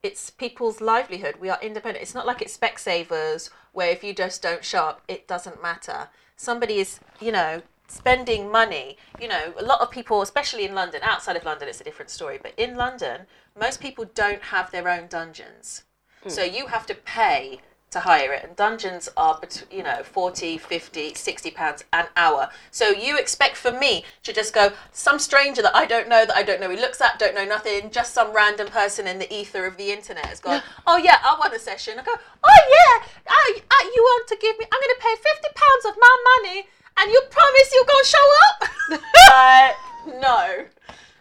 it's 0.02 0.28
people's 0.28 0.82
livelihood. 0.82 1.36
We 1.40 1.48
are 1.48 1.58
independent. 1.62 2.02
It's 2.02 2.14
not 2.14 2.26
like 2.26 2.42
it's 2.42 2.56
Specsavers 2.56 3.48
where 3.72 3.90
if 3.90 4.04
you 4.04 4.12
just 4.12 4.42
don't 4.42 4.62
show 4.62 4.84
up, 4.84 5.02
it 5.08 5.26
doesn't 5.26 5.62
matter. 5.62 6.08
Somebody 6.36 6.78
is, 6.78 7.00
you 7.20 7.32
know, 7.32 7.62
spending 7.88 8.50
money. 8.50 8.96
You 9.20 9.28
know, 9.28 9.54
a 9.58 9.62
lot 9.62 9.80
of 9.80 9.90
people, 9.90 10.22
especially 10.22 10.64
in 10.64 10.74
London, 10.74 11.00
outside 11.02 11.36
of 11.36 11.44
London, 11.44 11.68
it's 11.68 11.80
a 11.80 11.84
different 11.84 12.10
story. 12.10 12.38
But 12.42 12.54
in 12.56 12.76
London, 12.76 13.26
most 13.58 13.80
people 13.80 14.04
don't 14.14 14.42
have 14.42 14.70
their 14.70 14.88
own 14.88 15.06
dungeons. 15.06 15.84
Hmm. 16.22 16.28
So 16.28 16.42
you 16.42 16.66
have 16.66 16.86
to 16.86 16.94
pay 16.94 17.60
to 17.94 18.00
hire 18.00 18.32
it 18.32 18.44
and 18.44 18.54
dungeons 18.56 19.08
are 19.16 19.40
you 19.70 19.82
know 19.82 20.02
40 20.02 20.58
50 20.58 21.14
60 21.14 21.50
pounds 21.50 21.84
an 21.92 22.06
hour. 22.16 22.50
So 22.70 22.90
you 22.90 23.16
expect 23.18 23.56
for 23.56 23.72
me 23.72 24.04
to 24.22 24.32
just 24.32 24.52
go 24.52 24.72
some 24.92 25.18
stranger 25.18 25.62
that 25.62 25.74
i 25.74 25.86
don't 25.86 26.08
know 26.08 26.26
that 26.26 26.36
i 26.36 26.42
don't 26.42 26.60
know 26.60 26.68
who 26.68 26.76
looks 26.76 27.00
at 27.00 27.18
don't 27.18 27.34
know 27.34 27.44
nothing 27.44 27.90
just 27.90 28.12
some 28.12 28.34
random 28.34 28.68
person 28.68 29.06
in 29.06 29.18
the 29.18 29.32
ether 29.32 29.64
of 29.64 29.76
the 29.76 29.90
internet 29.90 30.26
has 30.26 30.40
gone 30.40 30.62
oh 30.86 30.96
yeah 30.96 31.18
i 31.24 31.36
want 31.38 31.54
a 31.54 31.58
session. 31.58 31.98
I 31.98 32.02
go 32.02 32.12
oh 32.12 32.62
yeah 32.78 33.06
I, 33.28 33.62
I, 33.70 33.92
you 33.94 34.02
want 34.02 34.28
to 34.28 34.36
give 34.36 34.58
me 34.58 34.66
i'm 34.70 34.80
going 34.80 34.94
to 34.94 35.00
pay 35.00 35.14
50 35.14 35.48
pounds 35.54 35.84
of 35.86 35.94
my 35.98 36.16
money 36.36 36.66
and 36.96 37.10
you 37.10 37.20
promise 37.30 37.72
you're 37.74 37.84
going 37.84 38.04
to 38.04 38.10
show 38.10 38.28
up? 38.48 39.00
Uh, 39.32 39.72
no. 40.20 40.66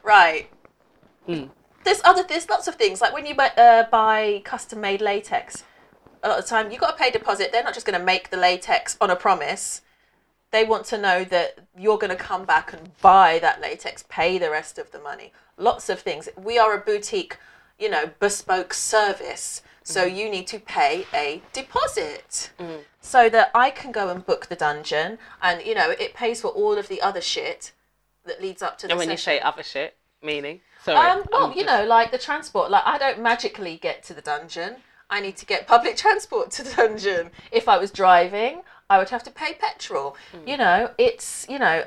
Right. 0.04 0.50
There's 1.84 2.02
other 2.04 2.24
there's 2.28 2.50
lots 2.50 2.68
of 2.68 2.76
things 2.76 3.02
like 3.02 3.14
when 3.14 3.26
you 3.26 3.34
buy, 3.34 3.50
uh, 3.58 3.90
buy 3.90 4.42
custom 4.44 4.82
made 4.82 5.02
latex 5.02 5.64
a 6.24 6.30
lot 6.30 6.40
of 6.40 6.46
the 6.46 6.50
time 6.50 6.72
you've 6.72 6.80
got 6.82 6.92
to 6.92 6.98
pay 6.98 7.10
a 7.10 7.12
deposit. 7.12 7.52
They're 7.52 7.64
not 7.64 7.74
just 7.74 7.86
going 7.86 8.00
to 8.00 8.06
make 8.06 8.30
the 8.30 8.38
latex 8.38 8.98
on 9.02 9.10
a 9.10 9.16
promise. 9.16 9.82
They 10.52 10.64
want 10.64 10.86
to 10.88 10.98
know 10.98 11.24
that 11.26 11.60
you're 11.78 11.98
going 11.98 12.16
to 12.16 12.16
come 12.16 12.46
back 12.46 12.74
and 12.74 12.92
buy 13.02 13.40
that 13.40 13.60
latex 13.62 14.04
pay 14.08 14.38
the 14.38 14.50
rest 14.50 14.78
of 14.78 14.92
the 14.92 15.00
money. 15.00 15.34
Lots 15.58 15.90
of 15.90 16.00
things. 16.00 16.30
We 16.38 16.58
are 16.58 16.74
a 16.74 16.80
boutique 16.80 17.38
you 17.80 17.90
know 17.90 18.12
bespoke 18.20 18.72
service 18.74 19.64
so 19.82 20.04
you 20.04 20.30
need 20.30 20.46
to 20.46 20.60
pay 20.60 21.08
a 21.12 21.42
deposit 21.54 22.52
so 23.02 23.30
that 23.30 23.50
i 23.56 23.72
can 23.72 23.92
go 23.92 24.10
and 24.10 24.24
book 24.28 24.46
the 24.46 24.56
dungeon 24.56 25.18
and 25.42 25.66
you 25.66 25.74
know 25.74 25.90
it 25.90 26.14
pays 26.14 26.40
for 26.40 26.50
all 26.50 26.78
of 26.78 26.88
the 26.88 27.02
other 27.02 27.20
shit 27.20 27.72
that 28.26 28.42
leads 28.42 28.62
up 28.62 28.78
to 28.78 28.88
the 28.88 28.94
and 28.94 29.00
when 29.00 29.10
you 29.10 29.18
say 29.18 29.40
other 29.40 29.64
shit, 29.64 29.96
meaning? 30.22 30.62
Sorry. 30.84 30.98
Um, 30.98 31.24
well, 31.32 31.46
I'm 31.46 31.52
you 31.52 31.64
just- 31.64 31.68
know, 31.78 31.86
like 31.86 32.12
the 32.12 32.18
transport. 32.18 32.72
Like 32.72 32.84
I 32.86 32.98
don't 32.98 33.20
magically 33.22 33.78
get 33.78 34.04
to 34.04 34.14
the 34.14 34.22
dungeon. 34.22 34.78
I 35.14 35.20
need 35.20 35.38
to 35.38 35.46
get 35.46 35.68
public 35.68 35.96
transport 35.96 36.50
to 36.56 36.64
the 36.64 36.74
dungeon. 36.76 37.30
If 37.52 37.66
I 37.74 37.78
was 37.78 37.92
driving, 37.92 38.54
I 38.90 38.98
would 38.98 39.12
have 39.16 39.24
to 39.24 39.32
pay 39.32 39.52
petrol. 39.54 40.18
You 40.50 40.58
know, 40.58 40.80
it's 40.98 41.46
you 41.54 41.60
know, 41.60 41.78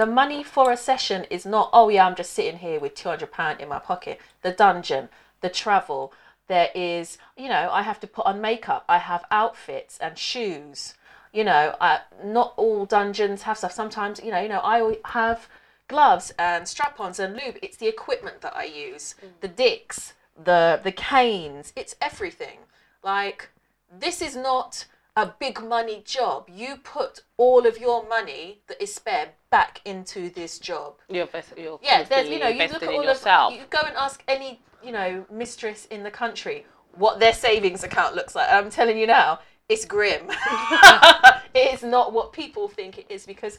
the 0.00 0.06
money 0.06 0.42
for 0.42 0.66
a 0.72 0.76
session 0.76 1.20
is 1.36 1.44
not. 1.44 1.68
Oh 1.72 1.88
yeah, 1.90 2.06
I'm 2.06 2.16
just 2.22 2.32
sitting 2.32 2.58
here 2.66 2.80
with 2.80 2.94
two 2.94 3.10
hundred 3.10 3.30
pound 3.32 3.60
in 3.60 3.68
my 3.68 3.78
pocket. 3.78 4.18
The 4.42 4.52
dungeon, 4.52 5.10
the 5.42 5.50
travel. 5.50 6.12
There 6.46 6.70
is, 6.74 7.16
you 7.42 7.48
know, 7.48 7.70
I 7.72 7.82
have 7.82 8.00
to 8.00 8.06
put 8.06 8.26
on 8.26 8.40
makeup. 8.40 8.84
I 8.86 8.98
have 8.98 9.24
outfits 9.30 9.98
and 9.98 10.18
shoes. 10.18 10.94
You 11.32 11.44
know, 11.50 11.74
uh, 11.80 11.98
not 12.22 12.52
all 12.56 12.84
dungeons 12.84 13.42
have 13.42 13.58
stuff. 13.58 13.72
Sometimes, 13.72 14.20
you 14.22 14.30
know, 14.30 14.40
you 14.40 14.50
know, 14.50 14.60
I 14.62 14.98
have 15.06 15.48
gloves 15.88 16.34
and 16.38 16.68
strap-ons 16.68 17.18
and 17.18 17.34
lube. 17.34 17.56
It's 17.62 17.78
the 17.78 17.88
equipment 17.88 18.42
that 18.42 18.54
I 18.54 18.64
use, 18.64 19.14
the 19.40 19.48
dicks, 19.48 20.12
the 20.42 20.80
the 20.82 20.92
canes. 20.92 21.72
It's 21.76 21.96
everything. 22.00 22.58
Like 23.02 23.50
this 23.90 24.22
is 24.22 24.36
not 24.36 24.86
a 25.16 25.26
big 25.38 25.62
money 25.62 26.02
job. 26.04 26.48
You 26.52 26.76
put 26.76 27.22
all 27.36 27.66
of 27.66 27.78
your 27.78 28.06
money 28.08 28.60
that 28.66 28.82
is 28.82 28.94
spare 28.94 29.28
back 29.50 29.80
into 29.84 30.30
this 30.30 30.58
job. 30.58 30.94
you're, 31.08 31.26
best, 31.26 31.52
you're 31.56 31.78
Yeah, 31.82 32.02
there's 32.02 32.28
you 32.28 32.40
know 32.40 32.48
you 32.48 32.66
look 32.66 32.82
at 32.82 32.88
all 32.88 33.04
yourself. 33.04 33.52
of 33.52 33.58
you 33.58 33.64
go 33.70 33.80
and 33.86 33.96
ask 33.96 34.22
any 34.26 34.60
you 34.82 34.92
know 34.92 35.24
mistress 35.30 35.86
in 35.86 36.02
the 36.02 36.10
country 36.10 36.66
what 36.96 37.20
their 37.20 37.32
savings 37.32 37.84
account 37.84 38.14
looks 38.14 38.34
like. 38.34 38.48
I'm 38.50 38.70
telling 38.70 38.98
you 38.98 39.06
now, 39.06 39.40
it's 39.68 39.84
grim. 39.84 40.28
it 41.54 41.74
is 41.74 41.82
not 41.82 42.12
what 42.12 42.32
people 42.32 42.68
think 42.68 42.98
it 42.98 43.06
is 43.08 43.26
because 43.26 43.58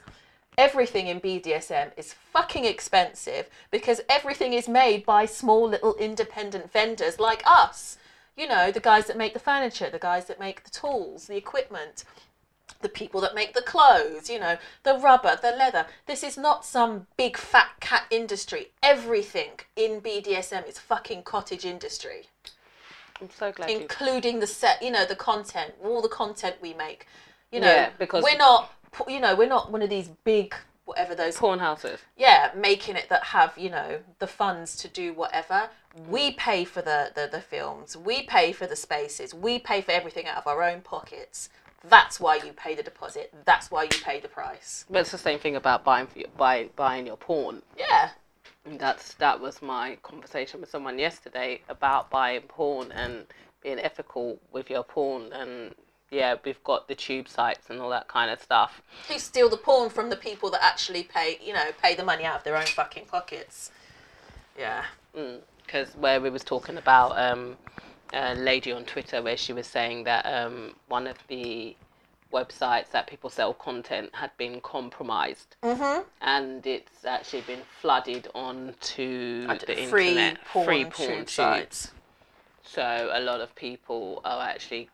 everything 0.58 1.08
in 1.08 1.20
BDSM 1.20 1.92
is 1.98 2.14
fucking 2.14 2.66
expensive 2.66 3.50
because 3.72 4.02
everything 4.10 4.54
is 4.54 4.68
made 4.68 5.06
by 5.06 5.26
small 5.26 5.68
little 5.68 5.96
independent 5.96 6.72
vendors 6.72 7.20
like 7.20 7.44
us. 7.46 7.98
You 8.36 8.48
know, 8.48 8.72
the 8.72 8.80
guys 8.80 9.06
that 9.08 9.18
make 9.18 9.34
the 9.34 9.40
furniture, 9.40 9.90
the 9.90 10.00
guys 10.00 10.26
that 10.26 10.40
make 10.40 10.64
the 10.64 10.70
tools, 10.70 11.28
the 11.28 11.38
equipment, 11.38 12.04
the 12.82 12.90
people 12.90 13.22
that 13.22 13.34
make 13.36 13.54
the 13.54 13.62
clothes, 13.62 14.30
you 14.30 14.40
know, 14.40 14.58
the 14.84 14.98
rubber, 14.98 15.38
the 15.42 15.52
leather. 15.52 15.86
This 16.06 16.24
is 16.24 16.38
not 16.38 16.66
some 16.66 17.08
big 17.18 17.38
fat 17.38 17.70
cat 17.80 18.04
industry. 18.12 18.72
Everything 18.84 19.52
in 19.76 20.02
BDSM 20.02 20.68
is 20.68 20.78
fucking 20.80 21.24
cottage 21.24 21.66
industry 21.66 22.28
I'm 23.22 23.30
so 23.30 23.52
glad 23.52 23.70
you 23.70 23.80
including 23.80 24.40
the 24.40 24.48
set, 24.48 24.82
you 24.82 24.92
know, 24.92 25.06
the 25.06 25.16
content, 25.16 25.74
all 25.84 26.02
the 26.02 26.10
content 26.10 26.58
we 26.62 26.74
make. 26.74 27.08
You 27.52 27.62
know, 27.62 27.72
Yeah, 27.72 27.90
because- 27.98 28.24
we're 28.24 28.38
not, 28.38 28.74
you 29.08 29.20
know, 29.20 29.36
we're 29.36 29.48
not 29.48 29.72
one 29.72 29.82
of 29.82 29.90
these 29.90 30.10
big 30.24 30.56
whatever 30.86 31.16
those 31.16 31.36
porn 31.36 31.58
houses. 31.58 32.00
yeah 32.16 32.52
making 32.56 32.96
it 32.96 33.10
that 33.10 33.24
have 33.24 33.58
you 33.58 33.72
know 33.72 33.98
the 34.20 34.28
funds 34.28 34.76
to 34.78 34.88
do 34.88 35.14
whatever. 35.14 35.70
We 36.10 36.32
mm. 36.32 36.38
pay 36.38 36.66
for 36.66 36.82
the, 36.82 37.12
the 37.16 37.28
the 37.32 37.42
films. 37.42 37.98
We 37.98 38.24
pay 38.24 38.52
for 38.52 38.68
the 38.68 38.76
spaces. 38.76 39.34
We 39.34 39.60
pay 39.60 39.82
for 39.82 39.92
everything 39.92 40.28
out 40.28 40.38
of 40.38 40.48
our 40.48 40.62
own 40.62 40.82
pockets. 40.82 41.50
That's 41.90 42.20
why 42.20 42.36
you 42.38 42.52
pay 42.54 42.76
the 42.76 42.84
deposit. 42.84 43.34
That's 43.46 43.70
why 43.70 43.84
you 43.84 43.90
pay 44.04 44.20
the 44.20 44.28
price. 44.28 44.86
But 44.90 45.00
it's 45.02 45.12
the 45.12 45.18
same 45.18 45.40
thing 45.40 45.56
about 45.56 45.84
buying 45.84 46.08
for 46.08 46.20
your, 46.20 46.30
buy, 46.36 46.70
buying 46.76 47.06
your 47.06 47.18
porn. 47.18 47.62
yeah. 47.78 48.10
That's 48.66 49.14
that 49.16 49.40
was 49.40 49.62
my 49.62 49.96
conversation 50.02 50.60
with 50.60 50.72
someone 50.72 50.98
yesterday 50.98 51.62
about 51.70 52.10
buying 52.10 52.42
porn 52.42 52.92
and 52.92 53.28
being 53.62 53.78
ethical 53.78 54.40
with 54.52 54.72
your 54.72 54.84
porn 54.84 55.32
and 55.34 55.76
yeah, 56.16 56.36
we've 56.46 56.64
got 56.64 56.88
the 56.88 56.96
tube 56.96 57.28
sites 57.28 57.70
and 57.70 57.80
all 57.82 57.90
that 57.90 58.08
kind 58.08 58.30
of 58.32 58.42
stuff. 58.42 58.82
who 59.10 59.20
steal 59.20 59.50
the 59.50 59.58
porn 59.58 59.90
from 59.90 60.10
the 60.10 60.16
people 60.16 60.50
that 60.52 60.64
actually 60.64 61.04
pay 61.04 61.38
you 61.44 61.54
know 61.54 61.68
pay 61.82 61.94
the 61.96 62.04
money 62.04 62.24
out 62.24 62.38
of 62.38 62.44
their 62.44 62.58
own 62.58 62.66
fucking 62.80 63.06
pockets 63.06 63.72
yeah 64.58 64.84
Because 65.66 65.90
where 65.96 66.20
we 66.22 66.30
was 66.30 66.44
talking 66.44 66.78
about 66.78 67.18
um, 67.28 67.58
a 68.14 68.36
lady 68.36 68.72
on 68.72 68.86
Twitter 68.86 69.22
where 69.22 69.38
she 69.38 69.52
was 69.54 69.68
saying 69.68 70.04
that 70.06 70.24
um, 70.26 70.76
one 70.88 71.06
of 71.08 71.18
the 71.28 71.76
websites 72.34 72.90
that 72.92 73.08
people 73.08 73.30
sell 73.30 73.54
content 73.54 74.10
had 74.14 74.32
been 74.38 74.60
compromised, 74.62 75.56
Mm-hmm. 75.64 76.02
and 76.22 76.66
it's 76.68 77.06
actually 77.06 77.42
been 77.42 77.62
flooded 77.82 78.28
onto 78.36 79.48
the 79.48 79.76
free 79.90 80.10
internet. 80.10 80.38
porn, 80.46 80.66
free 80.66 80.86
porn 80.86 81.28
sites. 81.28 81.92
So 82.64 83.10
a 83.14 83.22
lot 83.22 83.40
of 83.42 83.54
people 83.56 84.22
are 84.26 84.42
actually 84.54 84.90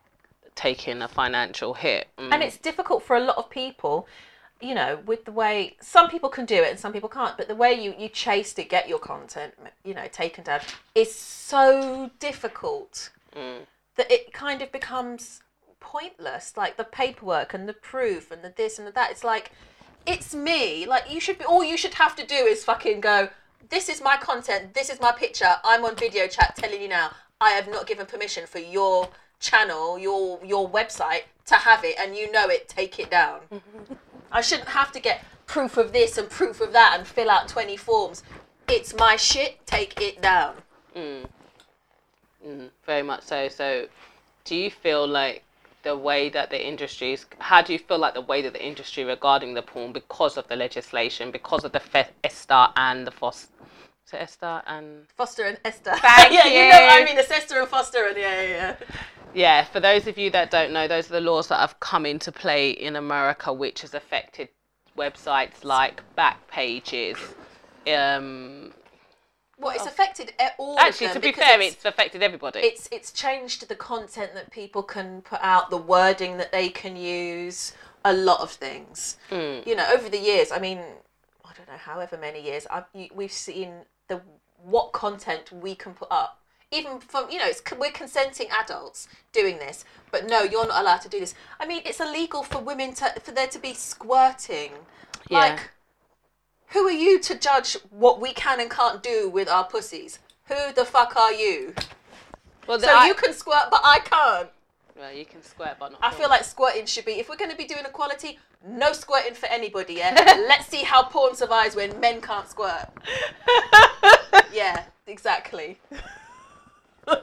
taking 0.55 1.01
a 1.01 1.07
financial 1.07 1.73
hit. 1.73 2.07
Mm. 2.17 2.33
and 2.33 2.43
it's 2.43 2.57
difficult 2.57 3.03
for 3.03 3.15
a 3.15 3.19
lot 3.19 3.37
of 3.37 3.49
people 3.49 4.07
you 4.59 4.75
know 4.75 4.99
with 5.05 5.25
the 5.25 5.31
way 5.31 5.75
some 5.81 6.07
people 6.09 6.29
can 6.29 6.45
do 6.45 6.55
it 6.55 6.69
and 6.69 6.79
some 6.79 6.93
people 6.93 7.09
can't 7.09 7.35
but 7.37 7.47
the 7.47 7.55
way 7.55 7.73
you 7.73 7.95
you 7.97 8.07
chase 8.07 8.53
to 8.53 8.63
get 8.63 8.87
your 8.87 8.99
content 8.99 9.53
you 9.83 9.93
know 9.93 10.07
taken 10.11 10.43
down 10.43 10.59
is 10.95 11.13
so 11.13 12.11
difficult 12.19 13.09
Mm. 13.35 13.61
that 13.95 14.11
it 14.11 14.33
kind 14.33 14.61
of 14.61 14.71
becomes 14.73 15.41
pointless 15.79 16.55
like 16.57 16.75
the 16.77 16.83
paperwork 16.83 17.53
and 17.53 17.67
the 17.67 17.73
proof 17.73 18.29
and 18.29 18.43
the 18.43 18.53
this 18.55 18.77
and 18.77 18.85
the 18.87 18.91
that 18.91 19.09
it's 19.09 19.23
like 19.23 19.51
it's 20.05 20.35
me 20.35 20.85
like 20.85 21.11
you 21.11 21.19
should 21.19 21.37
be 21.39 21.45
all 21.45 21.63
you 21.63 21.77
should 21.77 21.93
have 21.95 22.15
to 22.15 22.25
do 22.25 22.35
is 22.35 22.63
fucking 22.63 22.99
go 23.01 23.29
this 23.69 23.87
is 23.89 24.01
my 24.01 24.17
content 24.17 24.73
this 24.73 24.89
is 24.89 24.99
my 24.99 25.11
picture 25.11 25.55
i'm 25.63 25.83
on 25.85 25.95
video 25.95 26.27
chat 26.27 26.53
telling 26.57 26.81
you 26.81 26.87
now 26.87 27.09
i 27.39 27.51
have 27.51 27.67
not 27.69 27.87
given 27.87 28.05
permission 28.05 28.45
for 28.45 28.59
your 28.59 29.07
channel 29.41 29.99
your 29.99 30.39
your 30.45 30.69
website 30.69 31.23
to 31.47 31.55
have 31.55 31.83
it 31.83 31.95
and 31.99 32.15
you 32.15 32.31
know 32.31 32.47
it 32.47 32.69
take 32.69 32.99
it 32.99 33.11
down. 33.11 33.41
I 34.31 34.39
shouldn't 34.39 34.69
have 34.69 34.93
to 34.93 34.99
get 35.01 35.25
proof 35.45 35.75
of 35.75 35.91
this 35.91 36.17
and 36.17 36.29
proof 36.29 36.61
of 36.61 36.71
that 36.71 36.95
and 36.97 37.05
fill 37.05 37.29
out 37.29 37.49
20 37.49 37.75
forms. 37.75 38.23
It's 38.69 38.95
my 38.95 39.17
shit 39.17 39.65
take 39.65 39.99
it 39.99 40.21
down. 40.21 40.55
Mm, 40.95 42.69
very 42.85 43.03
much 43.03 43.23
so. 43.23 43.49
So, 43.49 43.87
do 44.45 44.55
you 44.55 44.71
feel 44.71 45.05
like 45.05 45.43
the 45.83 45.97
way 45.97 46.29
that 46.29 46.49
the 46.49 46.65
industry 46.65 47.13
is, 47.13 47.25
how 47.39 47.61
do 47.61 47.73
you 47.73 47.79
feel 47.79 47.97
like 47.97 48.13
the 48.13 48.21
way 48.21 48.41
that 48.41 48.53
the 48.53 48.65
industry 48.65 49.03
regarding 49.03 49.53
the 49.53 49.61
porn, 49.61 49.91
because 49.91 50.37
of 50.37 50.47
the 50.47 50.55
legislation, 50.55 51.31
because 51.31 51.65
of 51.65 51.71
the 51.71 51.79
Fe- 51.79 52.09
ESTA 52.23 52.71
and 52.77 53.05
the 53.05 53.11
FOS, 53.11 53.47
so 54.05 54.17
ESTA 54.17 54.63
and 54.67 55.07
FOSTA 55.17 55.47
and 55.47 55.59
esther. 55.63 55.93
Thank 55.95 56.33
yeah 56.37 56.45
you 56.45 56.69
know 56.69 56.79
you. 56.79 57.01
i 57.01 57.03
mean 57.05 57.17
it's 57.17 57.31
esther 57.31 57.61
and 57.61 57.69
FOSTA 57.69 58.09
and 58.09 58.17
yeah 58.17 58.41
yeah 58.41 58.49
yeah 58.49 58.75
yeah, 59.33 59.63
for 59.63 59.79
those 59.79 60.07
of 60.07 60.17
you 60.17 60.29
that 60.31 60.51
don't 60.51 60.71
know, 60.71 60.87
those 60.87 61.09
are 61.09 61.13
the 61.13 61.21
laws 61.21 61.47
that 61.47 61.59
have 61.59 61.79
come 61.79 62.05
into 62.05 62.31
play 62.31 62.71
in 62.71 62.95
America, 62.95 63.51
which 63.53 63.81
has 63.81 63.93
affected 63.93 64.49
websites 64.97 65.63
like 65.63 66.01
Backpages. 66.17 67.17
Um, 67.87 68.73
Well, 69.57 69.75
it's 69.75 69.85
affected 69.85 70.33
e- 70.41 70.45
all 70.57 70.77
actually, 70.79 71.09
to 71.09 71.19
be 71.19 71.31
fair, 71.31 71.59
it's, 71.61 71.75
it's 71.75 71.85
affected 71.85 72.21
everybody. 72.23 72.59
it's 72.59 72.89
it's 72.91 73.11
changed 73.11 73.67
the 73.67 73.75
content 73.75 74.33
that 74.33 74.51
people 74.51 74.83
can 74.83 75.21
put 75.21 75.39
out, 75.41 75.69
the 75.69 75.77
wording 75.77 76.37
that 76.37 76.51
they 76.51 76.69
can 76.69 76.95
use, 76.95 77.73
a 78.03 78.13
lot 78.13 78.41
of 78.41 78.51
things. 78.51 79.17
Mm. 79.29 79.65
You 79.65 79.75
know, 79.75 79.87
over 79.93 80.09
the 80.09 80.19
years, 80.19 80.51
I 80.51 80.59
mean, 80.59 80.79
I 81.45 81.53
don't 81.55 81.67
know, 81.67 81.77
however 81.77 82.17
many 82.17 82.41
years, 82.43 82.67
I've, 82.69 82.85
we've 83.13 83.31
seen 83.31 83.85
the 84.07 84.21
what 84.63 84.91
content 84.91 85.51
we 85.51 85.75
can 85.75 85.93
put 85.93 86.07
up. 86.11 86.40
Even 86.71 86.99
from 86.99 87.29
you 87.29 87.37
know, 87.37 87.47
it's 87.47 87.61
we're 87.77 87.91
consenting 87.91 88.47
adults 88.61 89.07
doing 89.33 89.57
this, 89.57 89.83
but 90.09 90.27
no, 90.29 90.43
you're 90.43 90.65
not 90.67 90.81
allowed 90.81 91.01
to 91.01 91.09
do 91.09 91.19
this. 91.19 91.33
I 91.59 91.65
mean, 91.67 91.81
it's 91.85 91.99
illegal 91.99 92.43
for 92.43 92.59
women 92.59 92.93
to 92.95 93.13
for 93.21 93.31
there 93.31 93.47
to 93.47 93.59
be 93.59 93.73
squirting. 93.73 94.71
Yeah. 95.29 95.39
Like, 95.39 95.69
who 96.67 96.87
are 96.87 96.91
you 96.91 97.19
to 97.19 97.35
judge 97.37 97.77
what 97.89 98.21
we 98.21 98.31
can 98.33 98.59
and 98.61 98.69
can't 98.71 99.03
do 99.03 99.29
with 99.29 99.49
our 99.49 99.65
pussies? 99.65 100.19
Who 100.45 100.71
the 100.73 100.85
fuck 100.85 101.15
are 101.17 101.33
you? 101.33 101.73
well, 102.67 102.79
So 102.79 102.87
I- 102.89 103.07
you 103.07 103.13
can 103.15 103.33
squirt, 103.33 103.67
but 103.69 103.81
I 103.83 103.99
can't. 103.99 104.49
well, 104.97 105.11
you 105.13 105.25
can 105.25 105.43
squirt, 105.43 105.75
but 105.79 105.91
not. 105.91 105.99
I 106.01 106.11
feel 106.11 106.29
like 106.29 106.43
squirting 106.45 106.85
should 106.85 107.05
be, 107.05 107.13
if 107.13 107.27
we're 107.29 107.35
going 107.37 107.51
to 107.51 107.57
be 107.57 107.65
doing 107.65 107.83
equality, 107.85 108.39
no 108.65 108.93
squirting 108.93 109.33
for 109.33 109.47
anybody, 109.47 109.95
yeah? 109.95 110.13
Let's 110.47 110.67
see 110.67 110.83
how 110.83 111.03
porn 111.03 111.35
survives 111.35 111.75
when 111.75 111.99
men 111.99 112.21
can't 112.21 112.47
squirt. 112.47 112.87
Yeah, 114.53 114.83
exactly. 115.07 115.79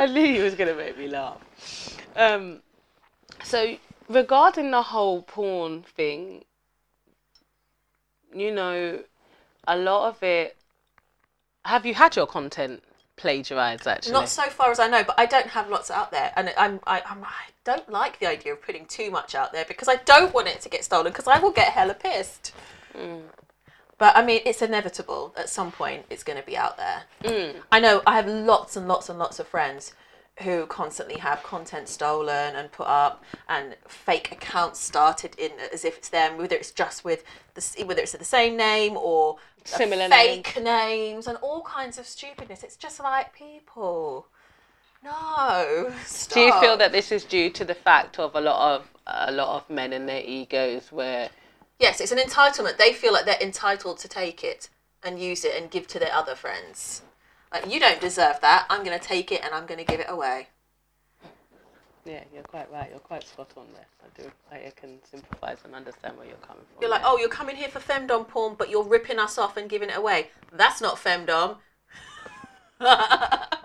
I 0.00 0.06
knew 0.06 0.22
you 0.22 0.44
was 0.44 0.54
gonna 0.54 0.74
make 0.74 0.96
me 0.98 1.08
laugh. 1.08 1.38
Um, 2.16 2.60
so 3.42 3.76
regarding 4.08 4.70
the 4.70 4.82
whole 4.82 5.22
porn 5.22 5.82
thing, 5.82 6.44
you 8.34 8.52
know, 8.52 9.00
a 9.66 9.76
lot 9.76 10.08
of 10.08 10.22
it. 10.22 10.56
Have 11.64 11.84
you 11.84 11.94
had 11.94 12.16
your 12.16 12.26
content 12.26 12.82
plagiarized? 13.16 13.86
Actually, 13.86 14.12
Not 14.12 14.28
so 14.28 14.44
far 14.44 14.70
as 14.70 14.80
I 14.80 14.88
know, 14.88 15.04
but 15.04 15.18
I 15.18 15.26
don't 15.26 15.48
have 15.48 15.68
lots 15.68 15.90
out 15.90 16.10
there, 16.10 16.32
and 16.36 16.52
I'm 16.56 16.80
I, 16.86 17.02
I'm, 17.06 17.22
I 17.22 17.50
don't 17.64 17.88
like 17.90 18.18
the 18.18 18.26
idea 18.26 18.54
of 18.54 18.62
putting 18.62 18.86
too 18.86 19.10
much 19.10 19.34
out 19.34 19.52
there 19.52 19.64
because 19.66 19.88
I 19.88 19.96
don't 19.96 20.32
want 20.32 20.48
it 20.48 20.60
to 20.62 20.68
get 20.68 20.84
stolen 20.84 21.12
because 21.12 21.28
I 21.28 21.38
will 21.38 21.50
get 21.50 21.72
hella 21.72 21.94
pissed. 21.94 22.54
But 23.98 24.16
I 24.16 24.24
mean, 24.24 24.40
it's 24.46 24.62
inevitable. 24.62 25.34
At 25.36 25.48
some 25.48 25.72
point, 25.72 26.06
it's 26.08 26.22
going 26.22 26.38
to 26.38 26.46
be 26.46 26.56
out 26.56 26.76
there. 26.76 27.02
Mm. 27.24 27.56
I 27.72 27.80
know 27.80 28.02
I 28.06 28.16
have 28.16 28.26
lots 28.26 28.76
and 28.76 28.86
lots 28.86 29.08
and 29.08 29.18
lots 29.18 29.38
of 29.38 29.48
friends 29.48 29.92
who 30.42 30.66
constantly 30.66 31.18
have 31.18 31.42
content 31.42 31.88
stolen 31.88 32.54
and 32.54 32.70
put 32.70 32.86
up, 32.86 33.24
and 33.48 33.74
fake 33.88 34.30
accounts 34.30 34.78
started 34.78 35.34
in 35.36 35.50
as 35.72 35.84
if 35.84 35.98
it's 35.98 36.08
them, 36.10 36.38
whether 36.38 36.54
it's 36.54 36.70
just 36.70 37.04
with 37.04 37.24
the 37.54 37.84
whether 37.84 38.00
it's 38.00 38.12
the 38.12 38.24
same 38.24 38.56
name 38.56 38.96
or 38.96 39.38
Similar 39.64 40.08
fake 40.08 40.58
names 40.62 41.26
and 41.26 41.36
all 41.38 41.62
kinds 41.62 41.98
of 41.98 42.06
stupidness. 42.06 42.62
It's 42.62 42.76
just 42.76 43.00
like 43.00 43.34
people. 43.34 44.26
No. 45.04 45.92
Stop. 46.04 46.34
Do 46.34 46.40
you 46.40 46.60
feel 46.60 46.76
that 46.78 46.92
this 46.92 47.12
is 47.12 47.24
due 47.24 47.50
to 47.50 47.64
the 47.64 47.74
fact 47.74 48.18
of 48.18 48.34
a 48.34 48.40
lot 48.40 48.76
of 48.76 48.88
a 49.06 49.32
lot 49.32 49.56
of 49.56 49.68
men 49.70 49.92
and 49.92 50.08
their 50.08 50.22
egos, 50.22 50.90
where 50.90 51.28
Yes, 51.78 52.00
it's 52.00 52.12
an 52.12 52.18
entitlement. 52.18 52.76
They 52.76 52.92
feel 52.92 53.12
like 53.12 53.24
they're 53.24 53.40
entitled 53.40 53.98
to 53.98 54.08
take 54.08 54.42
it 54.42 54.68
and 55.02 55.20
use 55.20 55.44
it 55.44 55.54
and 55.60 55.70
give 55.70 55.86
to 55.88 55.98
their 55.98 56.12
other 56.12 56.34
friends. 56.34 57.02
Like 57.52 57.72
you 57.72 57.78
don't 57.80 58.00
deserve 58.00 58.40
that. 58.40 58.66
I'm 58.68 58.84
going 58.84 58.98
to 58.98 59.04
take 59.04 59.30
it 59.32 59.42
and 59.44 59.54
I'm 59.54 59.66
going 59.66 59.78
to 59.78 59.84
give 59.84 60.00
it 60.00 60.06
away. 60.08 60.48
yeah, 62.04 62.24
you're 62.34 62.42
quite 62.42 62.70
right. 62.72 62.88
You're 62.90 62.98
quite 62.98 63.26
spot 63.26 63.52
on 63.56 63.66
there. 63.74 63.86
I 64.02 64.22
do. 64.22 64.30
I 64.50 64.70
can 64.74 64.98
sympathise 65.08 65.58
and 65.64 65.74
understand 65.74 66.16
where 66.16 66.26
you're 66.26 66.36
coming 66.36 66.64
from. 66.72 66.80
You're 66.80 66.90
like, 66.90 67.02
there. 67.02 67.10
oh, 67.12 67.18
you're 67.18 67.28
coming 67.28 67.56
here 67.56 67.68
for 67.68 67.78
femdom 67.78 68.26
porn, 68.26 68.56
but 68.58 68.70
you're 68.70 68.84
ripping 68.84 69.18
us 69.18 69.38
off 69.38 69.56
and 69.56 69.70
giving 69.70 69.88
it 69.88 69.96
away. 69.96 70.30
That's 70.52 70.80
not 70.80 70.96
femdom. 70.96 71.56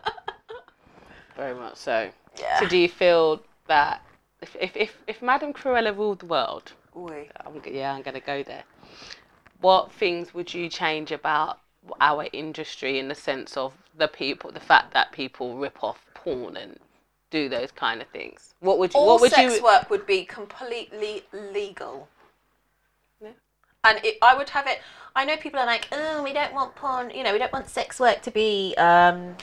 very 1.35 1.55
much 1.55 1.75
so. 1.75 2.09
Yeah. 2.39 2.59
So 2.59 2.67
do 2.67 2.77
you 2.77 2.89
feel 2.89 3.41
that 3.67 4.05
if 4.41 4.55
if 4.59 4.75
if, 4.75 4.97
if 5.07 5.21
Madame 5.21 5.53
Cruella 5.53 5.95
ruled 5.95 6.19
the 6.19 6.25
world, 6.25 6.73
Oi. 6.95 7.29
I'm, 7.45 7.61
yeah, 7.65 7.93
I'm 7.93 8.01
going 8.01 8.13
to 8.13 8.19
go 8.19 8.43
there. 8.43 8.63
What 9.61 9.91
things 9.91 10.33
would 10.33 10.53
you 10.53 10.69
change 10.69 11.11
about 11.11 11.59
our 11.99 12.27
industry 12.33 12.99
in 12.99 13.07
the 13.07 13.15
sense 13.15 13.57
of 13.57 13.73
the 13.97 14.07
people, 14.07 14.51
the 14.51 14.59
fact 14.59 14.93
that 14.93 15.11
people 15.11 15.57
rip 15.57 15.83
off 15.83 16.05
porn 16.13 16.57
and 16.57 16.77
do 17.29 17.49
those 17.49 17.71
kind 17.71 18.01
of 18.01 18.07
things? 18.09 18.53
What 18.59 18.79
would 18.79 18.93
you? 18.93 18.99
All 18.99 19.07
what 19.07 19.21
would 19.21 19.31
sex 19.31 19.57
you? 19.57 19.63
work 19.63 19.89
would 19.89 20.05
be 20.05 20.25
completely 20.25 21.23
legal. 21.31 22.07
Yeah. 23.21 23.29
And 23.83 23.99
it, 24.03 24.17
I 24.21 24.35
would 24.35 24.49
have 24.49 24.67
it. 24.67 24.81
I 25.15 25.25
know 25.25 25.37
people 25.37 25.59
are 25.59 25.65
like, 25.65 25.87
oh, 25.91 26.23
we 26.23 26.33
don't 26.33 26.53
want 26.53 26.75
porn. 26.75 27.11
You 27.11 27.23
know, 27.23 27.33
we 27.33 27.39
don't 27.39 27.53
want 27.53 27.69
sex 27.69 27.99
work 27.99 28.21
to 28.23 28.31
be 28.31 28.73
um, 28.77 29.35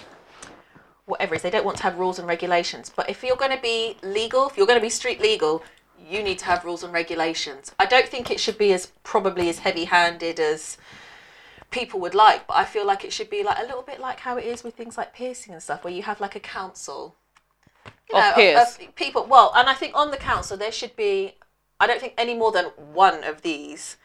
whatever 1.07 1.35
it 1.35 1.39
is. 1.39 1.43
They 1.43 1.51
don't 1.51 1.65
want 1.65 1.79
to 1.79 1.83
have 1.85 1.99
rules 1.99 2.19
and 2.19 2.27
regulations. 2.27 2.91
But 2.95 3.09
if 3.09 3.23
you're 3.23 3.37
going 3.37 3.57
to 3.57 3.63
be 3.63 3.97
legal, 4.03 4.49
if 4.49 4.57
you're 4.57 4.67
going 4.67 4.79
to 4.79 4.85
be 4.85 4.91
street 4.91 5.21
legal, 5.21 5.63
you 6.09 6.23
need 6.23 6.39
to 6.41 6.45
have 6.47 6.65
rules 6.65 6.83
and 6.83 6.93
regulations. 6.93 7.73
I 7.79 7.87
don't 7.87 8.09
think 8.09 8.31
it 8.31 8.41
should 8.41 8.59
be 8.59 8.73
as 8.73 8.87
probably 9.05 9.49
as 9.49 9.61
heavy-handed 9.61 10.41
as 10.41 10.77
people 11.71 12.01
would 12.01 12.15
like, 12.15 12.47
but 12.47 12.57
I 12.57 12.65
feel 12.65 12.87
like 12.87 13.05
it 13.05 13.13
should 13.13 13.31
be 13.31 13.43
like 13.45 13.59
a 13.59 13.63
little 13.63 13.83
bit 13.83 14.01
like 14.01 14.21
how 14.21 14.37
it 14.37 14.45
is 14.45 14.65
with 14.65 14.75
things 14.75 14.97
like 14.99 15.15
piercing 15.15 15.53
and 15.53 15.63
stuff, 15.63 15.85
where 15.85 15.93
you 15.93 16.03
have 16.03 16.21
like 16.21 16.35
a 16.37 16.41
council 16.41 17.17
you 18.11 18.19
Of 18.19 18.25
know, 18.25 18.33
peers. 18.35 18.79
people. 18.97 19.27
Well, 19.27 19.53
and 19.55 19.69
I 19.69 19.75
think 19.75 19.95
on 19.97 20.11
the 20.11 20.17
council 20.17 20.57
there 20.57 20.73
should 20.73 20.97
be, 20.97 21.35
I 21.79 21.87
don't 21.87 22.01
think 22.01 22.15
any 22.19 22.35
more 22.35 22.51
than 22.51 22.67
one 22.93 23.23
of 23.25 23.43
these, 23.43 23.97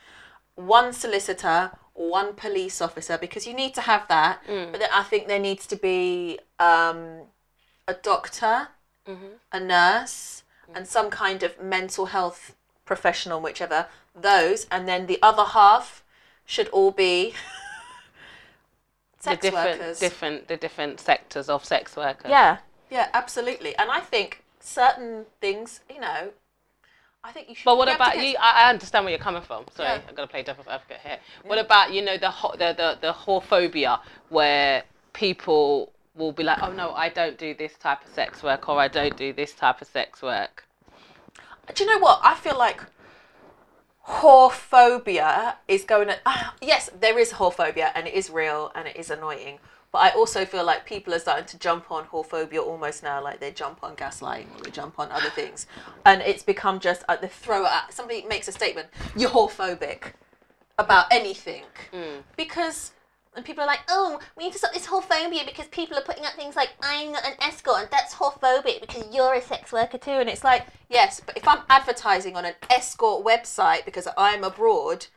one 0.55 0.93
solicitor, 0.93 1.71
one 1.93 2.33
police 2.35 2.81
officer, 2.81 3.17
because 3.17 3.47
you 3.47 3.53
need 3.53 3.73
to 3.73 3.81
have 3.81 4.07
that. 4.09 4.41
But 4.71 4.79
then 4.79 4.89
I 4.93 5.03
think 5.03 5.27
there 5.27 5.39
needs 5.39 5.65
to 5.67 5.75
be 5.75 6.39
um, 6.59 7.21
a 7.87 7.93
doctor, 7.95 8.67
a 9.51 9.59
nurse, 9.59 10.43
and 10.74 10.88
some 10.88 11.09
kind 11.09 11.43
of 11.43 11.61
mental 11.61 12.07
health 12.07 12.55
professional, 12.86 13.41
whichever 13.41 13.88
those, 14.16 14.66
and 14.72 14.88
then 14.88 15.07
the 15.07 15.20
other 15.22 15.43
half 15.43 16.03
should 16.45 16.68
all 16.70 16.91
be 16.91 17.34
the 19.18 19.24
sex 19.24 19.41
different, 19.41 19.80
workers. 19.80 19.99
different, 19.99 20.47
the 20.47 20.57
different 20.57 20.99
sectors 20.99 21.49
of 21.49 21.66
sex 21.66 21.95
workers. 21.95 22.30
Yeah, 22.30 22.57
yeah, 22.89 23.09
absolutely. 23.13 23.76
And 23.78 23.89
I 23.91 23.99
think 23.99 24.43
certain 24.59 25.26
things, 25.41 25.82
you 25.93 25.99
know, 25.99 26.30
I 27.24 27.32
think 27.32 27.49
you 27.49 27.55
should. 27.55 27.66
But 27.66 27.78
what 27.78 27.86
be 27.88 27.91
able 27.93 27.97
to 27.97 28.03
about 28.03 28.13
get- 28.16 28.26
you? 28.28 28.36
I, 28.39 28.66
I 28.66 28.70
understand 28.70 29.05
where 29.05 29.11
you're 29.11 29.20
coming 29.24 29.41
from. 29.41 29.66
Sorry, 29.76 29.89
Yeah. 29.89 30.01
I'm 30.07 30.13
gonna 30.16 30.28
play 30.28 30.43
devil's 30.43 30.68
advocate 30.68 30.99
here. 31.03 31.18
What 31.43 31.57
about 31.57 31.91
you 31.91 32.03
know 32.03 32.18
the 32.18 32.30
ho- 32.30 32.53
the 32.55 32.74
the 32.74 32.97
the 33.01 33.13
whorephobia 33.13 33.99
where 34.30 34.84
people 35.13 35.91
will 36.16 36.32
be 36.32 36.43
like, 36.43 36.59
oh 36.61 36.72
no, 36.72 36.91
I 36.93 37.09
don't 37.09 37.38
do 37.38 37.53
this 37.53 37.74
type 37.76 38.05
of 38.05 38.13
sex 38.13 38.41
work 38.41 38.68
or 38.70 38.80
I 38.80 38.88
don't 38.88 39.16
do 39.18 39.34
this 39.34 39.53
type 39.53 39.82
of 39.82 39.88
sex 39.88 40.22
work. 40.22 40.66
do 41.74 41.84
you 41.84 41.89
know 41.89 41.99
what? 41.99 42.20
I 42.24 42.36
feel 42.36 42.57
like 42.57 42.82
whorephobia 44.07 45.55
is 45.68 45.84
going 45.84 46.07
to. 46.07 46.18
Uh, 46.26 46.51
yes, 46.61 46.89
there 46.99 47.20
is 47.20 47.34
whorephobia 47.34 47.91
and 47.95 48.07
it 48.07 48.13
is 48.13 48.30
real 48.30 48.72
and 48.76 48.88
it 48.88 48.95
is 48.95 49.09
annoying. 49.09 49.59
But 49.91 49.99
I 49.99 50.09
also 50.09 50.43
feel 50.43 50.66
like 50.66 50.86
people 50.86 51.13
are 51.13 51.20
starting 51.20 51.45
to 51.45 51.57
jump 51.57 51.89
on 51.89 52.05
whorephobia 52.05 52.59
almost 52.59 53.01
now, 53.01 53.24
like 53.24 53.39
they 53.39 53.51
jump 53.51 53.80
on 53.82 53.95
gaslighting 53.95 54.53
or 54.59 54.63
they 54.63 54.72
jump 54.72 54.99
on 54.99 55.09
other 55.09 55.30
things. 55.30 55.68
And 56.05 56.22
it's 56.22 56.43
become 56.43 56.80
just, 56.82 57.03
uh, 57.07 57.16
the 57.16 57.30
throw 57.30 57.66
at 57.66 57.93
somebody 57.93 58.24
makes 58.24 58.47
a 58.49 58.51
statement, 58.51 58.89
you're 59.16 59.30
whorephobic 59.30 60.11
about 60.78 61.05
anything. 61.11 61.63
Because 62.36 62.91
and 63.36 63.45
people 63.45 63.63
are 63.63 63.67
like, 63.67 63.81
oh, 63.89 64.19
we 64.38 64.45
need 64.45 64.53
to 64.53 64.57
stop 64.57 64.73
this 64.73 64.86
whole 64.86 65.01
phobia 65.01 65.43
because 65.45 65.67
people 65.67 65.97
are 65.97 66.03
putting 66.03 66.25
out 66.25 66.33
things 66.33 66.55
like, 66.55 66.69
I'm 66.81 67.11
not 67.11 67.25
an 67.25 67.33
escort 67.41 67.81
and 67.81 67.89
that's 67.91 68.15
whorephobic 68.15 68.81
because 68.81 69.03
you're 69.13 69.33
a 69.33 69.41
sex 69.41 69.71
worker 69.71 69.97
too. 69.97 70.11
And 70.11 70.29
it's 70.29 70.43
like, 70.43 70.65
yes, 70.89 71.21
but 71.25 71.38
if 71.38 71.47
I'm 71.47 71.63
advertising 71.69 72.36
on 72.36 72.45
an 72.45 72.55
escort 72.69 73.25
website 73.25 73.86
because 73.86 74.07
I'm 74.17 74.43
abroad, 74.43 75.07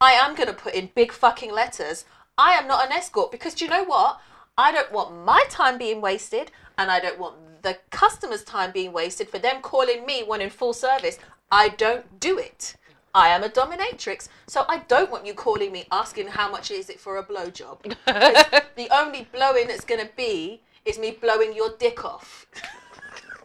I 0.00 0.12
am 0.12 0.34
going 0.34 0.48
to 0.48 0.54
put 0.54 0.74
in 0.74 0.90
big 0.94 1.12
fucking 1.12 1.52
letters, 1.52 2.04
I 2.38 2.52
am 2.52 2.68
not 2.68 2.86
an 2.86 2.92
escort 2.92 3.32
because 3.32 3.54
do 3.54 3.64
you 3.64 3.70
know 3.70 3.84
what? 3.84 4.20
I 4.58 4.72
don't 4.72 4.92
want 4.92 5.24
my 5.24 5.44
time 5.50 5.78
being 5.78 6.00
wasted 6.00 6.50
and 6.78 6.90
I 6.90 7.00
don't 7.00 7.18
want 7.18 7.62
the 7.62 7.78
customer's 7.90 8.44
time 8.44 8.70
being 8.70 8.92
wasted 8.92 9.28
for 9.28 9.38
them 9.38 9.60
calling 9.60 10.06
me 10.06 10.22
when 10.22 10.40
in 10.40 10.50
full 10.50 10.72
service. 10.72 11.18
I 11.50 11.70
don't 11.70 12.20
do 12.20 12.38
it. 12.38 12.76
I 13.16 13.28
am 13.28 13.42
a 13.42 13.48
dominatrix, 13.48 14.28
so 14.46 14.66
I 14.68 14.80
don't 14.88 15.10
want 15.10 15.24
you 15.24 15.32
calling 15.32 15.72
me 15.72 15.86
asking 15.90 16.28
how 16.28 16.50
much 16.50 16.70
is 16.70 16.90
it 16.90 17.00
for 17.00 17.16
a 17.16 17.24
blowjob. 17.24 17.96
The 18.76 18.88
only 18.94 19.26
blowing 19.32 19.68
that's 19.68 19.86
going 19.86 20.06
to 20.06 20.10
be 20.18 20.60
is 20.84 20.98
me 20.98 21.16
blowing 21.18 21.54
your 21.56 21.70
dick 21.78 22.04
off. 22.04 22.44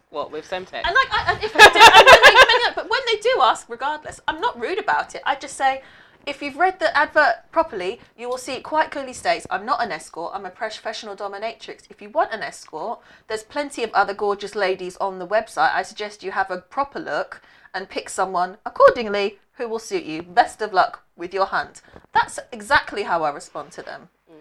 What 0.10 0.30
with 0.30 0.50
Semtex? 0.50 0.82
And 0.84 0.94
like, 0.94 1.08
I, 1.10 1.26
and 1.30 1.42
if 1.42 1.54
they 1.54 1.60
do, 1.60 1.80
and 1.80 2.06
when 2.06 2.22
they, 2.22 2.76
but 2.76 2.90
when 2.90 3.00
they 3.10 3.18
do 3.22 3.40
ask, 3.42 3.70
regardless, 3.70 4.20
I'm 4.28 4.42
not 4.42 4.60
rude 4.60 4.78
about 4.78 5.16
it. 5.16 5.22
I 5.26 5.36
just 5.36 5.56
say, 5.56 5.84
if 6.26 6.42
you've 6.42 6.58
read 6.58 6.80
the 6.80 6.96
advert 6.96 7.50
properly, 7.54 8.02
you 8.18 8.28
will 8.28 8.38
see 8.38 8.56
it 8.56 8.64
quite 8.64 8.92
clearly 8.92 9.14
states, 9.14 9.48
I'm 9.50 9.66
not 9.66 9.82
an 9.82 9.94
escort, 9.94 10.34
I'm 10.36 10.46
a 10.46 10.50
professional 10.50 11.16
dominatrix. 11.16 11.84
If 11.90 12.02
you 12.02 12.10
want 12.10 12.34
an 12.34 12.44
escort, 12.44 13.00
there's 13.30 13.44
plenty 13.44 13.84
of 13.84 13.92
other 13.94 14.14
gorgeous 14.14 14.54
ladies 14.54 14.98
on 14.98 15.18
the 15.18 15.28
website. 15.28 15.74
I 15.74 15.84
suggest 15.84 16.24
you 16.24 16.32
have 16.32 16.52
a 16.52 16.58
proper 16.58 17.00
look 17.00 17.42
and 17.74 17.90
pick 17.90 18.10
someone 18.10 18.58
accordingly 18.66 19.40
who 19.54 19.68
will 19.68 19.80
suit 19.80 20.04
you. 20.04 20.22
Best 20.22 20.62
of 20.62 20.74
luck 20.74 21.04
with 21.16 21.34
your 21.34 21.46
hunt. 21.46 21.82
That's 22.14 22.40
exactly 22.52 23.04
how 23.04 23.24
I 23.24 23.32
respond 23.32 23.72
to 23.74 23.82
them. 23.82 24.10
Mm. 24.32 24.36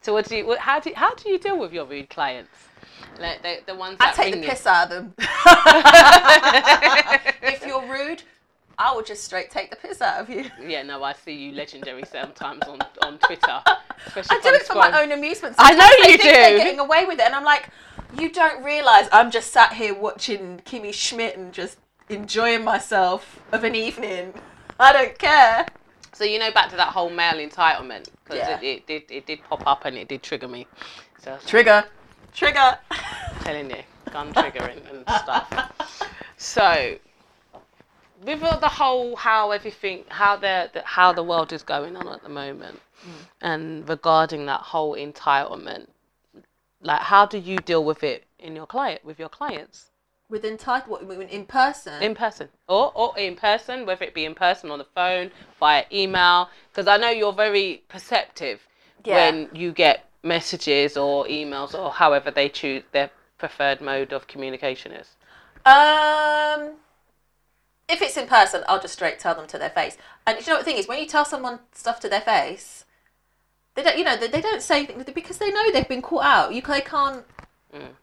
So 0.00 0.12
what 0.12 0.28
do 0.28 0.36
you? 0.36 0.46
What, 0.46 0.60
how 0.60 0.80
do 0.80 0.92
how 0.94 1.14
do 1.14 1.28
you 1.28 1.38
deal 1.38 1.58
with 1.58 1.72
your 1.72 1.84
rude 1.84 2.08
clients? 2.08 2.50
Like 3.20 3.42
the, 3.42 3.58
the 3.66 3.74
ones 3.74 3.96
I 4.00 4.12
take 4.12 4.34
the 4.34 4.40
you. 4.40 4.48
piss 4.48 4.66
out 4.66 4.84
of 4.84 4.90
them. 4.90 5.14
if 7.42 7.66
you're 7.66 7.86
rude, 7.86 8.22
I 8.78 8.94
will 8.94 9.02
just 9.02 9.24
straight 9.24 9.50
take 9.50 9.70
the 9.70 9.76
piss 9.76 10.00
out 10.00 10.20
of 10.20 10.30
you. 10.30 10.44
Yeah, 10.64 10.82
no, 10.82 11.02
I 11.02 11.12
see 11.12 11.32
you 11.32 11.52
legendary 11.52 12.04
sometimes 12.04 12.62
on, 12.64 12.78
on 13.02 13.18
Twitter. 13.18 13.60
I 13.66 14.40
do 14.42 14.50
it 14.50 14.62
for 14.62 14.74
my 14.74 15.02
own 15.02 15.10
amusement. 15.10 15.56
I 15.58 15.74
know 15.74 15.80
Sometimes 15.80 15.98
you 15.98 16.18
think 16.18 16.22
They're 16.22 16.58
getting 16.58 16.78
away 16.78 17.04
with 17.04 17.18
it, 17.18 17.26
and 17.26 17.34
I'm 17.34 17.44
like, 17.44 17.70
you 18.16 18.30
don't 18.30 18.62
realise 18.62 19.08
I'm 19.12 19.32
just 19.32 19.52
sat 19.52 19.72
here 19.72 19.94
watching 19.94 20.60
Kimmy 20.64 20.94
Schmidt 20.94 21.36
and 21.36 21.52
just 21.52 21.78
enjoying 22.08 22.64
myself 22.64 23.40
of 23.52 23.64
an 23.64 23.74
evening. 23.74 24.34
I 24.78 24.92
don't 24.92 25.18
care. 25.18 25.66
So 26.12 26.24
you 26.24 26.38
know, 26.38 26.50
back 26.52 26.70
to 26.70 26.76
that 26.76 26.88
whole 26.88 27.10
male 27.10 27.34
entitlement 27.34 28.08
because 28.24 28.38
Yeah. 28.38 28.58
it, 28.60 28.64
it 28.64 28.86
did 28.86 29.02
it 29.10 29.26
did 29.26 29.42
pop 29.44 29.62
up 29.66 29.84
and 29.84 29.96
it 29.96 30.08
did 30.08 30.22
trigger 30.22 30.48
me. 30.48 30.66
So 31.22 31.38
Trigger, 31.46 31.84
trigger. 32.32 32.78
telling 33.40 33.70
you, 33.70 33.82
gun 34.12 34.32
triggering 34.32 34.80
and 34.90 35.02
stuff. 35.22 35.72
So 36.36 36.98
with 38.24 38.40
the 38.40 38.68
whole 38.68 39.16
how 39.16 39.50
everything 39.50 40.04
how 40.08 40.36
the, 40.36 40.70
the 40.72 40.82
how 40.82 41.12
the 41.12 41.22
world 41.22 41.52
is 41.52 41.62
going 41.62 41.96
on 41.96 42.08
at 42.08 42.22
the 42.22 42.28
moment, 42.28 42.80
mm. 43.06 43.12
and 43.40 43.88
regarding 43.88 44.46
that 44.46 44.60
whole 44.60 44.94
entitlement, 44.96 45.86
like 46.82 47.00
how 47.00 47.26
do 47.26 47.38
you 47.38 47.58
deal 47.58 47.84
with 47.84 48.02
it 48.02 48.24
in 48.38 48.56
your 48.56 48.66
client 48.66 49.04
with 49.04 49.18
your 49.18 49.28
clients? 49.28 49.90
With 50.30 50.44
entitled, 50.44 51.08
what, 51.08 51.20
in 51.30 51.46
person? 51.46 52.02
in 52.02 52.14
person 52.14 52.48
or, 52.68 52.92
or 52.94 53.18
in 53.18 53.34
person 53.34 53.86
whether 53.86 54.04
it 54.04 54.12
be 54.14 54.24
in 54.26 54.34
person 54.34 54.70
on 54.70 54.78
the 54.78 54.84
phone 54.94 55.30
via 55.58 55.84
email 55.92 56.50
because 56.70 56.86
i 56.86 56.96
know 56.96 57.10
you're 57.10 57.32
very 57.32 57.82
perceptive 57.88 58.60
Yeah. 59.04 59.14
when 59.14 59.48
you 59.54 59.72
get 59.72 60.04
messages 60.22 60.96
or 60.96 61.24
emails 61.26 61.72
or 61.74 61.90
however 61.90 62.30
they 62.30 62.48
choose 62.48 62.82
their 62.92 63.10
preferred 63.38 63.80
mode 63.80 64.12
of 64.12 64.26
communication 64.26 64.92
is 64.92 65.16
Um, 65.64 66.72
if 67.88 68.02
it's 68.02 68.16
in 68.16 68.26
person, 68.26 68.62
I'll 68.68 68.80
just 68.80 68.94
straight 68.94 69.18
tell 69.18 69.34
them 69.34 69.46
to 69.48 69.58
their 69.58 69.70
face. 69.70 69.96
And 70.26 70.38
you 70.38 70.46
know 70.46 70.54
what 70.56 70.64
the 70.64 70.70
thing 70.70 70.78
is, 70.78 70.86
when 70.88 70.98
you 70.98 71.06
tell 71.06 71.24
someone 71.24 71.60
stuff 71.72 72.00
to 72.00 72.08
their 72.08 72.20
face, 72.20 72.84
they 73.74 73.82
don't, 73.82 73.96
you 73.98 74.04
know, 74.04 74.16
they, 74.16 74.28
they 74.28 74.40
don't 74.40 74.62
say 74.62 74.78
anything 74.84 75.14
because 75.14 75.38
they 75.38 75.50
know 75.50 75.70
they've 75.70 75.88
been 75.88 76.02
caught 76.02 76.24
out. 76.24 76.54
You 76.54 76.62
they 76.62 76.80
can't, 76.80 77.24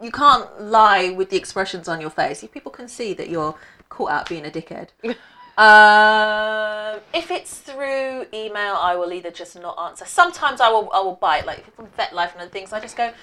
you 0.01 0.11
can't 0.11 0.61
lie 0.61 1.09
with 1.09 1.29
the 1.29 1.37
expressions 1.37 1.87
on 1.87 1.99
your 1.99 2.09
face. 2.09 2.43
If 2.43 2.51
people 2.51 2.71
can 2.71 2.87
see 2.87 3.13
that 3.13 3.29
you're 3.29 3.55
caught 3.89 4.11
out 4.11 4.29
being 4.29 4.45
a 4.45 4.49
dickhead. 4.49 4.89
Um, 5.57 6.99
if 7.13 7.31
it's 7.31 7.59
through 7.59 8.25
email, 8.33 8.75
I 8.75 8.97
will 8.97 9.13
either 9.13 9.31
just 9.31 9.57
not 9.57 9.79
answer. 9.79 10.03
Sometimes 10.03 10.59
I 10.59 10.69
will, 10.69 10.89
I 10.93 10.99
will 10.99 11.15
bite 11.15 11.45
like 11.45 11.73
from 11.73 11.87
vet 11.95 12.13
life 12.13 12.33
and 12.33 12.41
other 12.41 12.51
things. 12.51 12.73
I 12.73 12.81
just 12.81 12.97
go. 12.97 13.13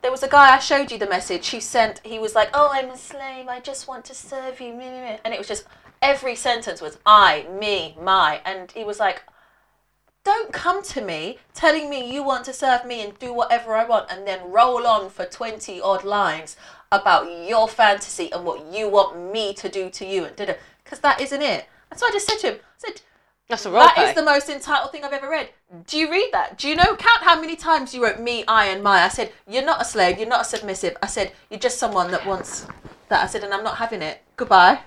There 0.00 0.10
was 0.10 0.24
a 0.24 0.28
guy 0.28 0.56
I 0.56 0.58
showed 0.58 0.90
you 0.90 0.98
the 0.98 1.06
message. 1.08 1.50
He 1.50 1.60
sent. 1.60 2.00
He 2.04 2.18
was 2.18 2.34
like, 2.34 2.50
"Oh, 2.52 2.70
I'm 2.72 2.90
a 2.90 2.96
slave. 2.96 3.46
I 3.46 3.60
just 3.60 3.86
want 3.86 4.04
to 4.06 4.14
serve 4.14 4.60
you." 4.60 4.74
meh, 4.74 4.90
meh, 4.90 5.02
meh." 5.02 5.18
And 5.24 5.32
it 5.32 5.38
was 5.38 5.46
just 5.46 5.64
every 6.02 6.34
sentence 6.34 6.82
was 6.82 6.98
I, 7.06 7.46
me, 7.48 7.96
my, 8.00 8.40
and 8.44 8.72
he 8.72 8.82
was 8.82 8.98
like, 8.98 9.22
"Don't 10.24 10.52
come 10.52 10.82
to 10.84 11.00
me 11.00 11.38
telling 11.54 11.90
me 11.90 12.12
you 12.12 12.22
want 12.22 12.44
to 12.44 12.52
serve 12.52 12.84
me 12.84 13.02
and 13.02 13.18
do 13.18 13.32
whatever 13.32 13.74
I 13.74 13.84
want, 13.84 14.10
and 14.10 14.26
then 14.26 14.50
roll 14.50 14.86
on 14.86 15.10
for 15.10 15.24
twenty 15.24 15.80
odd 15.80 16.04
lines 16.04 16.56
about 16.90 17.24
your 17.48 17.68
fantasy 17.68 18.30
and 18.32 18.44
what 18.44 18.66
you 18.66 18.88
want 18.88 19.32
me 19.32 19.54
to 19.54 19.68
do 19.68 19.90
to 19.90 20.04
you 20.06 20.24
and 20.24 20.36
did 20.36 20.48
it 20.50 20.60
because 20.84 21.00
that 21.00 21.20
isn't 21.20 21.42
it." 21.42 21.66
And 21.90 21.98
so 21.98 22.06
I 22.06 22.10
just 22.10 22.26
said 22.26 22.38
to 22.38 22.46
him, 22.52 22.54
I 22.54 22.78
said, 22.78 23.00
that's 23.48 23.66
a 23.66 23.70
role 23.70 23.80
that 23.80 23.94
play. 23.96 24.08
is 24.08 24.14
the 24.14 24.22
most 24.22 24.48
entitled 24.48 24.92
thing 24.92 25.04
I've 25.04 25.12
ever 25.12 25.28
read. 25.28 25.50
Do 25.86 25.98
you 25.98 26.10
read 26.10 26.30
that? 26.32 26.56
Do 26.56 26.68
you 26.68 26.74
know? 26.74 26.96
Count 26.96 27.22
how 27.22 27.38
many 27.38 27.54
times 27.54 27.92
you 27.92 28.02
wrote 28.02 28.18
me, 28.18 28.44
I, 28.48 28.66
and 28.68 28.82
my. 28.82 29.02
I 29.02 29.08
said, 29.08 29.30
You're 29.46 29.64
not 29.64 29.82
a 29.82 29.84
slave. 29.84 30.18
You're 30.18 30.28
not 30.28 30.40
a 30.42 30.44
submissive. 30.44 30.96
I 31.02 31.06
said, 31.06 31.32
You're 31.50 31.60
just 31.60 31.78
someone 31.78 32.10
that 32.12 32.24
wants 32.24 32.66
that. 33.10 33.22
I 33.22 33.26
said, 33.26 33.44
And 33.44 33.52
I'm 33.52 33.62
not 33.62 33.76
having 33.76 34.00
it. 34.00 34.22
Goodbye. 34.36 34.78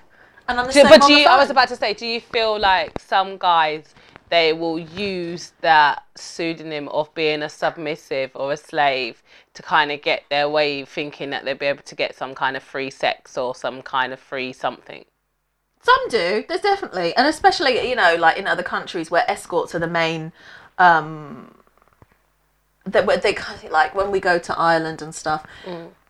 And 0.48 0.58
I'm 0.58 0.66
the 0.66 0.72
Do- 0.72 0.80
same 0.80 0.88
but 0.88 1.02
on 1.02 1.08
do 1.08 1.14
the 1.14 1.20
you, 1.20 1.26
I 1.28 1.36
was 1.36 1.50
about 1.50 1.68
to 1.68 1.76
say, 1.76 1.92
do 1.94 2.06
you 2.06 2.20
feel 2.20 2.58
like 2.58 2.98
some 3.00 3.36
guys 3.36 3.94
they 4.28 4.52
will 4.52 4.78
use 4.78 5.52
that 5.60 6.04
pseudonym 6.16 6.88
of 6.88 7.12
being 7.14 7.42
a 7.42 7.48
submissive 7.48 8.30
or 8.34 8.52
a 8.52 8.56
slave 8.56 9.22
to 9.54 9.62
kind 9.62 9.92
of 9.92 10.02
get 10.02 10.24
their 10.30 10.48
way, 10.48 10.84
thinking 10.84 11.30
that 11.30 11.44
they'll 11.44 11.56
be 11.56 11.66
able 11.66 11.82
to 11.82 11.94
get 11.94 12.16
some 12.16 12.34
kind 12.34 12.56
of 12.56 12.62
free 12.62 12.90
sex 12.90 13.38
or 13.38 13.54
some 13.54 13.82
kind 13.82 14.12
of 14.12 14.18
free 14.18 14.52
something? 14.52 15.04
Some 15.80 16.08
do. 16.08 16.44
There's 16.48 16.60
definitely, 16.60 17.14
and 17.16 17.26
especially 17.28 17.88
you 17.88 17.94
know, 17.94 18.16
like 18.18 18.36
in 18.36 18.46
other 18.46 18.64
countries 18.64 19.10
where 19.10 19.28
escorts 19.30 19.74
are 19.74 19.78
the 19.78 19.86
main. 19.86 20.32
Um, 20.78 21.54
that 22.84 23.22
they 23.22 23.32
kind 23.32 23.62
of 23.64 23.70
like 23.70 23.94
when 23.94 24.10
we 24.10 24.20
go 24.20 24.38
to 24.38 24.58
Ireland 24.58 25.02
and 25.02 25.14
stuff, 25.14 25.44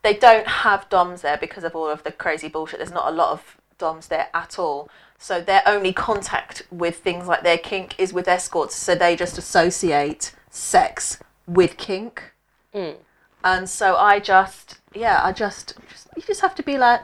they 0.03 0.15
don't 0.15 0.47
have 0.47 0.89
DOMs 0.89 1.23
there 1.23 1.37
because 1.37 1.65
of 1.65 1.75
all 1.75 1.89
of 1.89 2.03
the 2.05 2.13
crazy 2.13 2.49
bullshit. 2.49 2.79
There's 2.79 2.93
not 2.93 3.09
a 3.09 3.15
lot 3.15 3.33
of 3.33 3.57
DOMs 3.79 4.09
there 4.09 4.29
at 4.35 4.59
all. 4.59 4.89
So 5.19 5.41
their 5.41 5.63
only 5.67 5.93
contact 5.93 6.63
with 6.71 6.99
things 6.99 7.27
like 7.27 7.43
their 7.43 7.59
kink 7.59 7.95
is 7.99 8.13
with 8.13 8.29
escorts. 8.29 8.77
So 8.77 8.95
they 8.95 9.17
just 9.17 9.39
associate 9.39 10.35
sex 10.51 11.19
with 11.47 11.77
kink. 11.77 12.33
Mm. 12.75 12.97
And 13.45 13.69
so 13.69 13.97
I 13.97 14.21
just, 14.21 14.81
yeah, 14.95 15.21
I 15.23 15.33
just, 15.33 15.75
just, 15.91 16.09
you 16.17 16.23
just 16.23 16.41
have 16.41 16.55
to 16.57 16.63
be 16.63 16.79
like, 16.79 17.01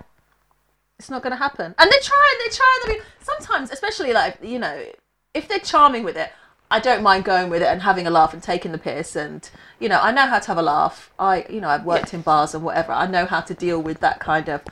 it's 0.98 1.10
not 1.10 1.22
going 1.22 1.32
to 1.32 1.36
happen. 1.36 1.74
And 1.78 1.90
they 1.90 1.98
try 2.02 2.32
and 2.32 2.50
they 2.50 2.54
try 2.54 2.80
and 2.82 2.90
they 2.90 2.98
be, 2.98 3.04
sometimes, 3.20 3.70
especially 3.70 4.12
like, 4.12 4.38
you 4.42 4.58
know, 4.58 4.84
if 5.34 5.48
they're 5.48 5.58
charming 5.58 6.04
with 6.04 6.16
it, 6.16 6.30
I 6.70 6.80
don't 6.80 7.02
mind 7.02 7.24
going 7.24 7.50
with 7.50 7.60
it 7.60 7.68
and 7.68 7.82
having 7.82 8.06
a 8.06 8.10
laugh 8.10 8.32
and 8.32 8.42
taking 8.42 8.72
the 8.72 8.78
piss. 8.78 9.14
And, 9.14 9.48
you 9.78 9.88
know, 9.88 10.00
I 10.00 10.10
know 10.10 10.26
how 10.26 10.38
to 10.38 10.46
have 10.46 10.58
a 10.58 10.62
laugh. 10.62 11.10
I, 11.18 11.44
you 11.50 11.60
know, 11.60 11.68
I've 11.68 11.84
worked 11.84 12.14
in 12.14 12.22
bars 12.22 12.54
and 12.54 12.64
whatever. 12.64 12.92
I 12.92 13.06
know 13.06 13.26
how 13.26 13.40
to 13.42 13.54
deal 13.54 13.82
with 13.82 14.00
that 14.00 14.20
kind 14.20 14.48
of. 14.48 14.62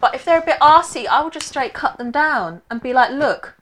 But 0.00 0.14
if 0.14 0.24
they're 0.24 0.40
a 0.40 0.44
bit 0.46 0.60
arsey, 0.60 1.06
I 1.06 1.22
will 1.22 1.30
just 1.30 1.48
straight 1.48 1.72
cut 1.74 1.98
them 1.98 2.10
down 2.10 2.62
and 2.70 2.80
be 2.80 2.92
like, 2.92 3.10
look, 3.10 3.56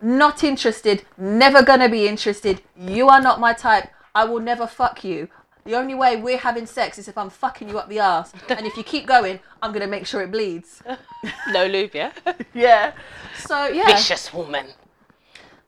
not 0.00 0.42
interested, 0.44 1.04
never 1.16 1.62
gonna 1.62 1.88
be 1.88 2.06
interested. 2.08 2.62
You 2.76 3.08
are 3.08 3.20
not 3.20 3.40
my 3.40 3.52
type. 3.52 3.88
I 4.14 4.24
will 4.24 4.40
never 4.40 4.66
fuck 4.66 5.04
you. 5.04 5.28
The 5.64 5.74
only 5.76 5.94
way 5.94 6.16
we're 6.16 6.38
having 6.38 6.66
sex 6.66 6.98
is 6.98 7.08
if 7.08 7.18
I'm 7.18 7.30
fucking 7.30 7.68
you 7.68 7.78
up 7.78 7.88
the 7.88 7.98
ass. 7.98 8.32
And 8.48 8.66
if 8.66 8.76
you 8.76 8.82
keep 8.82 9.06
going, 9.06 9.38
I'm 9.60 9.72
gonna 9.72 9.86
make 9.86 10.06
sure 10.06 10.22
it 10.22 10.30
bleeds. 10.32 10.82
No 11.48 11.66
lube, 11.66 11.94
yeah? 11.94 12.12
Yeah. 12.54 12.92
So 13.36 13.66
yeah, 13.66 13.86
Vicious 13.86 14.32
woman. 14.32 14.66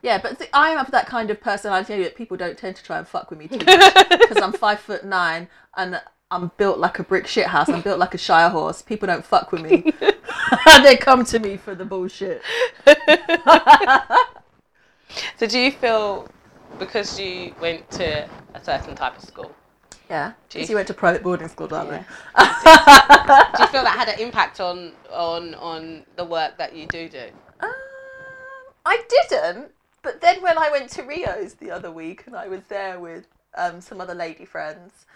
yeah. 0.02 0.18
But 0.22 0.38
th- 0.38 0.50
I 0.54 0.70
am 0.70 0.86
that 0.90 1.06
kind 1.06 1.30
of 1.30 1.40
personality 1.40 2.02
that 2.02 2.16
people 2.16 2.36
don't 2.36 2.56
tend 2.56 2.76
to 2.76 2.82
try 2.84 2.98
and 2.98 3.06
fuck 3.06 3.30
with 3.30 3.38
me 3.38 3.48
too 3.48 3.64
much 3.64 3.94
because 4.10 4.38
I'm 4.42 4.52
five 4.52 4.80
foot 4.80 5.04
nine 5.04 5.48
and 5.76 6.00
I'm 6.30 6.50
built 6.56 6.78
like 6.78 6.98
a 6.98 7.02
brick 7.02 7.26
shit 7.26 7.46
house. 7.48 7.68
I'm 7.68 7.80
built 7.80 7.98
like 7.98 8.14
a 8.14 8.18
shire 8.18 8.50
horse. 8.50 8.82
People 8.82 9.06
don't 9.06 9.24
fuck 9.24 9.50
with 9.50 9.62
me. 9.62 9.92
they 10.82 10.96
come 10.96 11.24
to 11.26 11.38
me 11.38 11.56
for 11.56 11.74
the 11.74 11.84
bullshit. 11.84 12.42
So 15.38 15.46
do 15.48 15.58
you 15.58 15.72
feel 15.72 16.28
because 16.78 17.18
you 17.18 17.52
went 17.60 17.90
to 17.92 18.28
a 18.54 18.62
certain 18.64 18.94
type 18.94 19.16
of 19.18 19.24
school, 19.24 19.52
Yeah. 20.08 20.34
Do 20.48 20.58
you- 20.58 20.60
Because 20.60 20.70
you 20.70 20.76
went 20.76 20.86
to 20.88 20.94
private 20.94 21.22
boarding 21.24 21.48
school, 21.48 21.66
don't 21.66 21.88
Yeah. 21.88 22.04
do 23.56 23.62
you 23.62 23.68
feel 23.68 23.82
that 23.82 23.94
had 23.98 24.08
an 24.08 24.20
impact 24.20 24.60
on 24.60 24.92
on 25.10 25.54
on 25.56 26.04
the 26.14 26.24
work 26.24 26.56
that 26.58 26.76
you 26.76 26.86
do 26.86 27.08
do? 27.08 27.28
Um, 27.58 27.72
I 28.86 29.02
didn't. 29.08 29.72
But 30.02 30.20
then 30.20 30.40
when 30.42 30.56
I 30.56 30.70
went 30.70 30.90
to 30.90 31.02
Rio's 31.02 31.54
the 31.54 31.72
other 31.72 31.90
week 31.90 32.22
and 32.26 32.36
I 32.36 32.46
was 32.46 32.62
there 32.68 33.00
with 33.00 33.26
um, 33.56 33.80
some 33.80 34.00
other 34.00 34.14
lady 34.14 34.44
friends, 34.44 35.06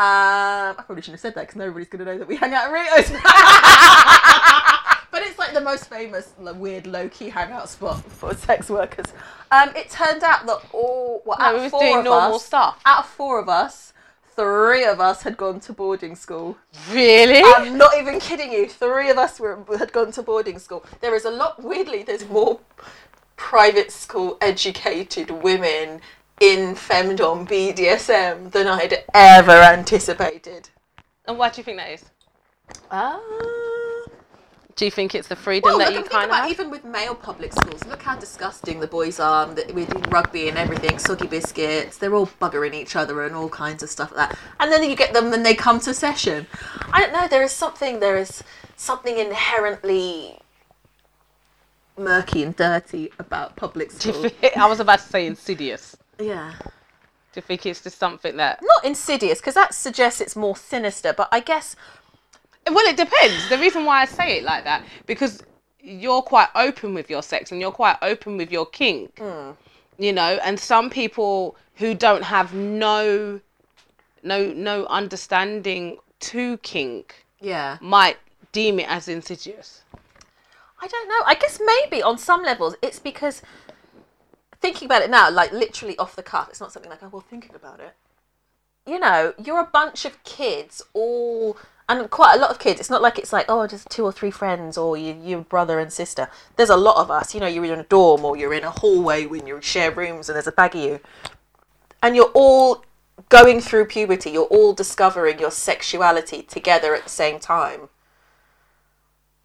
um, 0.00 0.76
I 0.78 0.82
probably 0.86 1.02
shouldn't 1.02 1.14
have 1.14 1.20
said 1.20 1.34
that 1.34 1.42
because 1.48 1.56
nobody's 1.56 1.88
going 1.88 2.04
to 2.04 2.12
know 2.12 2.18
that 2.18 2.28
we 2.28 2.36
hang 2.36 2.54
out 2.54 2.66
at 2.66 2.72
Rio's. 2.72 3.10
but 5.10 5.22
it's 5.22 5.40
like 5.40 5.52
the 5.52 5.60
most 5.60 5.88
famous 5.88 6.34
weird 6.38 6.86
low 6.86 7.08
key 7.08 7.30
hangout 7.30 7.68
spot 7.68 8.04
for 8.04 8.32
sex 8.34 8.70
workers. 8.70 9.06
Um, 9.50 9.70
it 9.74 9.90
turned 9.90 10.22
out 10.22 10.46
that 10.46 10.60
all 10.72 11.20
well, 11.24 11.36
No, 11.40 11.44
out 11.44 11.60
we 11.62 11.68
four 11.68 11.80
doing 11.80 11.98
of 11.98 12.04
normal 12.04 12.36
us, 12.36 12.44
stuff. 12.44 12.80
out 12.86 13.00
of 13.00 13.06
four 13.10 13.40
of 13.40 13.48
us, 13.48 13.92
three 14.36 14.84
of 14.84 15.00
us 15.00 15.22
had 15.22 15.36
gone 15.36 15.58
to 15.58 15.72
boarding 15.72 16.14
school. 16.14 16.56
Really? 16.92 17.42
I'm 17.44 17.76
not 17.76 17.96
even 17.98 18.20
kidding 18.20 18.52
you. 18.52 18.68
Three 18.68 19.10
of 19.10 19.18
us 19.18 19.40
were 19.40 19.58
had 19.78 19.92
gone 19.92 20.12
to 20.12 20.22
boarding 20.22 20.60
school. 20.60 20.84
There 21.00 21.16
is 21.16 21.24
a 21.24 21.30
lot. 21.30 21.60
Weirdly, 21.60 22.04
there's 22.04 22.28
more 22.28 22.60
private 23.36 23.90
school 23.90 24.38
educated 24.40 25.30
women 25.30 26.00
in 26.40 26.74
femdom 26.74 27.48
BDSM 27.48 28.50
than 28.52 28.66
I'd 28.66 29.04
ever 29.14 29.52
anticipated. 29.52 30.68
and 31.26 31.38
why 31.38 31.50
do 31.50 31.60
you 31.60 31.64
think 31.64 31.78
that 31.78 31.90
is? 31.90 32.04
Ah. 32.90 33.20
Do 34.76 34.84
you 34.84 34.92
think 34.92 35.16
it's 35.16 35.26
the 35.26 35.34
freedom 35.34 35.70
Well, 35.70 35.78
that 35.78 35.92
look, 35.92 36.04
you 36.04 36.10
kind 36.10 36.30
of 36.30 36.48
even 36.52 36.70
with 36.70 36.84
male 36.84 37.14
public 37.16 37.52
schools. 37.52 37.84
Look 37.86 38.00
how 38.02 38.16
disgusting 38.16 38.78
the 38.78 38.86
boys 38.86 39.18
are 39.18 39.48
with 39.74 39.90
rugby 40.12 40.48
and 40.48 40.56
everything, 40.56 41.00
soggy 41.00 41.26
biscuits. 41.26 41.96
They're 41.98 42.14
all 42.14 42.28
buggering 42.40 42.74
each 42.74 42.94
other 42.94 43.24
and 43.24 43.34
all 43.34 43.48
kinds 43.48 43.82
of 43.82 43.90
stuff 43.90 44.12
like 44.14 44.30
that. 44.30 44.38
And 44.60 44.70
then 44.70 44.88
you 44.88 44.94
get 44.94 45.12
them, 45.12 45.32
and 45.32 45.44
they 45.44 45.56
come 45.56 45.80
to 45.80 45.92
session. 45.92 46.46
I 46.92 47.00
don't 47.00 47.12
know. 47.12 47.26
There 47.26 47.42
is 47.42 47.50
something. 47.50 47.98
There 47.98 48.16
is 48.16 48.44
something 48.76 49.18
inherently 49.18 50.38
murky 51.98 52.44
and 52.44 52.54
dirty 52.54 53.10
about 53.18 53.56
public 53.56 53.88
Do 53.98 54.10
you 54.10 54.14
school. 54.14 54.50
I 54.56 54.66
was 54.66 54.78
about 54.78 55.00
to 55.00 55.06
say 55.06 55.26
insidious. 55.26 55.96
Yeah. 56.20 56.54
Do 57.32 57.38
you 57.38 57.42
think 57.42 57.66
it's 57.66 57.82
just 57.82 57.98
something 57.98 58.36
that? 58.38 58.60
Not 58.62 58.84
insidious, 58.84 59.40
because 59.40 59.54
that 59.54 59.74
suggests 59.74 60.20
it's 60.20 60.34
more 60.36 60.56
sinister. 60.56 61.12
But 61.12 61.28
I 61.30 61.40
guess 61.40 61.76
Well, 62.66 62.86
it 62.86 62.96
depends. 62.96 63.48
The 63.48 63.58
reason 63.58 63.84
why 63.84 64.02
I 64.02 64.04
say 64.04 64.38
it 64.38 64.44
like 64.44 64.64
that 64.64 64.84
because 65.06 65.42
you're 65.80 66.22
quite 66.22 66.48
open 66.54 66.94
with 66.94 67.08
your 67.08 67.22
sex 67.22 67.52
and 67.52 67.60
you're 67.60 67.72
quite 67.72 67.96
open 68.02 68.36
with 68.36 68.50
your 68.50 68.66
kink. 68.66 69.18
Hmm. 69.18 69.52
You 69.98 70.12
know, 70.12 70.38
and 70.44 70.58
some 70.58 70.90
people 70.90 71.56
who 71.74 71.94
don't 71.94 72.22
have 72.22 72.54
no, 72.54 73.40
no, 74.22 74.52
no 74.52 74.86
understanding 74.86 75.98
to 76.20 76.56
kink 76.58 77.24
yeah. 77.40 77.78
might 77.80 78.16
deem 78.52 78.78
it 78.80 78.88
as 78.88 79.08
insidious. 79.08 79.82
I 80.80 80.86
don't 80.86 81.08
know. 81.08 81.22
I 81.26 81.34
guess 81.34 81.60
maybe 81.64 82.02
on 82.02 82.18
some 82.18 82.42
levels 82.42 82.76
it's 82.82 82.98
because 82.98 83.42
thinking 84.60 84.86
about 84.86 85.02
it 85.02 85.10
now, 85.10 85.30
like 85.30 85.52
literally 85.52 85.96
off 85.98 86.16
the 86.16 86.22
cuff, 86.22 86.48
it's 86.48 86.60
not 86.60 86.72
something 86.72 86.90
like, 86.90 87.02
oh, 87.02 87.08
well, 87.08 87.24
thinking 87.28 87.54
about 87.54 87.80
it. 87.80 87.94
You 88.86 88.98
know, 88.98 89.34
you're 89.42 89.60
a 89.60 89.66
bunch 89.66 90.04
of 90.04 90.22
kids, 90.24 90.82
all, 90.94 91.58
and 91.88 92.08
quite 92.10 92.36
a 92.36 92.38
lot 92.38 92.50
of 92.50 92.58
kids. 92.58 92.80
It's 92.80 92.90
not 92.90 93.02
like 93.02 93.18
it's 93.18 93.32
like, 93.32 93.46
oh, 93.48 93.66
just 93.66 93.90
two 93.90 94.04
or 94.04 94.12
three 94.12 94.30
friends 94.30 94.78
or 94.78 94.96
you, 94.96 95.14
your 95.22 95.40
brother 95.42 95.78
and 95.78 95.92
sister. 95.92 96.28
There's 96.56 96.70
a 96.70 96.76
lot 96.76 96.96
of 96.96 97.10
us. 97.10 97.34
You 97.34 97.40
know, 97.40 97.46
you're 97.46 97.64
in 97.64 97.78
a 97.78 97.84
dorm 97.84 98.24
or 98.24 98.36
you're 98.36 98.54
in 98.54 98.64
a 98.64 98.70
hallway 98.70 99.26
when 99.26 99.46
you 99.46 99.60
share 99.60 99.90
rooms 99.90 100.28
and 100.28 100.36
there's 100.36 100.46
a 100.46 100.52
bag 100.52 100.74
of 100.74 100.82
you. 100.82 101.00
And 102.02 102.16
you're 102.16 102.32
all 102.34 102.84
going 103.28 103.60
through 103.60 103.86
puberty. 103.86 104.30
You're 104.30 104.44
all 104.44 104.72
discovering 104.72 105.38
your 105.38 105.50
sexuality 105.50 106.42
together 106.42 106.94
at 106.94 107.04
the 107.04 107.10
same 107.10 107.38
time 107.38 107.88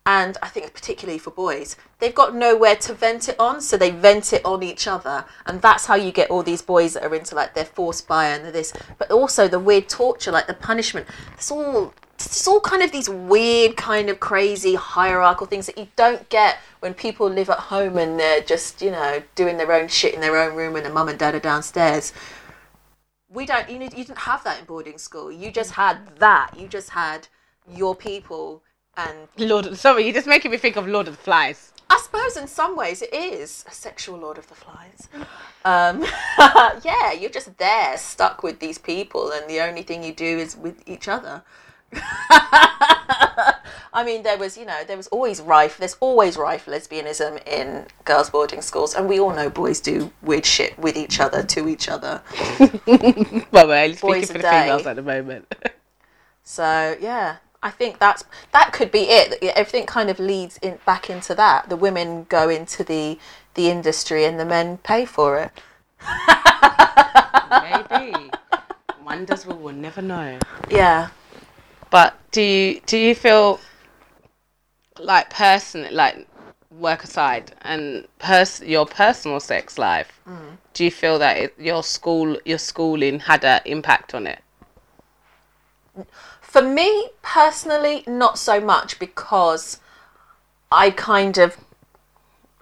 and 0.06 0.38
I 0.42 0.50
think 0.50 0.74
particularly 0.74 1.18
for 1.18 1.32
boys, 1.32 1.78
they've 2.00 2.14
got 2.14 2.36
nowhere 2.36 2.76
to 2.76 2.94
vent 2.94 3.30
it 3.30 3.40
on, 3.40 3.62
so 3.62 3.78
they 3.78 3.90
vent 3.90 4.34
it 4.34 4.44
on 4.44 4.62
each 4.62 4.86
other, 4.86 5.26
and 5.46 5.62
that's 5.62 5.86
how 5.86 5.96
you 5.96 6.12
get 6.12 6.30
all 6.30 6.44
these 6.44 6.62
boys 6.62 6.94
that 6.94 7.04
are 7.04 7.16
into 7.16 7.36
like 7.36 7.54
they're 7.54 7.64
forced 7.64 8.08
by 8.08 8.28
and 8.28 8.54
this, 8.54 8.74
but 8.98 9.12
also 9.12 9.48
the 9.48 9.60
weird 9.60 9.88
torture, 9.88 10.32
like 10.32 10.48
the 10.48 10.54
punishment. 10.54 11.08
It's 11.34 11.50
all 11.52 11.94
it's 12.16 12.48
all 12.48 12.60
kind 12.60 12.84
of 12.84 12.92
these 12.92 13.10
weird, 13.10 13.78
kind 13.78 14.10
of 14.10 14.20
crazy 14.20 14.76
hierarchical 14.76 15.48
things 15.48 15.66
that 15.68 15.78
you 15.78 15.88
don't 15.96 16.28
get 16.30 16.58
when 16.80 16.94
people 16.94 17.30
live 17.30 17.50
at 17.50 17.60
home 17.60 17.98
and 17.98 18.20
they're 18.20 18.42
just 18.42 18.82
you 18.82 18.92
know 18.92 19.24
doing 19.36 19.58
their 19.58 19.72
own 19.72 19.88
shit 19.88 20.14
in 20.14 20.22
their 20.22 20.38
own 20.38 20.56
room 20.56 20.76
and 20.76 20.86
the 20.86 20.90
mum 20.90 21.08
and 21.08 21.18
dad 21.18 21.34
are 21.34 21.40
downstairs. 21.40 22.12
We 23.30 23.46
don't. 23.46 23.70
You, 23.70 23.80
need, 23.80 23.94
you 23.94 24.04
didn't 24.04 24.20
have 24.20 24.44
that 24.44 24.60
in 24.60 24.66
boarding 24.66 24.98
school. 24.98 25.32
You 25.32 25.50
just 25.50 25.72
had 25.72 25.98
that. 26.20 26.52
You 26.60 26.68
just 26.68 26.90
had 26.90 27.28
your 27.68 27.96
people 27.96 28.62
and 28.98 29.28
Lord, 29.38 29.76
sorry, 29.78 30.04
you're 30.04 30.14
just 30.14 30.28
making 30.28 30.52
me 30.52 30.58
think 30.58 30.76
of 30.76 30.88
Lord 30.88 31.08
of 31.08 31.18
the 31.18 31.24
Flies. 31.24 31.72
I 31.90 32.00
suppose 32.02 32.38
in 32.38 32.48
some 32.48 32.76
ways 32.76 33.02
it 33.02 33.14
is 33.14 33.66
a 33.68 33.72
sexual 33.72 34.18
Lord 34.18 34.38
of 34.38 34.48
the 34.48 34.56
Flies. 34.56 35.08
Um, 35.66 36.04
yeah, 36.38 37.14
you're 37.14 37.30
just 37.30 37.58
there, 37.58 37.98
stuck 37.98 38.44
with 38.44 38.60
these 38.60 38.78
people, 38.78 39.32
and 39.32 39.50
the 39.50 39.62
only 39.62 39.82
thing 39.82 40.04
you 40.04 40.12
do 40.14 40.38
is 40.38 40.58
with 40.58 40.84
each 40.86 41.08
other. 41.08 41.42
I 43.94 44.04
mean, 44.06 44.24
there 44.24 44.38
was, 44.38 44.58
you 44.58 44.66
know, 44.66 44.84
there 44.86 44.98
was 44.98 45.08
always 45.08 45.40
rife. 45.40 45.78
There's 45.78 45.96
always 46.02 46.36
rife 46.36 46.66
lesbianism 46.66 47.48
in 47.48 47.86
girls' 48.04 48.30
boarding 48.30 48.62
schools, 48.62 48.94
and 48.94 49.08
we 49.08 49.22
all 49.22 49.34
know 49.34 49.50
boys 49.50 49.80
do 49.80 50.12
weird 50.22 50.46
shit 50.46 50.78
with 50.78 50.98
each 50.98 51.22
other, 51.22 51.44
to 51.44 51.70
each 51.70 51.88
other. 51.88 52.22
Well, 52.60 53.68
we're 53.68 53.84
only 53.84 53.96
speaking 53.96 54.10
Boys 54.10 54.28
for 54.28 54.34
the 54.34 54.40
day. 54.40 54.64
females 54.64 54.86
at 54.86 54.98
the 54.98 55.02
moment. 55.02 55.54
So 56.44 56.98
yeah, 57.00 57.38
I 57.64 57.72
think 57.72 57.98
that's 57.98 58.26
that 58.52 58.74
could 58.74 58.92
be 58.92 59.04
it. 59.10 59.40
That 59.42 59.58
Everything 59.58 59.86
kind 59.86 60.10
of 60.10 60.20
leads 60.20 60.58
in 60.58 60.80
back 60.86 61.10
into 61.10 61.34
that. 61.36 61.70
The 61.70 61.78
women 61.78 62.26
go 62.30 62.50
into 62.50 62.84
the 62.84 63.18
the 63.56 63.70
industry, 63.70 64.26
and 64.26 64.38
the 64.40 64.46
men 64.46 64.78
pay 64.80 65.06
for 65.06 65.40
it. 65.40 65.52
Maybe. 67.62 68.32
Wonders 69.06 69.46
we 69.46 69.54
will 69.54 69.74
never 69.74 70.02
know. 70.02 70.40
Yeah. 70.70 71.10
But 71.90 72.20
do 72.32 72.42
you 72.42 72.82
do 72.86 72.98
you 72.98 73.16
feel 73.16 73.60
like 75.00 75.30
person 75.30 75.88
like 75.92 76.28
work 76.70 77.04
aside 77.04 77.54
and 77.62 78.08
pers- 78.20 78.62
your 78.62 78.86
personal 78.86 79.40
sex 79.40 79.78
life? 79.78 80.20
Mm. 80.28 80.58
Do 80.74 80.84
you 80.84 80.92
feel 80.92 81.18
that 81.20 81.38
it, 81.38 81.54
your 81.58 81.84
school 81.84 82.38
your 82.44 82.58
schooling 82.58 83.20
had 83.20 83.46
an 83.46 83.62
impact 83.66 84.14
on 84.14 84.28
it? 84.28 84.42
For 86.54 86.62
me 86.62 87.10
personally, 87.24 88.04
not 88.06 88.38
so 88.38 88.62
much 88.62 89.00
because 89.00 89.80
I 90.72 90.92
kind 90.92 91.40
of 91.40 91.58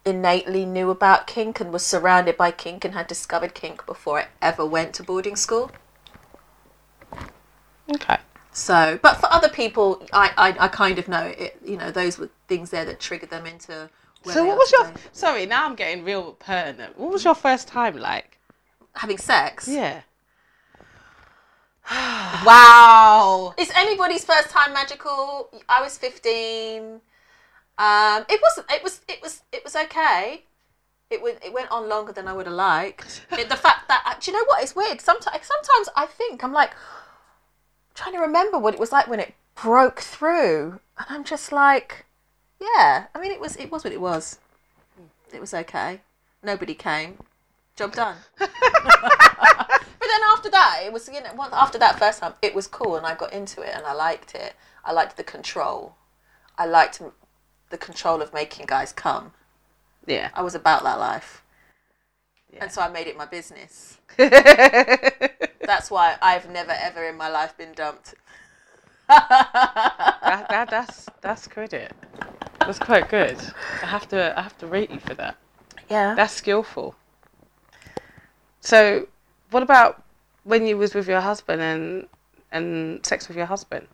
innately 0.05 0.65
knew 0.65 0.89
about 0.89 1.27
kink 1.27 1.59
and 1.59 1.73
was 1.73 1.85
surrounded 1.85 2.37
by 2.37 2.51
kink 2.51 2.85
and 2.85 2.93
had 2.93 3.05
discovered 3.05 3.53
kink 3.53 3.85
before 3.85 4.19
I 4.19 4.27
ever 4.41 4.65
went 4.65 4.93
to 4.93 5.03
boarding 5.03 5.35
school. 5.35 5.71
Okay. 7.93 8.15
So, 8.53 8.97
but 9.01 9.15
for 9.15 9.27
other 9.29 9.49
people, 9.49 10.07
I, 10.13 10.31
I, 10.37 10.55
I 10.57 10.67
kind 10.69 10.97
of 10.97 11.09
know 11.09 11.25
it. 11.25 11.59
You 11.61 11.75
know, 11.75 11.91
those 11.91 12.17
were 12.17 12.29
things 12.47 12.69
there 12.69 12.85
that 12.85 13.01
triggered 13.01 13.29
them 13.29 13.45
into. 13.45 13.89
So 14.23 14.45
what 14.45 14.57
was 14.57 14.71
your 14.71 14.93
sorry? 15.11 15.45
Now 15.45 15.65
I'm 15.65 15.75
getting 15.75 16.05
real 16.05 16.31
pertinent. 16.39 16.97
What 16.97 17.11
was 17.11 17.25
your 17.25 17.35
first 17.35 17.67
time 17.67 17.97
like? 17.97 18.37
having 18.95 19.17
sex? 19.17 19.67
Yeah. 19.67 20.01
wow. 21.91 23.53
Is 23.57 23.71
anybody's 23.75 24.23
first 24.23 24.49
time 24.49 24.73
magical? 24.73 25.49
I 25.67 25.81
was 25.81 25.97
fifteen. 25.97 27.01
Um, 27.77 28.25
it 28.29 28.39
wasn't. 28.41 28.71
It 28.71 28.83
was. 28.83 29.01
It 29.07 29.21
was. 29.21 29.41
It 29.51 29.63
was 29.63 29.75
okay. 29.75 30.43
It 31.09 31.21
went. 31.21 31.39
It 31.43 31.53
went 31.53 31.71
on 31.71 31.89
longer 31.89 32.11
than 32.11 32.27
I 32.27 32.33
would 32.33 32.45
have 32.45 32.55
liked. 32.55 33.25
It, 33.31 33.49
the 33.49 33.55
fact 33.55 33.87
that 33.87 34.17
do 34.21 34.31
you 34.31 34.37
know 34.37 34.45
what? 34.45 34.61
It's 34.61 34.75
weird. 34.75 35.01
Sometimes. 35.01 35.45
Sometimes 35.45 35.89
I 35.95 36.05
think 36.05 36.43
I'm 36.43 36.53
like 36.53 36.71
trying 37.95 38.13
to 38.13 38.19
remember 38.19 38.59
what 38.59 38.73
it 38.73 38.79
was 38.79 38.91
like 38.91 39.07
when 39.07 39.19
it 39.19 39.33
broke 39.55 39.99
through, 39.99 40.79
and 40.97 41.07
I'm 41.09 41.23
just 41.23 41.51
like, 41.51 42.05
yeah. 42.59 43.07
I 43.15 43.19
mean, 43.19 43.31
it 43.31 43.41
was. 43.41 43.55
It 43.55 43.71
was 43.71 43.83
what 43.83 43.93
it 43.93 44.01
was. 44.01 44.37
It 45.33 45.41
was 45.41 45.53
okay. 45.53 46.01
Nobody 46.43 46.75
came. 46.75 47.17
Job 47.75 47.93
done. 47.93 48.17
But 50.01 50.07
then 50.07 50.21
after 50.33 50.49
that, 50.49 50.81
it 50.83 50.91
was 50.91 51.07
you 51.07 51.21
know 51.21 51.47
after 51.53 51.77
that 51.77 51.99
first 51.99 52.19
time, 52.21 52.33
it 52.41 52.55
was 52.55 52.65
cool, 52.65 52.95
and 52.95 53.05
I 53.05 53.13
got 53.13 53.31
into 53.31 53.61
it, 53.61 53.69
and 53.75 53.85
I 53.85 53.93
liked 53.93 54.33
it. 54.33 54.55
I 54.83 54.91
liked 54.93 55.15
the 55.15 55.23
control. 55.23 55.93
I 56.57 56.65
liked 56.65 56.99
the 57.69 57.77
control 57.77 58.19
of 58.19 58.33
making 58.33 58.65
guys 58.65 58.91
come. 58.93 59.31
Yeah. 60.07 60.29
I 60.33 60.41
was 60.41 60.55
about 60.55 60.81
that 60.83 60.97
life, 60.97 61.43
Yeah. 62.51 62.63
and 62.63 62.71
so 62.71 62.81
I 62.81 62.89
made 62.89 63.05
it 63.05 63.15
my 63.15 63.27
business. 63.27 63.99
That's 64.17 65.91
why 65.91 66.17
I've 66.19 66.49
never 66.49 66.71
ever 66.71 67.03
in 67.07 67.15
my 67.15 67.29
life 67.29 67.55
been 67.55 67.73
dumped. 67.73 68.15
that, 69.07 70.67
that's 70.71 71.05
that's 71.21 71.47
credit. 71.47 71.91
That's 72.59 72.79
quite 72.79 73.07
good. 73.07 73.37
I 73.83 73.85
have 73.85 74.09
to 74.09 74.33
I 74.35 74.41
have 74.41 74.57
to 74.57 74.65
rate 74.65 74.89
you 74.89 74.99
for 74.99 75.13
that. 75.13 75.37
Yeah. 75.91 76.15
That's 76.15 76.33
skillful. 76.33 76.95
So, 78.61 79.07
what 79.51 79.63
about 79.63 80.03
when 80.43 80.65
you 80.65 80.77
was 80.77 80.95
with 80.95 81.07
your 81.07 81.21
husband 81.21 81.61
and 81.61 82.07
and 82.51 83.05
sex 83.05 83.27
with 83.27 83.37
your 83.37 83.45
husband? 83.45 83.87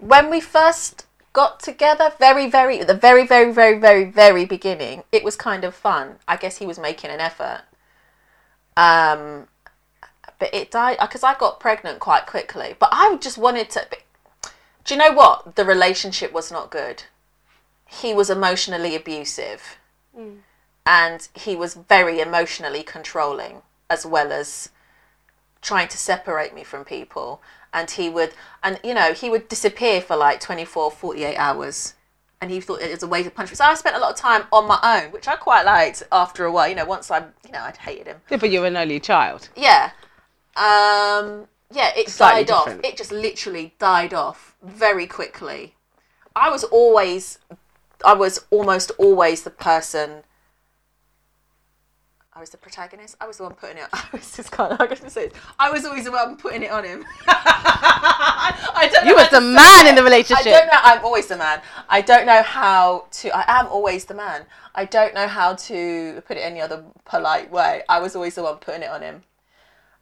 when 0.00 0.30
we 0.30 0.40
first 0.40 1.06
got 1.32 1.60
together, 1.60 2.12
very, 2.18 2.50
very, 2.50 2.80
at 2.80 2.86
the 2.86 2.94
very, 2.94 3.26
very, 3.26 3.52
very, 3.52 3.78
very, 3.78 4.04
very 4.04 4.44
beginning, 4.44 5.04
it 5.12 5.22
was 5.22 5.36
kind 5.36 5.62
of 5.62 5.74
fun. 5.74 6.16
I 6.26 6.36
guess 6.36 6.56
he 6.56 6.66
was 6.66 6.78
making 6.78 7.10
an 7.10 7.20
effort. 7.20 7.62
Um, 8.76 9.46
but 10.38 10.52
it 10.54 10.70
died 10.70 10.96
because 11.00 11.22
I 11.22 11.34
got 11.34 11.60
pregnant 11.60 12.00
quite 12.00 12.26
quickly. 12.26 12.74
But 12.78 12.88
I 12.92 13.16
just 13.18 13.38
wanted 13.38 13.70
to. 13.70 13.86
Do 14.84 14.94
you 14.94 14.98
know 14.98 15.12
what? 15.12 15.56
The 15.56 15.64
relationship 15.64 16.32
was 16.32 16.50
not 16.50 16.70
good. 16.70 17.04
He 17.86 18.14
was 18.14 18.30
emotionally 18.30 18.96
abusive, 18.96 19.76
and 20.86 21.28
he 21.34 21.56
was 21.56 21.74
very 21.74 22.20
emotionally 22.20 22.82
controlling, 22.82 23.62
as 23.90 24.06
well 24.06 24.32
as 24.32 24.70
trying 25.62 25.88
to 25.88 25.98
separate 25.98 26.54
me 26.54 26.64
from 26.64 26.84
people. 26.84 27.42
And 27.72 27.90
he 27.90 28.08
would 28.08 28.32
and 28.62 28.80
you 28.82 28.94
know 28.94 29.12
he 29.12 29.30
would 29.30 29.48
disappear 29.48 30.00
for 30.00 30.16
like 30.16 30.40
24 30.40 30.90
48 30.90 31.36
hours. 31.36 31.94
And 32.40 32.50
he 32.50 32.60
thought 32.60 32.80
it 32.80 32.90
was 32.90 33.02
a 33.02 33.06
way 33.06 33.22
to 33.22 33.30
punch 33.30 33.50
me 33.50 33.54
so 33.56 33.64
i 33.66 33.74
spent 33.74 33.94
a 33.96 33.98
lot 33.98 34.10
of 34.12 34.16
time 34.16 34.44
on 34.50 34.66
my 34.66 34.78
own 34.82 35.12
which 35.12 35.28
i 35.28 35.36
quite 35.36 35.64
liked 35.64 36.02
after 36.10 36.44
a 36.46 36.50
while. 36.50 36.68
You 36.68 36.74
know 36.74 36.86
once 36.86 37.10
i 37.10 37.18
you 37.18 37.52
know 37.52 37.60
i'd 37.60 37.76
hated 37.76 38.06
him. 38.06 38.16
Yeah, 38.30 38.38
but 38.38 38.50
you 38.50 38.60
were 38.60 38.66
an 38.66 38.76
only 38.76 38.98
child. 38.98 39.50
yeah. 39.56 39.90
Um 40.56 41.46
yeah 41.72 41.90
it 41.96 42.08
Slightly 42.08 42.44
died 42.44 42.50
off. 42.52 42.80
it 42.82 42.96
just 42.96 43.12
literally 43.12 43.74
died 43.78 44.12
off 44.14 44.56
very 44.62 45.06
quickly. 45.06 45.74
I 46.34 46.50
was 46.50 46.64
always 46.64 47.38
i 48.04 48.14
was 48.14 48.44
almost 48.50 48.90
always 48.98 49.42
the 49.42 49.50
person 49.50 50.22
I 52.40 52.42
was 52.42 52.48
the 52.48 52.56
protagonist. 52.56 53.16
I 53.20 53.26
was 53.26 53.36
the 53.36 53.42
one 53.42 53.52
putting 53.52 53.76
it. 53.76 53.86
I 53.92 54.02
was 54.12 54.34
just 54.34 54.50
kind 54.50 54.72
of. 54.72 54.80
I 54.80 54.86
was, 54.86 55.12
say, 55.12 55.30
I 55.58 55.70
was 55.70 55.84
always 55.84 56.04
the 56.04 56.10
one 56.10 56.38
putting 56.38 56.62
it 56.62 56.70
on 56.70 56.84
him. 56.84 57.04
I 57.28 58.88
don't. 58.90 59.06
You 59.06 59.14
was 59.14 59.28
the 59.28 59.42
man 59.42 59.86
in 59.86 59.94
the 59.94 60.02
relationship. 60.02 60.46
I 60.46 60.50
don't 60.50 60.66
know. 60.68 60.80
I'm 60.82 61.04
always 61.04 61.26
the 61.26 61.36
man. 61.36 61.60
I 61.90 62.00
don't 62.00 62.24
know 62.24 62.42
how 62.42 63.04
to. 63.10 63.36
I 63.36 63.60
am 63.60 63.66
always 63.66 64.06
the 64.06 64.14
man. 64.14 64.46
I 64.74 64.86
don't 64.86 65.12
know 65.12 65.28
how 65.28 65.52
to 65.54 66.22
put 66.26 66.38
it 66.38 66.40
any 66.40 66.62
other 66.62 66.82
polite 67.04 67.50
way. 67.52 67.82
I 67.90 68.00
was 68.00 68.16
always 68.16 68.36
the 68.36 68.42
one 68.42 68.56
putting 68.56 68.84
it 68.84 68.88
on 68.88 69.02
him, 69.02 69.22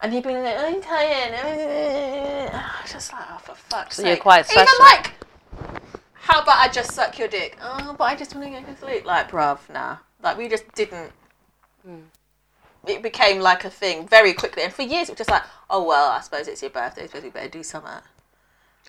and 0.01 0.13
he'd 0.13 0.23
be 0.23 0.33
like, 0.33 0.59
"I'm 0.59 0.81
tired." 0.81 1.35
I 1.43 2.81
was 2.83 2.93
just 2.93 3.13
like, 3.13 3.25
"Oh, 3.33 3.39
for 3.39 3.57
fuck's 3.57 3.97
So 3.97 4.03
sake!" 4.03 4.11
you're 4.11 4.23
quite 4.23 4.49
Even 4.53 4.65
like, 4.79 5.13
how 6.15 6.41
about 6.41 6.59
I 6.59 6.69
just 6.69 6.93
suck 6.93 7.19
your 7.19 7.27
dick? 7.27 7.59
Oh, 7.61 7.97
but 7.99 8.05
I 8.05 8.15
just 8.15 8.33
want 8.33 8.47
to 8.47 8.61
go 8.61 8.65
to 8.65 8.79
sleep. 8.79 9.05
Like, 9.05 9.29
bruv, 9.29 9.59
nah. 9.69 9.97
Like, 10.23 10.39
we 10.39 10.49
just 10.49 10.71
didn't. 10.77 11.11
Hmm. 11.85 12.03
It 12.87 13.03
became 13.03 13.41
like 13.41 13.65
a 13.65 13.71
thing 13.71 14.07
very 14.09 14.33
quickly, 14.33 14.63
and 14.63 14.73
for 14.73 14.83
years 14.83 15.09
it 15.09 15.13
was 15.13 15.19
just 15.19 15.31
like, 15.31 15.43
oh 15.69 15.83
well, 15.85 16.11
I 16.11 16.21
suppose 16.21 16.49
it's 16.49 16.63
your 16.63 16.71
birthday, 16.71 17.07
so 17.07 17.21
we 17.21 17.31
better 17.31 17.49
do 17.49 17.63
something. 17.63 17.91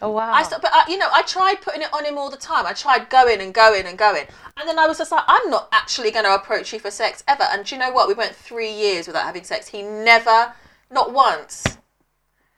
Oh 0.01 0.11
wow. 0.11 0.31
I 0.31 0.43
but 0.49 0.65
I, 0.71 0.85
you 0.87 0.97
know, 0.97 1.09
I 1.11 1.23
tried 1.23 1.61
putting 1.61 1.81
it 1.81 1.93
on 1.93 2.05
him 2.05 2.17
all 2.17 2.29
the 2.29 2.37
time. 2.37 2.65
I 2.65 2.71
tried 2.73 3.09
going 3.09 3.41
and 3.41 3.53
going 3.53 3.85
and 3.85 3.97
going, 3.97 4.25
and 4.55 4.69
then 4.69 4.79
I 4.79 4.87
was 4.87 4.97
just 4.97 5.11
like, 5.11 5.23
I'm 5.27 5.49
not 5.49 5.67
actually 5.73 6.11
going 6.11 6.23
to 6.25 6.33
approach 6.35 6.71
you 6.71 6.79
for 6.79 6.89
sex 6.91 7.23
ever. 7.27 7.43
And 7.43 7.65
do 7.65 7.75
you 7.75 7.81
know 7.81 7.91
what? 7.91 8.07
We 8.07 8.13
went 8.13 8.33
three 8.33 8.71
years 8.71 9.07
without 9.07 9.25
having 9.25 9.43
sex. 9.43 9.67
He 9.67 9.81
never, 9.81 10.53
not 10.89 11.11
once. 11.11 11.65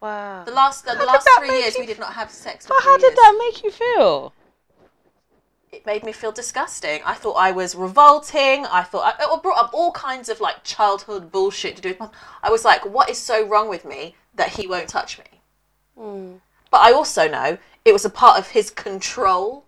wow. 0.02 0.44
The 0.44 0.52
last, 0.52 0.86
the, 0.86 0.94
last 0.94 1.28
three 1.40 1.50
years, 1.62 1.74
you- 1.76 1.82
we 1.82 1.88
did 1.88 1.98
not 2.00 2.14
have 2.14 2.30
sex. 2.30 2.68
But 2.68 2.78
how 2.84 2.96
did 2.98 3.04
years. 3.04 3.16
that 3.16 3.36
make 3.40 3.64
you 3.64 3.72
feel? 3.72 4.34
It 5.72 5.86
made 5.86 6.04
me 6.04 6.12
feel 6.12 6.34
disgusting. 6.34 7.00
I 7.06 7.14
thought 7.14 7.36
I 7.36 7.52
was 7.52 7.76
revolting. 7.76 8.66
I 8.66 8.84
thought 8.84 9.16
I, 9.18 9.24
it 9.24 9.42
brought 9.42 9.58
up 9.58 9.74
all 9.74 9.94
kinds 9.94 10.28
of 10.28 10.42
like 10.42 10.66
childhood 10.66 11.32
bullshit 11.32 11.78
to 11.78 11.82
do 11.82 11.90
with. 11.90 12.00
My, 12.02 12.10
I 12.44 12.50
was 12.50 12.66
like, 12.66 12.86
what 12.86 13.10
is 13.10 13.18
so 13.18 13.48
wrong 13.48 13.70
with 13.70 13.86
me 13.86 14.16
that 14.36 14.50
he 14.50 14.68
won't 14.68 14.90
touch 14.90 15.18
me? 15.18 15.26
Hmm. 15.98 16.34
But 16.72 16.82
I 16.82 16.92
also 16.92 17.30
know 17.30 17.58
it 17.86 17.94
was 17.94 18.04
a 18.04 18.10
part 18.10 18.38
of 18.38 18.50
his 18.50 18.70
control. 18.70 19.64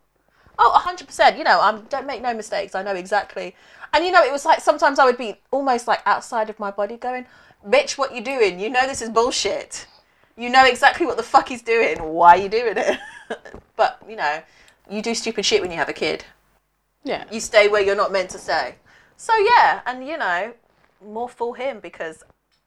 Oh, 0.60 0.84
100%. 0.86 1.38
You 1.38 1.45
know, 1.45 1.62
I'm, 1.62 1.84
don't 1.84 2.06
make 2.06 2.22
no 2.22 2.34
mistakes. 2.34 2.76
I 2.76 2.84
know 2.84 2.95
exactly. 2.95 3.56
And 3.93 4.04
you 4.04 4.12
know, 4.12 4.24
it 4.24 4.32
was 4.32 4.43
like 4.43 4.60
sometimes 4.60 4.99
I 4.99 5.06
would 5.06 5.18
be 5.18 5.39
almost 5.51 5.88
like 5.88 6.01
outside 6.06 6.49
of 6.49 6.60
my 6.60 6.70
body 6.70 6.97
going, 6.97 7.26
bitch, 7.66 7.97
what 7.97 8.14
you 8.14 8.22
doing? 8.22 8.60
You 8.60 8.70
know 8.70 8.86
this 8.88 9.01
is 9.01 9.10
bullshit. 9.10 9.88
You 10.36 10.49
know 10.49 10.66
exactly 10.66 11.06
what 11.06 11.16
the 11.16 11.24
fuck 11.24 11.47
he's 11.47 11.62
doing. 11.62 12.04
Why 12.04 12.38
are 12.38 12.41
you 12.41 12.49
doing 12.49 12.76
it? 12.76 12.99
but, 13.78 14.01
you 14.10 14.18
know, 14.18 14.41
you 14.90 15.02
do 15.02 15.14
stupid 15.16 15.46
shit 15.46 15.62
when 15.62 15.72
you 15.72 15.78
have 15.78 15.90
a 15.90 15.94
kid. 15.94 16.26
Yeah. 17.04 17.26
You 17.32 17.40
stay 17.40 17.68
where 17.68 17.82
you're 17.82 17.96
not 17.96 18.12
meant 18.12 18.30
to 18.32 18.38
stay. 18.38 18.76
So, 19.18 19.34
yeah, 19.38 19.82
and 19.86 20.06
you 20.08 20.18
know, 20.18 20.54
more 21.06 21.30
for 21.30 21.56
him 21.56 21.80
because 21.80 22.24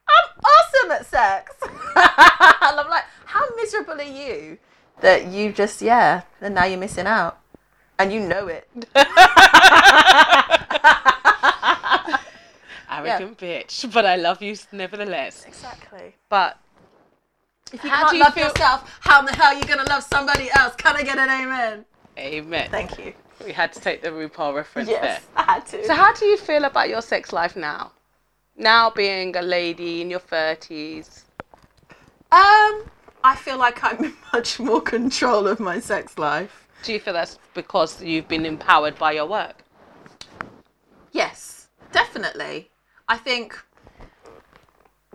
I'm 0.09 0.45
awesome 0.45 0.91
at 0.93 1.07
sex. 1.07 1.57
and 1.63 2.81
I'm 2.81 2.89
like, 2.91 3.05
how 3.25 3.45
miserable 3.57 3.95
are 4.01 4.03
you 4.03 4.59
that 5.01 5.27
you 5.27 5.53
just, 5.53 5.83
yeah, 5.83 6.23
and 6.41 6.55
now 6.55 6.65
you're 6.65 6.79
missing 6.79 7.07
out. 7.07 7.39
And 7.99 8.13
you 8.13 8.21
know 8.21 8.47
it. 8.49 8.69
Arrogant 12.91 13.39
bitch, 13.39 13.93
but 13.93 14.05
I 14.07 14.17
love 14.17 14.41
you 14.43 14.57
nevertheless. 14.73 15.45
Exactly. 15.47 16.15
But 16.29 16.59
If 17.73 17.83
you 17.83 17.91
How 17.91 18.03
can't 18.05 18.17
you 18.17 18.21
love 18.23 18.35
feel- 18.35 18.49
yourself, 18.49 18.99
how 19.01 19.23
the 19.23 19.33
hell 19.35 19.53
are 19.55 19.59
you 19.59 19.65
going 19.65 19.79
to 19.85 19.87
love 19.91 20.03
somebody 20.05 20.51
else? 20.53 20.75
Can 20.77 20.95
I 20.97 21.03
get 21.03 21.19
an 21.19 21.29
amen? 21.29 21.85
Amen. 22.19 22.69
Thank 22.71 22.99
you. 22.99 23.13
We 23.45 23.53
had 23.53 23.73
to 23.75 23.81
take 23.81 24.03
the 24.03 24.09
RuPaul 24.09 24.55
reference 24.55 24.89
there. 24.89 25.03
Yes, 25.03 25.27
I 25.37 25.43
had 25.43 25.67
to. 25.67 25.85
So 25.85 25.95
how 25.95 26.13
do 26.15 26.25
you 26.25 26.37
feel 26.37 26.65
about 26.65 26.89
your 26.89 27.03
sex 27.03 27.33
life 27.33 27.57
now? 27.57 27.93
Now 28.57 28.91
being 28.91 29.37
a 29.37 29.43
lady 29.43 30.01
in 30.01 30.11
your 30.11 30.21
thirties. 30.21 31.25
Um, 32.33 32.85
I 33.23 33.37
feel 33.37 33.59
like 33.59 33.85
I'm 33.85 34.05
in 34.05 34.15
much 34.33 34.59
more 34.59 34.81
control 34.81 35.47
of 35.47 35.61
my 35.61 35.79
sex 35.79 36.19
life. 36.19 36.67
Do 36.83 36.93
you 36.93 37.01
feel 37.01 37.15
that's 37.15 37.39
because 37.55 38.03
you've 38.03 38.29
been 38.29 38.47
empowered 38.47 38.99
by 38.99 39.13
your 39.13 39.27
work? 39.27 39.63
Yes, 41.13 41.69
definitely. 41.93 42.71
I 43.09 43.17
think 43.17 43.59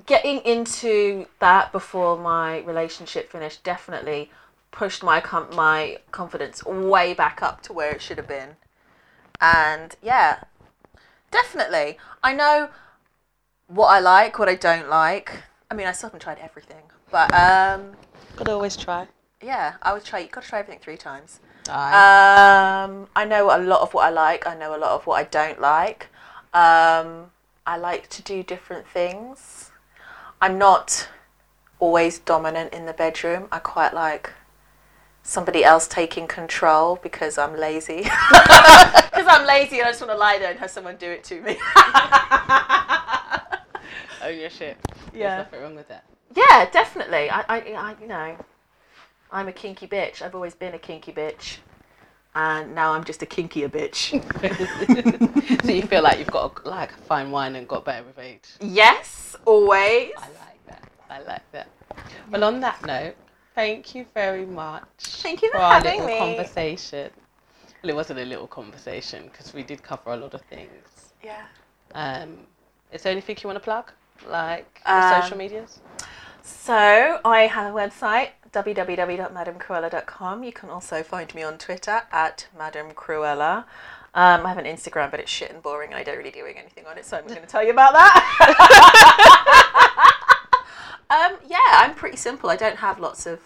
getting 0.05 0.39
into 0.39 1.25
that 1.39 1.71
before 1.71 2.17
my 2.17 2.59
relationship 2.59 3.31
finished 3.31 3.63
definitely 3.63 4.31
pushed 4.71 5.03
my 5.03 5.19
com- 5.19 5.49
my 5.55 5.97
confidence 6.11 6.63
way 6.65 7.13
back 7.13 7.41
up 7.43 7.61
to 7.63 7.73
where 7.73 7.91
it 7.91 8.01
should 8.01 8.17
have 8.17 8.27
been. 8.27 8.55
And 9.39 9.95
yeah, 10.01 10.43
definitely. 11.31 11.97
I 12.23 12.33
know 12.33 12.69
what 13.67 13.87
I 13.87 13.99
like, 13.99 14.37
what 14.39 14.49
I 14.49 14.55
don't 14.55 14.89
like. 14.89 15.43
I 15.69 15.73
mean, 15.73 15.87
I 15.87 15.91
still 15.93 16.09
haven't 16.09 16.21
tried 16.21 16.39
everything, 16.39 16.83
but 17.09 17.33
um, 17.33 17.93
Could 18.35 18.49
always 18.49 18.75
try. 18.75 19.07
yeah, 19.41 19.73
I 19.81 19.93
would 19.93 20.03
try. 20.03 20.19
You 20.19 20.27
got 20.27 20.43
to 20.43 20.49
try 20.49 20.59
everything 20.59 20.81
three 20.81 20.97
times. 20.97 21.39
Aye. 21.69 22.83
Um, 22.83 23.07
I 23.15 23.25
know 23.25 23.55
a 23.55 23.59
lot 23.61 23.81
of 23.81 23.93
what 23.93 24.05
I 24.05 24.09
like. 24.09 24.45
I 24.47 24.55
know 24.55 24.75
a 24.75 24.77
lot 24.79 24.91
of 24.91 25.05
what 25.07 25.15
I 25.19 25.23
don't 25.23 25.61
like. 25.61 26.07
Um, 26.53 27.31
I 27.65 27.77
like 27.77 28.09
to 28.09 28.21
do 28.21 28.43
different 28.43 28.87
things. 28.87 29.71
I'm 30.41 30.57
not 30.57 31.07
always 31.79 32.19
dominant 32.19 32.73
in 32.73 32.85
the 32.85 32.93
bedroom. 32.93 33.47
I 33.51 33.59
quite 33.59 33.93
like 33.93 34.31
somebody 35.23 35.63
else 35.63 35.87
taking 35.87 36.27
control 36.27 36.97
because 37.01 37.37
I'm 37.37 37.55
lazy. 37.57 38.07
Because 39.11 39.27
I'm 39.39 39.45
lazy 39.45 39.77
and 39.79 39.87
I 39.87 39.91
just 39.91 40.01
want 40.01 40.11
to 40.13 40.17
lie 40.17 40.39
there 40.39 40.49
and 40.49 40.59
have 40.59 40.71
someone 40.71 40.95
do 40.95 41.09
it 41.11 41.23
to 41.25 41.41
me. 41.41 41.57
Oh, 44.23 44.27
Own 44.27 44.37
your 44.39 44.49
shit. 44.51 44.77
Yeah. 45.13 45.35
There's 45.37 45.45
nothing 45.45 45.61
wrong 45.61 45.75
with 45.75 45.87
that. 45.87 46.05
yeah, 46.35 46.69
definitely. 46.71 47.29
I, 47.31 47.39
I, 47.49 47.57
I, 47.73 47.95
you 47.99 48.07
know, 48.07 48.37
I'm 49.31 49.47
a 49.47 49.51
kinky 49.51 49.87
bitch. 49.87 50.21
I've 50.21 50.35
always 50.35 50.53
been 50.53 50.75
a 50.75 50.79
kinky 50.79 51.11
bitch. 51.11 51.57
And 52.35 52.75
now 52.75 52.93
I'm 52.93 53.03
just 53.03 53.23
a 53.23 53.25
kinkier 53.25 53.67
bitch. 53.69 54.11
so 55.65 55.71
you 55.71 55.81
feel 55.81 56.03
like 56.03 56.19
you've 56.19 56.29
got 56.31 56.63
like 56.65 56.91
fine 57.05 57.31
wine 57.31 57.55
and 57.55 57.67
got 57.67 57.83
better 57.83 58.05
with 58.05 58.19
age. 58.19 58.43
Yes, 58.61 59.35
always. 59.45 60.11
I 60.17 60.27
like 60.27 60.65
that. 60.67 60.83
I 61.09 61.21
like 61.23 61.51
that. 61.51 61.67
Well, 62.29 62.43
on 62.43 62.59
that 62.59 62.85
note, 62.85 63.15
thank 63.55 63.93
you 63.95 64.05
very 64.13 64.45
much. 64.45 64.83
Thank 64.99 65.41
you 65.41 65.51
for 65.51 65.57
our 65.57 65.73
having 65.73 66.01
little 66.01 66.07
me. 66.07 66.17
conversation. 66.35 67.11
Well, 67.83 67.89
it 67.91 67.95
wasn't 67.95 68.19
a 68.19 68.25
little 68.25 68.47
conversation 68.47 69.23
because 69.31 69.53
we 69.53 69.63
did 69.63 69.81
cover 69.83 70.11
a 70.11 70.15
lot 70.17 70.33
of 70.33 70.41
things. 70.43 71.13
Yeah. 71.23 71.45
Um, 71.93 72.37
is 72.91 73.03
there 73.03 73.11
anything 73.11 73.37
you 73.41 73.47
want 73.47 73.57
to 73.57 73.63
plug, 73.63 73.91
like 74.27 74.81
your 74.87 74.97
Um, 74.97 75.21
social 75.21 75.37
medias? 75.37 75.79
So 76.43 77.19
I 77.25 77.47
have 77.47 77.73
a 77.73 77.77
website 77.77 78.29
www.madamcruella.com. 78.51 80.43
You 80.43 80.51
can 80.51 80.69
also 80.69 81.03
find 81.03 81.33
me 81.33 81.41
on 81.43 81.57
Twitter 81.57 82.03
at 82.11 82.47
Madam 82.57 82.91
Cruella. 82.91 83.65
Um, 84.13 84.45
I 84.45 84.49
have 84.49 84.57
an 84.57 84.65
Instagram, 84.65 85.09
but 85.09 85.21
it's 85.21 85.31
shit 85.31 85.51
and 85.51 85.61
boring, 85.63 85.91
and 85.91 85.97
I 85.97 86.03
don't 86.03 86.17
really 86.17 86.31
do 86.31 86.45
anything 86.45 86.85
on 86.85 86.97
it, 86.97 87.05
so 87.05 87.15
I'm 87.17 87.25
going 87.27 87.39
to 87.39 87.47
tell 87.47 87.63
you 87.63 87.71
about 87.71 87.93
that. 87.93 89.77
um, 91.11 91.37
yeah, 91.47 91.59
I'm 91.73 91.93
pretty 91.93 92.17
simple. 92.17 92.49
I 92.49 92.55
don't 92.55 92.77
have 92.77 92.99
lots 92.99 93.25
of 93.25 93.39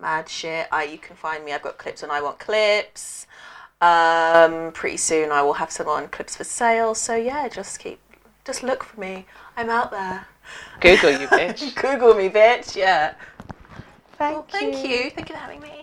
mad 0.00 0.28
shit. 0.28 0.66
I 0.72 0.84
you 0.84 0.98
can 0.98 1.14
find 1.14 1.44
me. 1.44 1.52
I've 1.52 1.62
got 1.62 1.78
clips 1.78 2.02
on 2.02 2.10
iWantClips. 2.10 3.26
Um, 3.80 4.72
pretty 4.72 4.96
soon 4.96 5.30
I 5.30 5.42
will 5.42 5.54
have 5.54 5.70
some 5.70 5.88
on 5.88 6.08
Clips4Sale. 6.08 6.96
So 6.96 7.14
yeah, 7.14 7.48
just 7.48 7.78
keep, 7.78 8.00
just 8.44 8.62
look 8.62 8.82
for 8.82 9.00
me. 9.00 9.26
I'm 9.56 9.70
out 9.70 9.90
there. 9.92 10.26
Google 10.80 11.10
you, 11.12 11.28
bitch. 11.28 11.74
Google 11.80 12.14
me, 12.14 12.28
bitch. 12.28 12.74
Yeah. 12.76 13.14
Thank, 14.18 14.34
Well, 14.34 14.46
thank 14.50 14.84
you. 14.84 15.10
Thank 15.10 15.28
you 15.28 15.34
for 15.34 15.40
having 15.40 15.60
me. 15.60 15.81